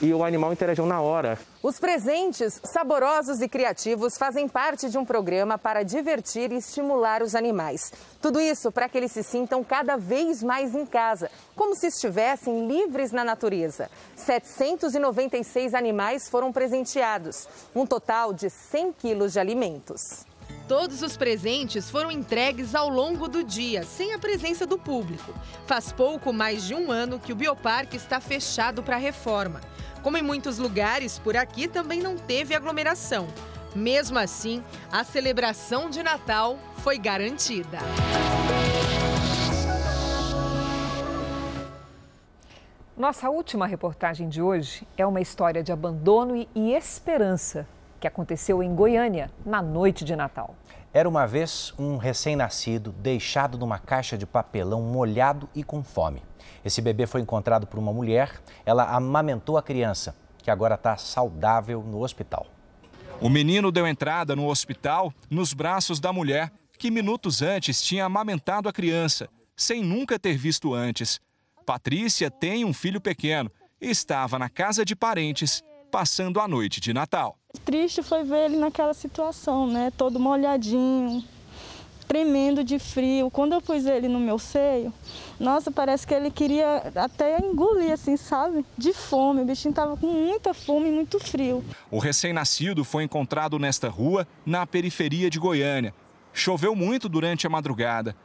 E 0.00 0.12
o 0.14 0.24
animal 0.24 0.52
interagiu 0.52 0.86
na 0.86 1.00
hora. 1.00 1.38
Os 1.62 1.78
presentes 1.78 2.60
saborosos 2.64 3.40
e 3.40 3.48
criativos 3.48 4.16
fazem 4.16 4.48
parte 4.48 4.88
de 4.88 4.96
um 4.96 5.04
programa 5.04 5.58
para 5.58 5.82
divertir 5.82 6.50
e 6.52 6.56
estimular 6.56 7.22
os 7.22 7.34
animais. 7.34 7.92
Tudo 8.20 8.40
isso 8.40 8.72
para 8.72 8.88
que 8.88 8.96
eles 8.96 9.12
se 9.12 9.22
sintam 9.22 9.62
cada 9.62 9.96
vez 9.96 10.42
mais 10.42 10.74
em 10.74 10.86
casa, 10.86 11.30
como 11.54 11.76
se 11.76 11.88
estivessem 11.88 12.66
livres 12.66 13.12
na 13.12 13.24
natureza. 13.24 13.90
796 14.16 15.74
animais 15.74 16.28
foram 16.28 16.52
presenteados, 16.52 17.46
um 17.74 17.84
total 17.84 18.32
de 18.32 18.48
100 18.48 18.92
quilos 18.94 19.32
de 19.34 19.40
alimentos. 19.40 20.24
Todos 20.66 21.02
os 21.02 21.16
presentes 21.16 21.90
foram 21.90 22.12
entregues 22.12 22.76
ao 22.76 22.88
longo 22.88 23.26
do 23.26 23.42
dia, 23.42 23.82
sem 23.82 24.14
a 24.14 24.18
presença 24.18 24.64
do 24.64 24.78
público. 24.78 25.34
Faz 25.66 25.90
pouco 25.90 26.32
mais 26.32 26.64
de 26.64 26.74
um 26.74 26.92
ano 26.92 27.18
que 27.18 27.32
o 27.32 27.36
Bioparque 27.36 27.96
está 27.96 28.20
fechado 28.20 28.80
para 28.82 28.96
reforma. 28.96 29.60
Como 30.02 30.16
em 30.16 30.22
muitos 30.22 30.58
lugares, 30.58 31.18
por 31.18 31.36
aqui 31.36 31.68
também 31.68 32.00
não 32.00 32.16
teve 32.16 32.54
aglomeração. 32.54 33.26
Mesmo 33.74 34.18
assim, 34.18 34.62
a 34.90 35.04
celebração 35.04 35.90
de 35.90 36.02
Natal 36.02 36.58
foi 36.78 36.98
garantida. 36.98 37.78
Nossa 42.96 43.30
última 43.30 43.66
reportagem 43.66 44.28
de 44.28 44.42
hoje 44.42 44.86
é 44.96 45.06
uma 45.06 45.20
história 45.20 45.62
de 45.62 45.70
abandono 45.70 46.46
e 46.54 46.72
esperança 46.72 47.66
que 47.98 48.06
aconteceu 48.06 48.62
em 48.62 48.74
Goiânia 48.74 49.30
na 49.44 49.60
noite 49.60 50.04
de 50.04 50.16
Natal. 50.16 50.54
Era 50.92 51.08
uma 51.08 51.26
vez 51.26 51.72
um 51.78 51.98
recém-nascido 51.98 52.90
deixado 52.92 53.56
numa 53.58 53.78
caixa 53.78 54.16
de 54.16 54.26
papelão 54.26 54.82
molhado 54.82 55.48
e 55.54 55.62
com 55.62 55.84
fome. 55.84 56.22
Esse 56.64 56.80
bebê 56.80 57.06
foi 57.06 57.20
encontrado 57.20 57.66
por 57.66 57.78
uma 57.78 57.92
mulher, 57.92 58.40
ela 58.64 58.84
amamentou 58.94 59.56
a 59.56 59.62
criança, 59.62 60.14
que 60.38 60.50
agora 60.50 60.74
está 60.74 60.96
saudável 60.96 61.82
no 61.82 62.02
hospital. 62.02 62.46
O 63.20 63.28
menino 63.28 63.70
deu 63.70 63.86
entrada 63.86 64.34
no 64.34 64.48
hospital 64.48 65.12
nos 65.28 65.52
braços 65.52 66.00
da 66.00 66.12
mulher, 66.12 66.50
que 66.78 66.90
minutos 66.90 67.42
antes 67.42 67.82
tinha 67.82 68.06
amamentado 68.06 68.68
a 68.68 68.72
criança, 68.72 69.28
sem 69.54 69.82
nunca 69.82 70.18
ter 70.18 70.36
visto 70.36 70.72
antes. 70.72 71.20
Patrícia 71.66 72.30
tem 72.30 72.64
um 72.64 72.72
filho 72.72 73.00
pequeno 73.00 73.50
e 73.80 73.90
estava 73.90 74.38
na 74.38 74.48
casa 74.48 74.84
de 74.84 74.96
parentes 74.96 75.62
passando 75.90 76.40
a 76.40 76.48
noite 76.48 76.80
de 76.80 76.94
Natal. 76.94 77.36
Triste 77.64 78.02
foi 78.02 78.22
ver 78.22 78.46
ele 78.46 78.56
naquela 78.56 78.94
situação, 78.94 79.66
né? 79.66 79.92
Todo 79.96 80.18
molhadinho, 80.18 81.22
tremendo 82.10 82.64
de 82.64 82.76
frio. 82.80 83.30
Quando 83.30 83.52
eu 83.52 83.62
pus 83.62 83.86
ele 83.86 84.08
no 84.08 84.18
meu 84.18 84.36
seio, 84.36 84.92
nossa, 85.38 85.70
parece 85.70 86.04
que 86.04 86.12
ele 86.12 86.28
queria 86.28 86.90
até 86.96 87.38
engolir, 87.38 87.92
assim, 87.92 88.16
sabe? 88.16 88.66
De 88.76 88.92
fome. 88.92 89.42
O 89.42 89.44
bichinho 89.44 89.72
tava 89.72 89.96
com 89.96 90.08
muita 90.08 90.52
fome 90.52 90.88
e 90.88 90.90
muito 90.90 91.20
frio. 91.20 91.64
O 91.88 92.00
recém-nascido 92.00 92.82
foi 92.82 93.04
encontrado 93.04 93.60
nesta 93.60 93.88
rua, 93.88 94.26
na 94.44 94.66
periferia 94.66 95.30
de 95.30 95.38
Goiânia. 95.38 95.94
Choveu 96.32 96.74
muito 96.74 97.08
durante 97.08 97.46
a 97.46 97.50
madrugada. 97.50 98.16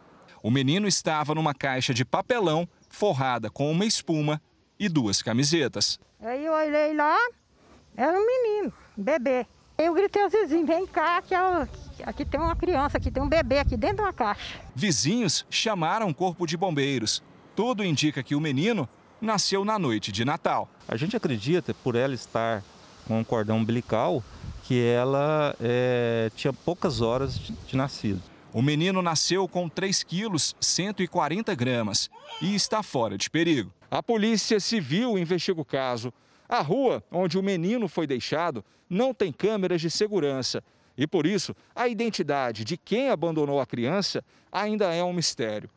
O 0.42 0.50
menino 0.50 0.88
estava 0.88 1.36
numa 1.36 1.54
caixa 1.54 1.94
de 1.94 2.04
papelão 2.04 2.68
forrada 2.90 3.52
com 3.52 3.72
uma 3.72 3.86
espuma 3.86 4.42
e 4.80 4.90
duas 4.90 5.22
camisetas. 5.22 6.00
Aí 6.20 6.44
eu 6.44 6.54
olhei 6.54 6.96
lá, 6.96 7.18
era 7.96 8.18
um 8.18 8.26
menino, 8.26 8.74
um 8.98 9.04
bebê. 9.04 9.46
Eu 9.78 9.94
gritei 9.94 10.24
aos 10.24 10.32
vizinhos, 10.32 10.68
vem 10.68 10.88
cá, 10.88 11.22
que 11.22 11.36
eu, 11.36 11.68
aqui 12.04 12.26
tem 12.26 12.40
uma 12.40 12.56
criança, 12.56 12.98
aqui 12.98 13.12
tem 13.12 13.22
um 13.22 13.30
bebê 13.30 13.60
aqui 13.60 13.78
dentro 13.78 13.98
de 13.98 14.02
uma 14.04 14.14
caixa. 14.14 14.60
Vizinhos 14.76 15.46
chamaram 15.50 16.10
o 16.10 16.14
corpo 16.14 16.46
de 16.46 16.58
bombeiros. 16.58 17.24
Tudo 17.56 17.84
indica 17.84 18.24
que 18.24 18.36
o 18.36 18.42
menino 18.42 18.88
nasceu 19.22 19.64
na 19.64 19.80
noite 19.80 20.12
de 20.12 20.26
Natal. 20.26 20.70
A 20.88 20.98
gente 20.98 21.16
acredita, 21.16 21.74
por 21.74 21.96
ela 21.96 22.14
estar 22.14 22.64
com 23.08 23.20
um 23.20 23.24
cordão 23.24 23.58
umbilical, 23.58 24.24
que 24.64 24.84
ela 24.84 25.56
é, 25.62 26.32
tinha 26.36 26.52
poucas 26.52 27.02
horas 27.02 27.38
de, 27.38 27.54
de 27.54 27.78
nascido. 27.78 28.22
O 28.52 28.62
menino 28.62 29.02
nasceu 29.02 29.48
com 29.48 29.68
3 29.68 30.04
quilos, 30.04 30.56
140 30.60 31.54
gramas 31.56 32.10
e 32.42 32.56
está 32.56 32.82
fora 32.82 33.18
de 33.18 33.30
perigo. 33.30 33.72
A 33.92 34.02
Polícia 34.02 34.60
Civil 34.60 35.18
investiga 35.18 35.60
o 35.60 35.66
caso. 35.66 36.14
A 36.48 36.62
rua 36.62 37.04
onde 37.12 37.38
o 37.38 37.44
menino 37.44 37.88
foi 37.88 38.08
deixado 38.08 38.64
não 38.90 39.14
tem 39.14 39.32
câmeras 39.32 39.82
de 39.82 39.90
segurança 39.90 40.64
e, 40.98 41.06
por 41.06 41.26
isso, 41.26 41.56
a 41.76 41.88
identidade 41.88 42.64
de 42.64 42.78
quem 42.78 43.10
abandonou 43.10 43.60
a 43.60 43.66
criança 43.66 44.24
ainda 44.52 44.94
é 44.94 45.04
um 45.04 45.14
mistério. 45.14 45.70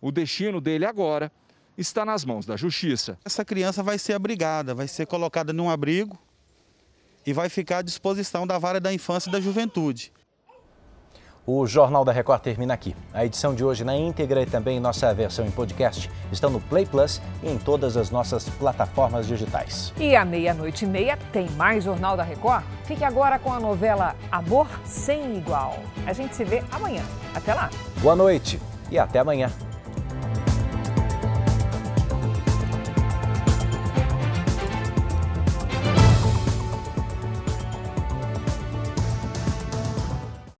O 0.00 0.10
destino 0.10 0.60
dele 0.60 0.84
agora 0.84 1.30
está 1.78 2.04
nas 2.04 2.24
mãos 2.24 2.44
da 2.44 2.56
justiça. 2.56 3.18
Essa 3.24 3.44
criança 3.44 3.82
vai 3.82 3.98
ser 3.98 4.14
abrigada, 4.14 4.74
vai 4.74 4.88
ser 4.88 5.06
colocada 5.06 5.52
num 5.52 5.70
abrigo 5.70 6.18
e 7.26 7.32
vai 7.32 7.48
ficar 7.48 7.78
à 7.78 7.82
disposição 7.82 8.46
da 8.46 8.58
vara 8.58 8.80
da 8.80 8.92
infância 8.92 9.28
e 9.28 9.32
da 9.32 9.40
juventude. 9.40 10.12
O 11.46 11.66
Jornal 11.66 12.06
da 12.06 12.12
Record 12.12 12.40
termina 12.40 12.72
aqui. 12.72 12.96
A 13.12 13.26
edição 13.26 13.54
de 13.54 13.62
hoje 13.62 13.84
na 13.84 13.94
íntegra 13.94 14.40
e 14.40 14.46
também 14.46 14.80
nossa 14.80 15.12
versão 15.12 15.44
em 15.44 15.50
podcast 15.50 16.10
estão 16.32 16.48
no 16.48 16.58
Play 16.58 16.86
Plus 16.86 17.20
e 17.42 17.50
em 17.50 17.58
todas 17.58 17.98
as 17.98 18.10
nossas 18.10 18.48
plataformas 18.48 19.26
digitais. 19.26 19.92
E 19.98 20.16
à 20.16 20.24
meia-noite 20.24 20.86
e 20.86 20.88
meia 20.88 21.18
tem 21.32 21.50
mais 21.50 21.84
Jornal 21.84 22.16
da 22.16 22.22
Record? 22.22 22.64
Fique 22.84 23.04
agora 23.04 23.38
com 23.38 23.52
a 23.52 23.60
novela 23.60 24.16
Amor 24.32 24.68
Sem 24.86 25.36
Igual. 25.36 25.76
A 26.06 26.14
gente 26.14 26.34
se 26.34 26.44
vê 26.44 26.62
amanhã. 26.72 27.02
Até 27.34 27.52
lá. 27.52 27.68
Boa 28.00 28.16
noite 28.16 28.58
e 28.90 28.98
até 28.98 29.18
amanhã. 29.18 29.50